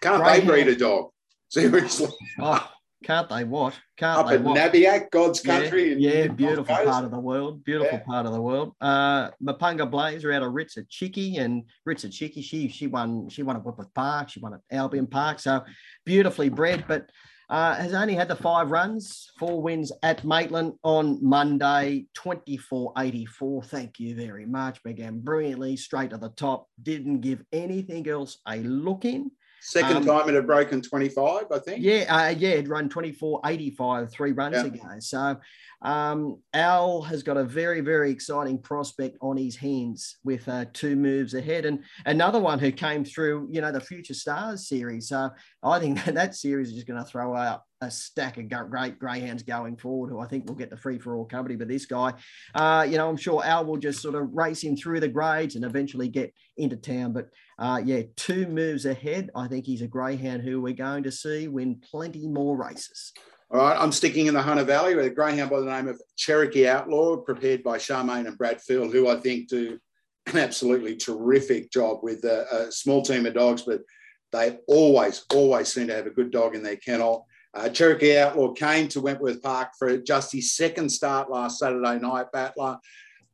Can't 0.00 0.24
they 0.24 0.44
breed 0.44 0.68
a 0.68 0.76
dog? 0.76 1.10
Seriously. 1.48 2.08
Oh, 2.38 2.70
can't 3.02 3.28
they 3.28 3.44
what? 3.44 3.78
Can't 3.96 4.18
Up 4.18 4.28
they 4.28 4.34
at 4.34 4.42
what? 4.42 4.56
Nabiac, 4.56 5.10
God's 5.10 5.40
country. 5.40 5.94
Yeah, 5.94 6.12
yeah 6.12 6.26
beautiful 6.28 6.64
part 6.64 7.04
of 7.04 7.10
the 7.10 7.18
world. 7.18 7.64
Beautiful 7.64 7.98
yeah. 7.98 8.04
part 8.04 8.26
of 8.26 8.32
the 8.32 8.40
world. 8.40 8.74
Uh 8.80 9.30
Mapunga 9.42 9.90
Blazer 9.90 10.32
out 10.32 10.42
of 10.42 10.52
Ritza 10.52 10.88
Chicky 10.88 11.38
and 11.38 11.64
Ritza 11.88 12.12
Chicky, 12.12 12.42
she 12.42 12.68
she 12.68 12.86
won 12.86 13.28
she 13.28 13.42
won 13.42 13.56
at 13.56 13.64
Wentworth 13.64 13.92
Park, 13.94 14.28
she 14.28 14.40
won 14.40 14.54
at 14.54 14.60
Albion 14.70 15.06
Park. 15.06 15.38
So 15.38 15.62
beautifully 16.04 16.50
bred, 16.50 16.84
but 16.86 17.10
uh, 17.50 17.74
has 17.74 17.94
only 17.94 18.14
had 18.14 18.28
the 18.28 18.36
five 18.36 18.70
runs, 18.70 19.28
four 19.36 19.60
wins 19.60 19.90
at 20.04 20.24
Maitland 20.24 20.74
on 20.84 21.18
Monday, 21.20 22.06
24 22.14 22.92
84. 22.96 23.64
Thank 23.64 23.98
you 23.98 24.14
very 24.14 24.46
much. 24.46 24.80
Began 24.84 25.18
brilliantly, 25.18 25.76
straight 25.76 26.10
to 26.10 26.16
the 26.16 26.28
top, 26.28 26.68
didn't 26.80 27.22
give 27.22 27.42
anything 27.52 28.08
else 28.08 28.38
a 28.46 28.58
look 28.58 29.04
in. 29.04 29.32
Second 29.60 29.96
um, 29.98 30.06
time 30.06 30.28
it 30.28 30.34
had 30.34 30.46
broken 30.46 30.80
25, 30.80 31.44
I 31.52 31.58
think. 31.58 31.82
Yeah, 31.82 32.04
uh, 32.08 32.28
yeah, 32.30 32.50
it 32.50 32.68
run 32.68 32.88
24 32.88 33.40
85 33.44 34.10
three 34.10 34.32
runs 34.32 34.56
yeah. 34.56 34.64
ago. 34.64 34.98
So 35.00 35.36
um, 35.82 36.38
Al 36.52 37.02
has 37.02 37.22
got 37.22 37.36
a 37.36 37.44
very, 37.44 37.80
very 37.80 38.10
exciting 38.10 38.58
prospect 38.58 39.16
on 39.20 39.36
his 39.36 39.56
hands 39.56 40.16
with 40.24 40.46
uh, 40.48 40.66
two 40.72 40.96
moves 40.96 41.34
ahead. 41.34 41.64
And 41.64 41.84
another 42.06 42.38
one 42.38 42.58
who 42.58 42.70
came 42.70 43.04
through, 43.04 43.48
you 43.50 43.60
know, 43.60 43.72
the 43.72 43.80
Future 43.80 44.14
Stars 44.14 44.68
series. 44.68 45.08
So 45.08 45.30
I 45.62 45.78
think 45.78 46.04
that, 46.04 46.14
that 46.14 46.34
series 46.34 46.68
is 46.68 46.74
just 46.74 46.86
going 46.86 47.02
to 47.02 47.08
throw 47.08 47.34
out 47.34 47.62
a 47.82 47.90
stack 47.90 48.36
of 48.36 48.48
great 48.68 48.98
greyhounds 48.98 49.42
going 49.42 49.74
forward, 49.74 50.10
who 50.10 50.20
I 50.20 50.26
think 50.26 50.46
will 50.46 50.54
get 50.54 50.68
the 50.68 50.76
free 50.76 50.98
for 50.98 51.16
all 51.16 51.24
company. 51.24 51.56
But 51.56 51.68
this 51.68 51.86
guy, 51.86 52.12
uh, 52.54 52.86
you 52.86 52.98
know, 52.98 53.08
I'm 53.08 53.16
sure 53.16 53.42
Al 53.42 53.64
will 53.64 53.78
just 53.78 54.02
sort 54.02 54.16
of 54.16 54.28
race 54.34 54.62
him 54.62 54.76
through 54.76 55.00
the 55.00 55.08
grades 55.08 55.56
and 55.56 55.64
eventually 55.64 56.08
get 56.08 56.34
into 56.58 56.76
town. 56.76 57.14
But 57.14 57.30
uh, 57.58 57.80
yeah, 57.82 58.02
two 58.16 58.46
moves 58.48 58.84
ahead. 58.84 59.30
I 59.34 59.48
think 59.48 59.64
he's 59.64 59.80
a 59.80 59.86
greyhound 59.86 60.42
who 60.42 60.60
we're 60.60 60.74
going 60.74 61.04
to 61.04 61.12
see 61.12 61.48
win 61.48 61.80
plenty 61.90 62.28
more 62.28 62.54
races. 62.54 63.14
All 63.52 63.58
right, 63.58 63.76
I'm 63.76 63.90
sticking 63.90 64.26
in 64.26 64.34
the 64.34 64.42
Hunter 64.42 64.62
Valley 64.62 64.94
with 64.94 65.06
a 65.06 65.10
greyhound 65.10 65.50
by 65.50 65.58
the 65.58 65.66
name 65.66 65.88
of 65.88 66.00
Cherokee 66.16 66.68
Outlaw, 66.68 67.16
prepared 67.16 67.64
by 67.64 67.78
Charmaine 67.78 68.28
and 68.28 68.38
Brad 68.38 68.60
Field, 68.60 68.92
who 68.92 69.08
I 69.08 69.16
think 69.16 69.48
do 69.48 69.76
an 70.26 70.38
absolutely 70.38 70.94
terrific 70.94 71.72
job 71.72 71.98
with 72.04 72.24
a, 72.24 72.46
a 72.54 72.70
small 72.70 73.02
team 73.02 73.26
of 73.26 73.34
dogs, 73.34 73.62
but 73.62 73.80
they 74.30 74.58
always, 74.68 75.24
always 75.34 75.72
seem 75.72 75.88
to 75.88 75.94
have 75.96 76.06
a 76.06 76.10
good 76.10 76.30
dog 76.30 76.54
in 76.54 76.62
their 76.62 76.76
kennel. 76.76 77.26
Uh, 77.52 77.68
Cherokee 77.68 78.16
Outlaw 78.18 78.52
came 78.52 78.86
to 78.86 79.00
Wentworth 79.00 79.42
Park 79.42 79.70
for 79.76 79.96
just 79.96 80.30
his 80.30 80.54
second 80.54 80.88
start 80.88 81.28
last 81.28 81.58
Saturday 81.58 81.98
night, 81.98 82.30
Battler. 82.32 82.78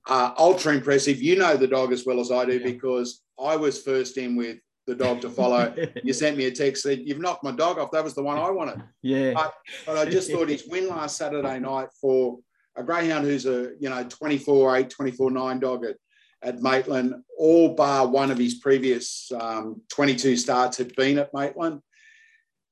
Uh, 0.08 0.32
ultra 0.38 0.72
impressive. 0.72 1.20
You 1.20 1.36
know 1.36 1.58
the 1.58 1.66
dog 1.66 1.92
as 1.92 2.06
well 2.06 2.20
as 2.20 2.32
I 2.32 2.46
do 2.46 2.56
yeah. 2.56 2.64
because 2.64 3.22
I 3.38 3.56
was 3.56 3.82
first 3.82 4.16
in 4.16 4.34
with 4.34 4.56
the 4.86 4.94
dog 4.94 5.20
to 5.22 5.30
follow. 5.30 5.74
you 6.02 6.12
sent 6.12 6.36
me 6.36 6.46
a 6.46 6.50
text 6.50 6.82
said 6.82 7.02
you've 7.04 7.20
knocked 7.20 7.44
my 7.44 7.52
dog 7.52 7.78
off. 7.78 7.90
That 7.90 8.04
was 8.04 8.14
the 8.14 8.22
one 8.22 8.38
I 8.38 8.50
wanted. 8.50 8.82
Yeah. 9.02 9.32
But, 9.34 9.54
but 9.84 9.98
I 9.98 10.10
just 10.10 10.30
thought 10.30 10.48
his 10.48 10.66
win 10.66 10.88
last 10.88 11.16
Saturday 11.16 11.58
night 11.58 11.88
for 12.00 12.38
a 12.76 12.82
greyhound 12.82 13.24
who's 13.24 13.46
a 13.46 13.72
you 13.80 13.88
know 13.88 14.04
24 14.04 14.76
8 14.76 14.90
24 14.90 15.30
9 15.30 15.60
dog 15.60 15.84
at, 15.84 15.96
at 16.42 16.60
Maitland 16.60 17.14
all 17.38 17.74
bar 17.74 18.06
one 18.06 18.30
of 18.30 18.38
his 18.38 18.56
previous 18.56 19.30
um, 19.40 19.80
22 19.90 20.36
starts 20.36 20.76
had 20.76 20.94
been 20.94 21.18
at 21.18 21.32
Maitland 21.32 21.80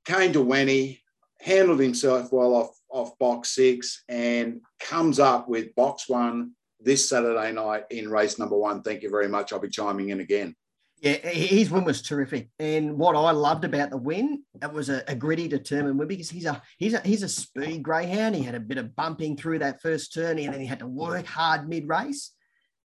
came 0.05 0.33
to 0.33 0.44
Wenty 0.44 1.00
handled 1.40 1.81
himself 1.81 2.33
well 2.33 2.55
off 2.55 2.77
off 2.90 3.18
box 3.18 3.55
six 3.55 4.05
and 4.09 4.61
comes 4.79 5.18
up 5.18 5.48
with 5.48 5.74
box 5.74 6.09
one 6.09 6.53
this 6.81 7.09
Saturday 7.09 7.50
night 7.53 7.85
in 7.90 8.11
race 8.11 8.38
number 8.38 8.57
one. 8.57 8.83
Thank 8.83 9.03
you 9.03 9.11
very 9.11 9.29
much. 9.29 9.53
I'll 9.53 9.59
be 9.59 9.68
chiming 9.68 10.11
in 10.11 10.20
again. 10.20 10.55
Yeah, 11.04 11.18
his 11.18 11.70
win 11.70 11.84
was 11.84 12.00
terrific, 12.00 12.48
and 12.58 12.96
what 12.96 13.14
I 13.14 13.30
loved 13.30 13.66
about 13.66 13.90
the 13.90 13.98
win, 13.98 14.42
it 14.62 14.72
was 14.72 14.88
a, 14.88 15.02
a 15.06 15.14
gritty, 15.14 15.48
determined 15.48 15.98
win 15.98 16.08
because 16.08 16.30
he's 16.30 16.46
a 16.46 16.62
he's 16.78 16.94
a 16.94 17.00
he's 17.00 17.22
a 17.22 17.28
speed 17.28 17.82
greyhound. 17.82 18.34
He 18.34 18.42
had 18.42 18.54
a 18.54 18.60
bit 18.60 18.78
of 18.78 18.96
bumping 18.96 19.36
through 19.36 19.58
that 19.58 19.82
first 19.82 20.14
turn, 20.14 20.38
and 20.38 20.54
then 20.54 20.62
he 20.62 20.66
had 20.66 20.78
to 20.78 20.86
work 20.86 21.26
hard 21.26 21.68
mid 21.68 21.86
race, 21.86 22.32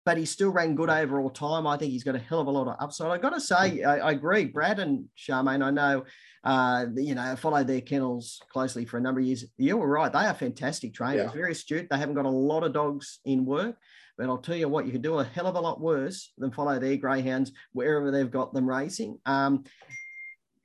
but 0.03 0.17
he 0.17 0.25
still 0.25 0.49
ran 0.49 0.73
good 0.73 0.89
overall 0.89 1.29
time. 1.29 1.67
I 1.67 1.77
think 1.77 1.91
he's 1.91 2.03
got 2.03 2.15
a 2.15 2.19
hell 2.19 2.39
of 2.39 2.47
a 2.47 2.51
lot 2.51 2.67
of 2.67 2.77
upside. 2.79 3.11
I've 3.11 3.21
got 3.21 3.35
to 3.35 3.39
say, 3.39 3.83
I, 3.83 3.99
I, 3.99 4.11
agree, 4.13 4.45
Brad 4.45 4.79
and 4.79 5.05
Charmaine. 5.15 5.63
I 5.63 5.69
know, 5.69 6.03
uh, 6.43 6.85
you 6.95 7.13
know, 7.13 7.21
I 7.21 7.35
followed 7.35 7.67
their 7.67 7.81
kennels 7.81 8.41
closely 8.51 8.85
for 8.85 8.97
a 8.97 9.01
number 9.01 9.19
of 9.19 9.27
years. 9.27 9.45
You 9.59 9.77
were 9.77 9.87
right; 9.87 10.11
they 10.11 10.25
are 10.25 10.33
fantastic 10.33 10.95
trainers, 10.95 11.25
yeah. 11.25 11.31
very 11.31 11.51
astute. 11.51 11.87
They 11.91 11.97
haven't 11.99 12.15
got 12.15 12.25
a 12.25 12.29
lot 12.29 12.63
of 12.63 12.73
dogs 12.73 13.19
in 13.25 13.45
work. 13.45 13.77
But 14.17 14.27
I'll 14.27 14.39
tell 14.39 14.55
you 14.55 14.67
what, 14.67 14.85
you 14.85 14.91
can 14.91 15.01
do 15.01 15.19
a 15.19 15.23
hell 15.23 15.47
of 15.47 15.55
a 15.55 15.59
lot 15.59 15.79
worse 15.79 16.31
than 16.37 16.51
follow 16.51 16.79
their 16.79 16.97
greyhounds 16.97 17.51
wherever 17.73 18.11
they've 18.11 18.31
got 18.31 18.53
them 18.53 18.67
racing. 18.67 19.19
Um, 19.25 19.63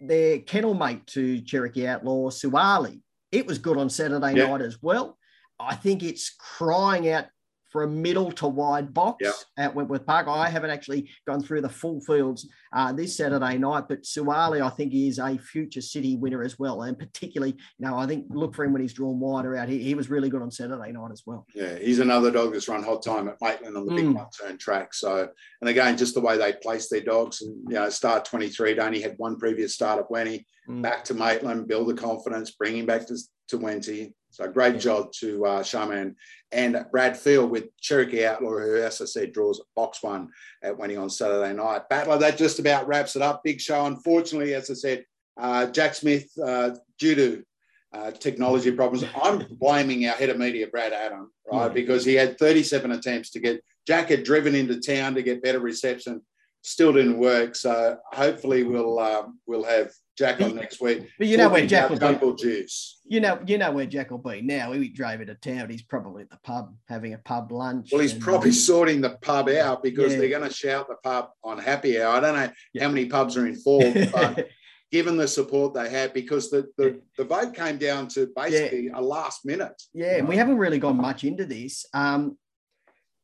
their 0.01 0.39
kennel 0.41 0.75
mate 0.75 1.07
to 1.09 1.41
Cherokee 1.43 1.87
Outlaw, 1.87 2.31
Suwali, 2.31 3.01
it 3.31 3.47
was 3.47 3.59
good 3.59 3.79
on 3.79 3.91
Saturday 3.91 4.35
yeah. 4.35 4.47
night 4.47 4.63
as 4.63 4.83
well. 4.83 5.19
I 5.59 5.75
think 5.75 6.03
it's 6.03 6.35
crying 6.39 7.11
out 7.11 7.27
for 7.73 7.85
a 7.85 7.89
middle 7.89 8.31
to 8.33 8.47
wide 8.47 8.93
box 8.93 9.25
yeah. 9.25 9.33
at 9.65 9.75
Wentworth 9.75 10.07
Park. 10.07 10.29
I 10.29 10.49
haven't 10.49 10.71
actually 10.71 11.11
gone 11.27 11.43
through 11.43 11.63
the 11.63 11.69
full 11.69 12.01
fields 12.03 12.49
uh, 12.75 12.93
this 12.93 13.17
Saturday 13.17 13.57
night, 13.57 13.85
but 13.89 14.03
Suwali, 14.03 14.61
I 14.61 14.69
think, 14.69 14.93
is 14.93 15.19
a 15.19 15.39
future 15.39 15.81
city 15.81 16.17
winner 16.17 16.43
as 16.43 16.59
well. 16.59 16.83
And 16.83 16.99
particularly, 16.99 17.55
you 17.55 17.87
know, 17.87 17.97
I 17.97 18.07
think 18.07 18.27
look 18.29 18.55
for 18.55 18.65
him 18.65 18.73
when 18.73 18.83
he's 18.83 18.93
drawn 18.93 19.19
wider 19.19 19.57
out. 19.57 19.69
He, 19.69 19.79
he 19.79 19.95
was 19.95 20.11
really 20.11 20.29
good 20.29 20.43
on 20.43 20.51
Saturday 20.51 20.93
night 20.93 21.11
as 21.11 21.23
well. 21.25 21.47
Yeah, 21.55 21.79
he's 21.79 21.99
another 21.99 22.31
dog 22.31 22.53
that's 22.53 22.69
run 22.69 22.83
hot 22.83 23.03
time 23.03 23.29
at 23.29 23.39
Maitland 23.41 23.77
on 23.77 23.87
the 23.87 23.95
big 23.95 24.05
mm. 24.05 24.15
one 24.15 24.27
turn 24.39 24.59
track. 24.59 24.93
So, 24.93 25.29
and 25.61 25.71
again, 25.71 25.97
just 25.97 26.15
the 26.15 26.21
way 26.21 26.37
they 26.37 26.53
place 26.53 26.89
their 26.89 27.01
dogs 27.01 27.41
and, 27.41 27.57
you 27.69 27.77
know, 27.77 27.89
start 27.89 28.27
23, 28.27 28.79
only 28.79 29.01
had 29.01 29.15
one 29.17 29.39
previous 29.39 29.75
start 29.75 29.99
at 29.99 30.11
Wenty, 30.11 30.45
mm. 30.69 30.83
back 30.83 31.05
to 31.05 31.15
Maitland, 31.15 31.69
build 31.69 31.89
the 31.89 31.95
confidence, 31.95 32.51
bring 32.51 32.77
him 32.77 32.87
back 32.87 33.07
to, 33.07 33.17
to 33.49 33.59
Wenty, 33.59 34.13
So 34.33 34.49
great 34.49 34.81
job 34.81 35.13
to 35.21 35.45
uh, 35.45 35.63
Charmaine 35.63 36.15
and 36.53 36.85
Brad 36.91 37.17
Field 37.17 37.51
with 37.51 37.77
Cherokee 37.81 38.25
Outlaw, 38.25 38.59
who, 38.59 38.77
as 38.77 39.01
I 39.01 39.05
said, 39.05 39.33
draws 39.33 39.63
box 39.77 40.03
one 40.03 40.31
at 40.63 40.77
Wenty 40.77 41.01
on 41.01 41.11
Saturday 41.11 41.53
night. 41.55 41.89
Battler, 41.91 42.19
that 42.19 42.39
just 42.39 42.59
about 42.59 42.87
wraps 42.87 43.15
it 43.15 43.23
up. 43.23 43.43
Big 43.45 43.61
show. 43.61 43.85
Unfortunately, 43.85 44.55
as 44.55 44.71
I 44.71 44.75
said, 44.75 45.05
uh, 45.39 45.67
Jack 45.67 45.95
Smith, 45.95 46.31
uh, 46.43 46.71
due 46.99 47.15
to 47.15 47.45
uh, 47.93 48.11
technology 48.11 48.73
problems, 48.73 49.05
I'm 49.23 49.47
blaming 49.51 50.07
our 50.07 50.15
head 50.15 50.31
of 50.31 50.39
media, 50.39 50.67
Brad 50.67 50.93
Adam, 50.93 51.31
right? 51.51 51.67
Yeah. 51.67 51.69
Because 51.69 52.05
he 52.05 52.15
had 52.15 52.39
37 52.39 52.91
attempts 52.93 53.31
to 53.31 53.41
get 53.41 53.63
Jack 53.87 54.09
had 54.09 54.23
driven 54.23 54.55
into 54.55 54.81
town 54.81 55.15
to 55.15 55.23
get 55.23 55.43
better 55.43 55.61
reception, 55.61 56.23
still 56.63 56.93
didn't 56.93 57.19
work. 57.19 57.57
So 57.57 57.99
hopefully 58.13 58.63
we'll 58.63 58.99
um, 58.99 59.39
we'll 59.47 59.65
have 59.65 59.91
Jack 60.17 60.41
on 60.43 60.55
next 60.55 60.81
week. 60.81 61.09
But 61.19 61.27
you 61.27 61.37
know 61.37 61.49
where 61.49 61.67
Jack 61.67 61.91
will 61.91 61.97
Jungle 61.97 62.35
be. 62.35 62.43
Juice. 62.43 63.01
You 63.05 63.21
know, 63.21 63.41
you 63.47 63.59
know 63.59 63.73
where 63.73 63.87
Jack 63.87 64.11
will 64.11 64.19
be 64.19 64.43
now. 64.43 64.73
He 64.73 64.89
drove 64.89 65.21
into 65.21 65.35
town. 65.35 65.71
He's 65.71 65.83
probably 65.83 66.23
at 66.23 66.31
the 66.31 66.39
pub 66.45 66.75
having 66.89 67.15
a 67.15 67.19
pub 67.19 67.51
lunch. 67.51 67.91
Well, 67.93 68.03
he's 68.03 68.13
probably 68.13 68.51
um, 68.51 68.55
sorting 68.55 69.01
the 69.01 69.17
pub 69.23 69.49
out 69.49 69.83
because 69.83 70.13
yeah. 70.13 70.19
they're 70.19 70.29
going 70.29 70.49
to 70.49 70.55
shout 70.55 70.89
the 70.89 70.97
pub 71.03 71.31
on 71.43 71.59
happy 71.59 72.01
hour. 72.01 72.17
I 72.17 72.21
don't 72.21 72.37
know 72.37 72.51
yeah. 72.75 72.83
how 72.83 72.89
many 72.89 73.07
pubs 73.07 73.37
are 73.37 73.47
involved, 73.47 74.13
but 74.13 74.49
given 74.91 75.17
the 75.17 75.27
support 75.27 75.73
they 75.73 75.89
had, 75.89 76.13
because 76.13 76.51
the 76.51 76.69
the, 76.77 77.01
the 77.17 77.25
vote 77.25 77.55
came 77.55 77.79
down 77.79 78.09
to 78.09 78.31
basically 78.37 78.87
yeah. 78.87 78.99
a 78.99 79.01
last 79.01 79.47
minute. 79.47 79.83
Yeah, 79.95 80.17
and 80.19 80.29
we 80.29 80.37
haven't 80.37 80.59
really 80.59 80.79
gone 80.79 80.99
much 80.99 81.25
into 81.25 81.47
this. 81.47 81.87
Um, 81.95 82.37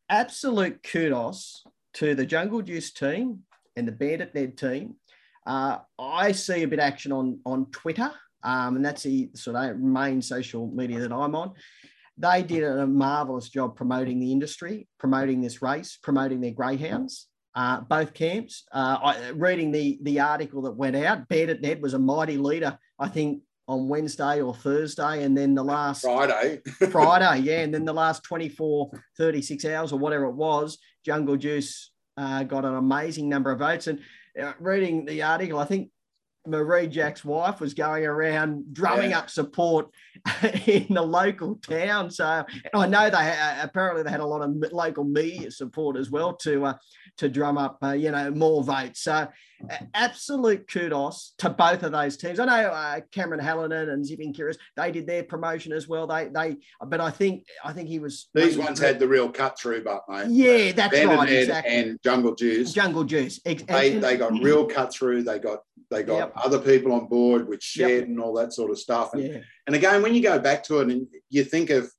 absolute 0.09 0.83
kudos 0.83 1.65
to 1.95 2.15
the 2.15 2.25
Jungle 2.25 2.63
Juice 2.63 2.93
team 2.93 3.41
and 3.77 3.87
the 3.87 3.93
Bandit 3.93 4.35
Ned 4.35 4.57
team 4.57 4.97
uh, 5.49 5.79
I 5.99 6.33
see 6.33 6.63
a 6.63 6.69
bit 6.69 6.79
of 6.79 6.85
action 6.85 7.11
on 7.11 7.41
on 7.47 7.67
Twitter, 7.71 8.13
um, 8.45 8.77
and 8.77 8.85
that's 8.85 9.03
the 9.03 9.31
sort 9.35 9.57
of 9.57 9.79
main 9.79 10.21
social 10.21 10.71
media 10.71 11.01
that 11.01 11.13
I'm 11.13 11.35
on. 11.35 11.55
They 12.19 12.43
did 12.43 12.65
a 12.65 12.87
marvelous 12.87 13.49
job 13.49 13.75
promoting 13.75 14.21
the 14.21 14.31
industry, 14.31 14.89
promoting 14.99 15.41
this 15.41 15.63
race, 15.63 15.99
promoting 16.03 16.41
their 16.41 16.53
greyhounds. 16.53 17.29
Uh, 17.55 17.81
both 17.81 18.13
camps. 18.13 18.65
Uh, 18.73 18.99
I, 19.03 19.29
reading 19.31 19.73
the 19.73 19.99
the 20.03 20.21
article 20.21 20.63
that 20.63 20.73
went 20.77 20.97
out, 20.97 21.29
Bandit 21.29 21.63
Ned 21.63 21.83
was 21.83 21.95
a 21.95 21.99
mighty 21.99 22.37
leader. 22.37 22.79
I 22.99 23.09
think 23.09 23.43
on 23.67 23.89
Wednesday 23.89 24.43
or 24.43 24.55
Thursday, 24.55 25.23
and 25.23 25.37
then 25.37 25.55
the 25.55 25.65
last 25.65 26.03
Friday, 26.03 26.61
Friday, 26.91 27.41
yeah, 27.41 27.61
and 27.61 27.73
then 27.73 27.85
the 27.85 27.93
last 27.93 28.23
24, 28.25 28.91
36 29.17 29.65
hours 29.67 29.93
or 29.93 29.99
whatever 29.99 30.25
it 30.25 30.35
was, 30.35 30.79
Jungle 31.05 31.37
Juice 31.37 31.91
uh, 32.19 32.43
got 32.43 32.65
an 32.65 32.75
amazing 32.75 33.29
number 33.29 33.51
of 33.51 33.61
votes. 33.61 33.87
And 33.87 34.01
reading 34.61 35.05
the 35.05 35.23
article, 35.23 35.59
I 35.59 35.65
think 35.65 35.91
Marie 36.49 36.87
Jack's 36.87 37.25
wife 37.25 37.61
was 37.61 37.75
going 37.75 38.05
around 38.05 38.73
drumming 38.73 39.11
yeah. 39.11 39.19
up 39.19 39.31
support 39.31 39.89
in 40.67 40.87
the 40.91 41.03
local 41.03 41.57
town. 41.57 42.11
So 42.11 42.45
I 42.75 42.87
know 42.87 43.11
they 43.11 43.17
uh, 43.17 43.57
apparently 43.63 44.03
they 44.03 44.11
had 44.11 44.21
a 44.21 44.27
lot 44.27 44.43
of 44.43 44.55
local 44.73 45.05
media 45.05 45.51
support 45.51 45.97
as 45.97 46.11
well 46.11 46.35
to 46.37 46.67
uh, 46.67 46.75
to 47.19 47.29
drum 47.29 47.59
up 47.59 47.79
uh, 47.83 47.93
you 47.93 48.11
know 48.11 48.31
more 48.31 48.63
votes. 48.63 49.01
So 49.03 49.29
absolute 49.95 50.71
kudos 50.71 51.35
to 51.39 51.51
both 51.51 51.83
of 51.83 51.93
those 51.93 52.17
teams. 52.17 52.39
I 52.39 52.45
know 52.45 52.69
uh, 52.71 53.01
Cameron 53.13 53.41
Hallinan 53.41 53.93
and 53.93 54.07
Zipping 54.07 54.33
Kiris, 54.33 54.57
they 54.77 54.91
did 54.91 55.07
their 55.07 55.25
promotion 55.25 55.73
as 55.73 55.89
well. 55.89 56.07
They 56.07 56.29
they, 56.29 56.57
but 56.87 57.01
I 57.01 57.11
think 57.11 57.45
I 57.65 57.73
think 57.73 57.89
he 57.89 57.99
was. 57.99 58.29
These 58.35 58.59
ones 58.59 58.79
had 58.79 58.99
the 58.99 59.09
real 59.09 59.29
cut 59.31 59.59
through, 59.59 59.85
but 59.85 60.03
mate. 60.09 60.29
Yeah, 60.29 60.73
that's 60.73 60.93
Bandit 60.93 61.19
right. 61.19 61.29
Exactly. 61.29 61.75
And 61.75 61.99
Jungle 62.03 62.35
Juice. 62.35 62.73
Jungle 62.73 63.05
Juice. 63.05 63.41
Ex- 63.45 63.65
they 63.65 63.99
they 63.99 64.17
got 64.17 64.33
real 64.43 64.67
cut 64.67 64.93
through. 64.93 65.23
They 65.23 65.39
got 65.39 65.61
they 65.91 66.03
got 66.03 66.19
yep. 66.19 66.33
other 66.37 66.59
people 66.59 66.93
on 66.93 67.07
board 67.07 67.49
with 67.49 67.63
shed 67.63 67.91
yep. 67.91 68.05
and 68.05 68.21
all 68.21 68.35
that 68.35 68.53
sort 68.53 68.71
of 68.71 68.79
stuff. 68.79 69.15
And, 69.15 69.23
yeah. 69.23 69.41
and 69.67 69.75
again, 69.75 70.03
when 70.03 70.15
you 70.15 70.23
go 70.23 70.39
back 70.39 70.63
to 70.65 70.81
it 70.81 70.91
and 70.91 71.07
you 71.31 71.45
think 71.45 71.71
of, 71.71 71.91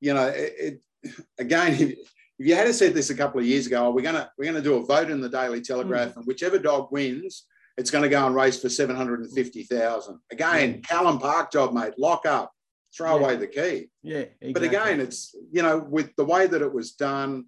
you 0.00 0.12
know, 0.14 0.26
it, 0.28 0.80
it 1.04 1.14
again 1.38 1.96
if 2.40 2.46
you 2.46 2.54
had 2.54 2.74
said 2.74 2.94
this 2.94 3.10
a 3.10 3.14
couple 3.14 3.38
of 3.38 3.46
years 3.46 3.66
ago, 3.66 3.86
oh, 3.86 3.90
we're 3.90 4.02
gonna 4.02 4.30
we're 4.38 4.46
gonna 4.46 4.62
do 4.62 4.76
a 4.76 4.82
vote 4.82 5.10
in 5.10 5.20
the 5.20 5.28
Daily 5.28 5.60
Telegraph, 5.60 6.14
mm. 6.14 6.16
and 6.16 6.26
whichever 6.26 6.58
dog 6.58 6.90
wins, 6.90 7.44
it's 7.76 7.90
going 7.90 8.02
to 8.02 8.08
go 8.08 8.26
and 8.26 8.34
race 8.34 8.60
for 8.60 8.70
seven 8.70 8.96
hundred 8.96 9.20
and 9.20 9.30
fifty 9.32 9.62
thousand. 9.62 10.18
Again, 10.32 10.74
mm. 10.74 10.88
Callan 10.88 11.18
Park 11.18 11.52
job, 11.52 11.74
mate. 11.74 11.92
Lock 11.98 12.24
up, 12.24 12.50
throw 12.96 13.18
yeah. 13.18 13.24
away 13.24 13.36
the 13.36 13.46
key. 13.46 13.90
Yeah, 14.02 14.24
exactly. 14.40 14.52
but 14.54 14.62
again, 14.62 15.00
it's 15.00 15.36
you 15.52 15.62
know 15.62 15.78
with 15.78 16.16
the 16.16 16.24
way 16.24 16.46
that 16.46 16.62
it 16.62 16.72
was 16.72 16.92
done. 16.92 17.44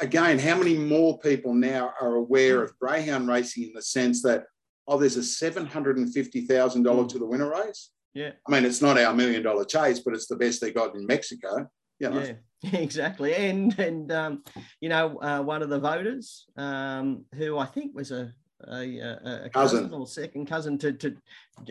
Again, 0.00 0.40
how 0.40 0.56
many 0.58 0.76
more 0.76 1.20
people 1.20 1.54
now 1.54 1.92
are 2.00 2.16
aware 2.16 2.58
mm. 2.58 2.64
of 2.64 2.76
greyhound 2.80 3.28
racing 3.28 3.62
in 3.62 3.72
the 3.72 3.82
sense 3.82 4.20
that 4.22 4.46
oh, 4.86 4.98
there's 4.98 5.16
a 5.16 5.22
seven 5.22 5.66
hundred 5.66 5.98
and 5.98 6.12
fifty 6.12 6.42
thousand 6.42 6.82
dollar 6.82 7.04
mm. 7.04 7.08
to 7.10 7.18
the 7.18 7.26
winner 7.26 7.50
race. 7.50 7.90
Yeah, 8.14 8.30
I 8.46 8.52
mean 8.52 8.64
it's 8.64 8.82
not 8.82 8.98
our 8.98 9.14
million 9.14 9.42
dollar 9.42 9.64
chase, 9.64 10.00
but 10.00 10.14
it's 10.14 10.26
the 10.26 10.36
best 10.36 10.60
they 10.60 10.72
got 10.72 10.94
in 10.94 11.06
Mexico. 11.06 11.68
You 11.98 12.10
know? 12.10 12.20
Yeah. 12.20 12.32
Exactly, 12.72 13.34
and 13.34 13.78
and 13.78 14.10
um, 14.10 14.42
you 14.80 14.88
know 14.88 15.18
uh, 15.18 15.42
one 15.42 15.62
of 15.62 15.68
the 15.68 15.78
voters 15.78 16.46
um, 16.56 17.26
who 17.34 17.58
I 17.58 17.66
think 17.66 17.94
was 17.94 18.10
a 18.10 18.32
a, 18.66 19.44
a, 19.44 19.50
cousin. 19.50 19.84
cousin. 19.84 19.92
or 19.92 20.06
second 20.06 20.46
cousin 20.46 20.78
to, 20.78 20.92
to 20.92 21.16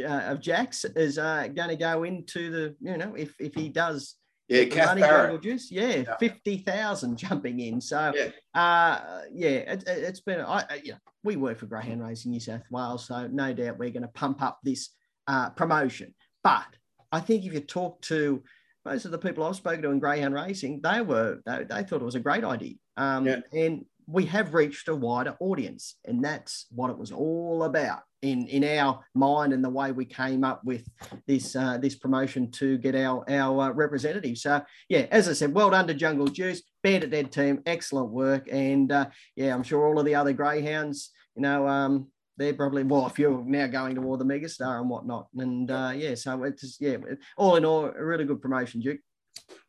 uh, 0.06 0.32
of 0.32 0.40
Jack's 0.40 0.86
is 0.86 1.18
uh, 1.18 1.48
going 1.48 1.70
to 1.70 1.76
go 1.76 2.04
into 2.04 2.52
the 2.52 2.76
you 2.80 2.98
know 2.98 3.16
if 3.16 3.34
if 3.40 3.56
he 3.56 3.70
does 3.70 4.16
yeah, 4.48 4.66
Kath. 4.66 5.42
Juice, 5.42 5.72
yeah, 5.72 5.96
yeah. 5.96 6.18
fifty 6.18 6.58
thousand 6.58 7.18
jumping 7.18 7.60
in. 7.60 7.80
So, 7.80 8.14
yeah, 8.16 8.60
uh, 8.60 9.22
yeah 9.32 9.50
it, 9.50 9.88
has 9.88 10.22
been. 10.22 10.42
I, 10.42 10.82
yeah, 10.84 10.96
we 11.24 11.36
work 11.36 11.60
for 11.60 11.66
Greyhound 11.66 12.02
Racing 12.02 12.32
New 12.32 12.40
South 12.40 12.64
Wales, 12.70 13.08
so 13.08 13.28
no 13.28 13.54
doubt 13.54 13.78
we're 13.78 13.90
going 13.90 14.04
to 14.04 14.10
pump 14.10 14.42
up 14.42 14.60
this 14.64 14.90
uh, 15.28 15.50
promotion. 15.52 16.14
But 16.44 16.68
I 17.12 17.20
think 17.20 17.46
if 17.46 17.54
you 17.54 17.62
talk 17.62 18.02
to 18.04 18.44
most 18.86 19.06
of 19.06 19.12
the 19.12 19.18
people 19.18 19.44
I've 19.44 19.56
spoken 19.56 19.82
to 19.84 19.92
in 19.92 20.00
greyhound 20.00 20.34
racing, 20.34 20.82
they 20.84 21.02
were 21.02 21.40
they, 21.46 21.64
they 21.70 21.84
thought 21.84 22.02
it 22.02 22.06
was 22.06 22.16
a 22.16 22.20
great 22.20 22.44
idea. 22.44 22.74
Um, 22.98 23.26
yeah. 23.26 23.40
And 23.54 23.86
we 24.08 24.26
have 24.26 24.54
reached 24.54 24.90
a 24.90 24.96
wider 24.96 25.36
audience, 25.40 25.96
and 26.06 26.24
that's 26.24 26.66
what 26.70 26.90
it 26.90 26.98
was 26.98 27.12
all 27.12 27.64
about 27.64 28.02
in 28.24 28.48
in 28.48 28.64
our 28.64 29.00
mind 29.14 29.54
and 29.54 29.64
the 29.64 29.70
way 29.70 29.92
we 29.92 30.06
came 30.06 30.44
up 30.44 30.64
with 30.64 30.88
this 31.28 31.56
uh, 31.56 31.78
this 31.78 31.96
promotion 31.96 32.50
to 32.52 32.78
get 32.78 32.96
our 32.96 33.30
our 33.30 33.70
uh, 33.70 33.72
representatives. 33.72 34.42
So 34.42 34.62
yeah, 34.90 35.06
as 35.12 35.30
I 35.30 35.34
said, 35.34 35.54
well 35.54 35.70
done 35.70 35.88
to 35.88 35.94
Jungle 35.94 36.28
Juice, 36.28 36.64
Bandit 36.82 37.12
Ned 37.12 37.32
team, 37.32 37.62
excellent 37.66 38.10
work, 38.10 38.48
and 38.52 38.92
uh, 38.92 39.10
yeah, 39.36 39.54
I'm 39.54 39.64
sure 39.64 39.86
all 39.86 40.00
of 40.00 40.06
the 40.06 40.16
other 40.16 40.34
greyhounds, 40.34 41.12
you 41.36 41.42
know, 41.42 41.68
um, 41.68 42.08
they're 42.38 42.54
probably 42.54 42.84
well 42.84 43.08
if 43.08 43.20
you're 43.20 43.44
now 43.46 43.68
going 43.68 43.96
toward 43.96 44.20
the 44.20 44.26
megastar 44.26 44.80
and 44.80 44.90
whatnot. 44.90 45.28
And 45.38 45.70
uh, 45.70 45.92
yeah 45.96 46.16
so 46.16 46.44
it's 46.44 46.78
yeah 46.80 46.98
all 47.38 47.56
in 47.58 47.66
all 47.66 47.86
a 47.86 48.04
really 48.04 48.26
good 48.26 48.42
promotion 48.42 48.82
duke 48.82 49.00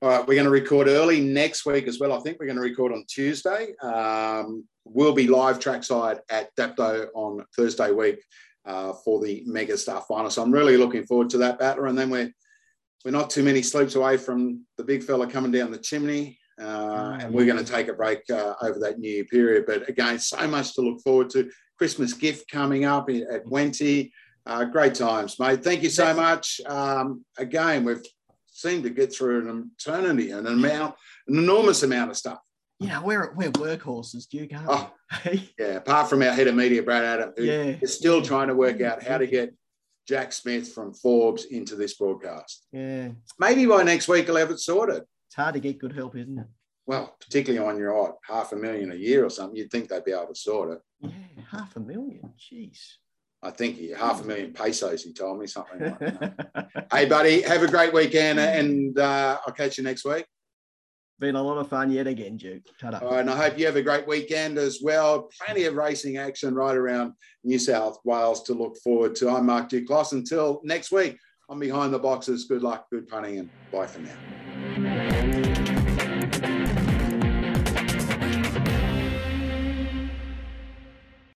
all 0.02 0.08
right 0.08 0.26
we're 0.26 0.34
going 0.34 0.44
to 0.44 0.50
record 0.50 0.88
early 0.88 1.20
next 1.20 1.66
week 1.66 1.86
as 1.86 1.98
well 1.98 2.12
i 2.12 2.20
think 2.20 2.38
we're 2.38 2.46
going 2.46 2.56
to 2.56 2.62
record 2.62 2.92
on 2.92 3.04
tuesday 3.08 3.74
um, 3.82 4.64
we'll 4.84 5.14
be 5.14 5.26
live 5.26 5.58
trackside 5.58 6.18
at 6.30 6.54
dapto 6.56 7.06
on 7.14 7.44
thursday 7.56 7.90
week 7.90 8.22
uh, 8.66 8.92
for 9.04 9.22
the 9.22 9.44
megastar 9.48 10.04
final 10.06 10.30
so 10.30 10.42
i'm 10.42 10.52
really 10.52 10.76
looking 10.76 11.04
forward 11.04 11.30
to 11.30 11.38
that 11.38 11.58
battler 11.58 11.86
and 11.86 11.98
then 11.98 12.10
we're 12.10 12.32
we're 13.04 13.10
not 13.10 13.28
too 13.28 13.42
many 13.42 13.62
sleeps 13.62 13.96
away 13.96 14.16
from 14.16 14.64
the 14.78 14.84
big 14.84 15.02
fella 15.02 15.26
coming 15.26 15.52
down 15.52 15.70
the 15.70 15.78
chimney 15.78 16.38
uh, 16.60 17.18
and 17.20 17.34
we're 17.34 17.46
going 17.46 17.62
to 17.62 17.72
take 17.72 17.88
a 17.88 17.92
break 17.92 18.20
uh, 18.30 18.54
over 18.62 18.78
that 18.78 18.98
new 18.98 19.10
year 19.10 19.24
period. 19.24 19.64
But 19.66 19.88
again, 19.88 20.18
so 20.18 20.46
much 20.46 20.74
to 20.74 20.82
look 20.82 21.00
forward 21.00 21.30
to. 21.30 21.50
Christmas 21.76 22.12
gift 22.12 22.48
coming 22.50 22.84
up 22.84 23.10
at 23.10 23.44
Wenty. 23.46 24.12
Uh, 24.46 24.64
great 24.64 24.94
times, 24.94 25.40
mate. 25.40 25.64
Thank 25.64 25.82
you 25.82 25.88
so 25.88 26.14
much. 26.14 26.60
Um, 26.66 27.24
again, 27.36 27.84
we've 27.84 28.02
seemed 28.54 28.84
to 28.84 28.90
get 28.90 29.14
through 29.14 29.48
an 29.48 29.70
eternity, 29.78 30.30
and 30.30 30.46
an 30.46 30.54
amount, 30.54 30.94
an 31.28 31.36
enormous 31.38 31.82
amount 31.82 32.10
of 32.10 32.16
stuff. 32.16 32.38
Yeah, 32.80 33.02
we're 33.02 33.32
we're 33.34 33.52
workhorses, 33.52 34.28
Duke. 34.28 34.50
Oh, 34.54 34.90
yeah. 35.58 35.76
Apart 35.76 36.10
from 36.10 36.22
our 36.22 36.32
head 36.32 36.48
of 36.48 36.54
media, 36.54 36.82
Brad 36.82 37.04
Adam, 37.04 37.32
who 37.36 37.44
yeah. 37.44 37.76
is 37.80 37.94
still 37.94 38.22
trying 38.22 38.48
to 38.48 38.54
work 38.54 38.80
out 38.80 39.02
how 39.02 39.18
to 39.18 39.26
get 39.26 39.54
Jack 40.06 40.32
Smith 40.32 40.72
from 40.72 40.92
Forbes 40.92 41.44
into 41.46 41.76
this 41.76 41.94
broadcast. 41.94 42.66
Yeah. 42.72 43.10
Maybe 43.38 43.66
by 43.66 43.82
next 43.82 44.08
week 44.08 44.26
he'll 44.26 44.36
have 44.36 44.50
it 44.50 44.58
sorted. 44.58 45.02
It's 45.26 45.36
hard 45.36 45.54
to 45.54 45.60
get 45.60 45.78
good 45.78 45.94
help, 45.94 46.16
isn't 46.16 46.38
it? 46.38 46.46
Well, 46.86 47.16
particularly 47.18 47.66
on 47.66 47.78
your 47.78 47.96
odd 47.96 48.14
half 48.28 48.52
a 48.52 48.56
million 48.56 48.92
a 48.92 48.96
year 48.96 49.24
or 49.24 49.30
something, 49.30 49.56
you'd 49.56 49.70
think 49.70 49.88
they'd 49.88 50.04
be 50.04 50.12
able 50.12 50.26
to 50.26 50.34
sort 50.34 50.70
it. 50.72 50.80
Yeah, 51.00 51.44
half 51.50 51.76
a 51.76 51.80
million. 51.80 52.32
Jeez. 52.38 52.96
I 53.44 53.50
think 53.50 53.76
he, 53.76 53.90
half 53.90 54.22
a 54.22 54.24
million 54.24 54.52
pesos, 54.52 55.02
he 55.02 55.12
told 55.12 55.38
me 55.38 55.46
something 55.46 55.80
like 55.80 55.98
that. 55.98 56.86
hey, 56.92 57.04
buddy, 57.04 57.42
have 57.42 57.62
a 57.62 57.68
great 57.68 57.92
weekend 57.92 58.40
and 58.40 58.98
uh, 58.98 59.38
I'll 59.46 59.52
catch 59.52 59.76
you 59.76 59.84
next 59.84 60.04
week. 60.04 60.24
Been 61.20 61.36
a 61.36 61.42
lot 61.42 61.58
of 61.58 61.68
fun 61.68 61.92
yet 61.92 62.06
again, 62.06 62.36
Duke. 62.36 62.62
All 62.82 62.90
right, 62.90 63.20
and 63.20 63.30
I 63.30 63.36
hope 63.36 63.58
you 63.58 63.66
have 63.66 63.76
a 63.76 63.82
great 63.82 64.06
weekend 64.08 64.58
as 64.58 64.80
well. 64.82 65.28
Plenty 65.44 65.64
of 65.64 65.74
racing 65.74 66.16
action 66.16 66.54
right 66.54 66.74
around 66.74 67.12
New 67.44 67.58
South 67.58 67.98
Wales 68.04 68.42
to 68.44 68.54
look 68.54 68.76
forward 68.78 69.14
to. 69.16 69.30
I'm 69.30 69.46
Mark 69.46 69.68
Duclos. 69.68 70.12
Until 70.12 70.60
next 70.64 70.90
week, 70.90 71.16
I'm 71.48 71.60
behind 71.60 71.92
the 71.94 72.00
boxes. 72.00 72.46
Good 72.46 72.62
luck, 72.62 72.86
good 72.90 73.06
punting, 73.06 73.38
and 73.38 73.50
bye 73.70 73.86
for 73.86 74.00
now. 74.00 75.53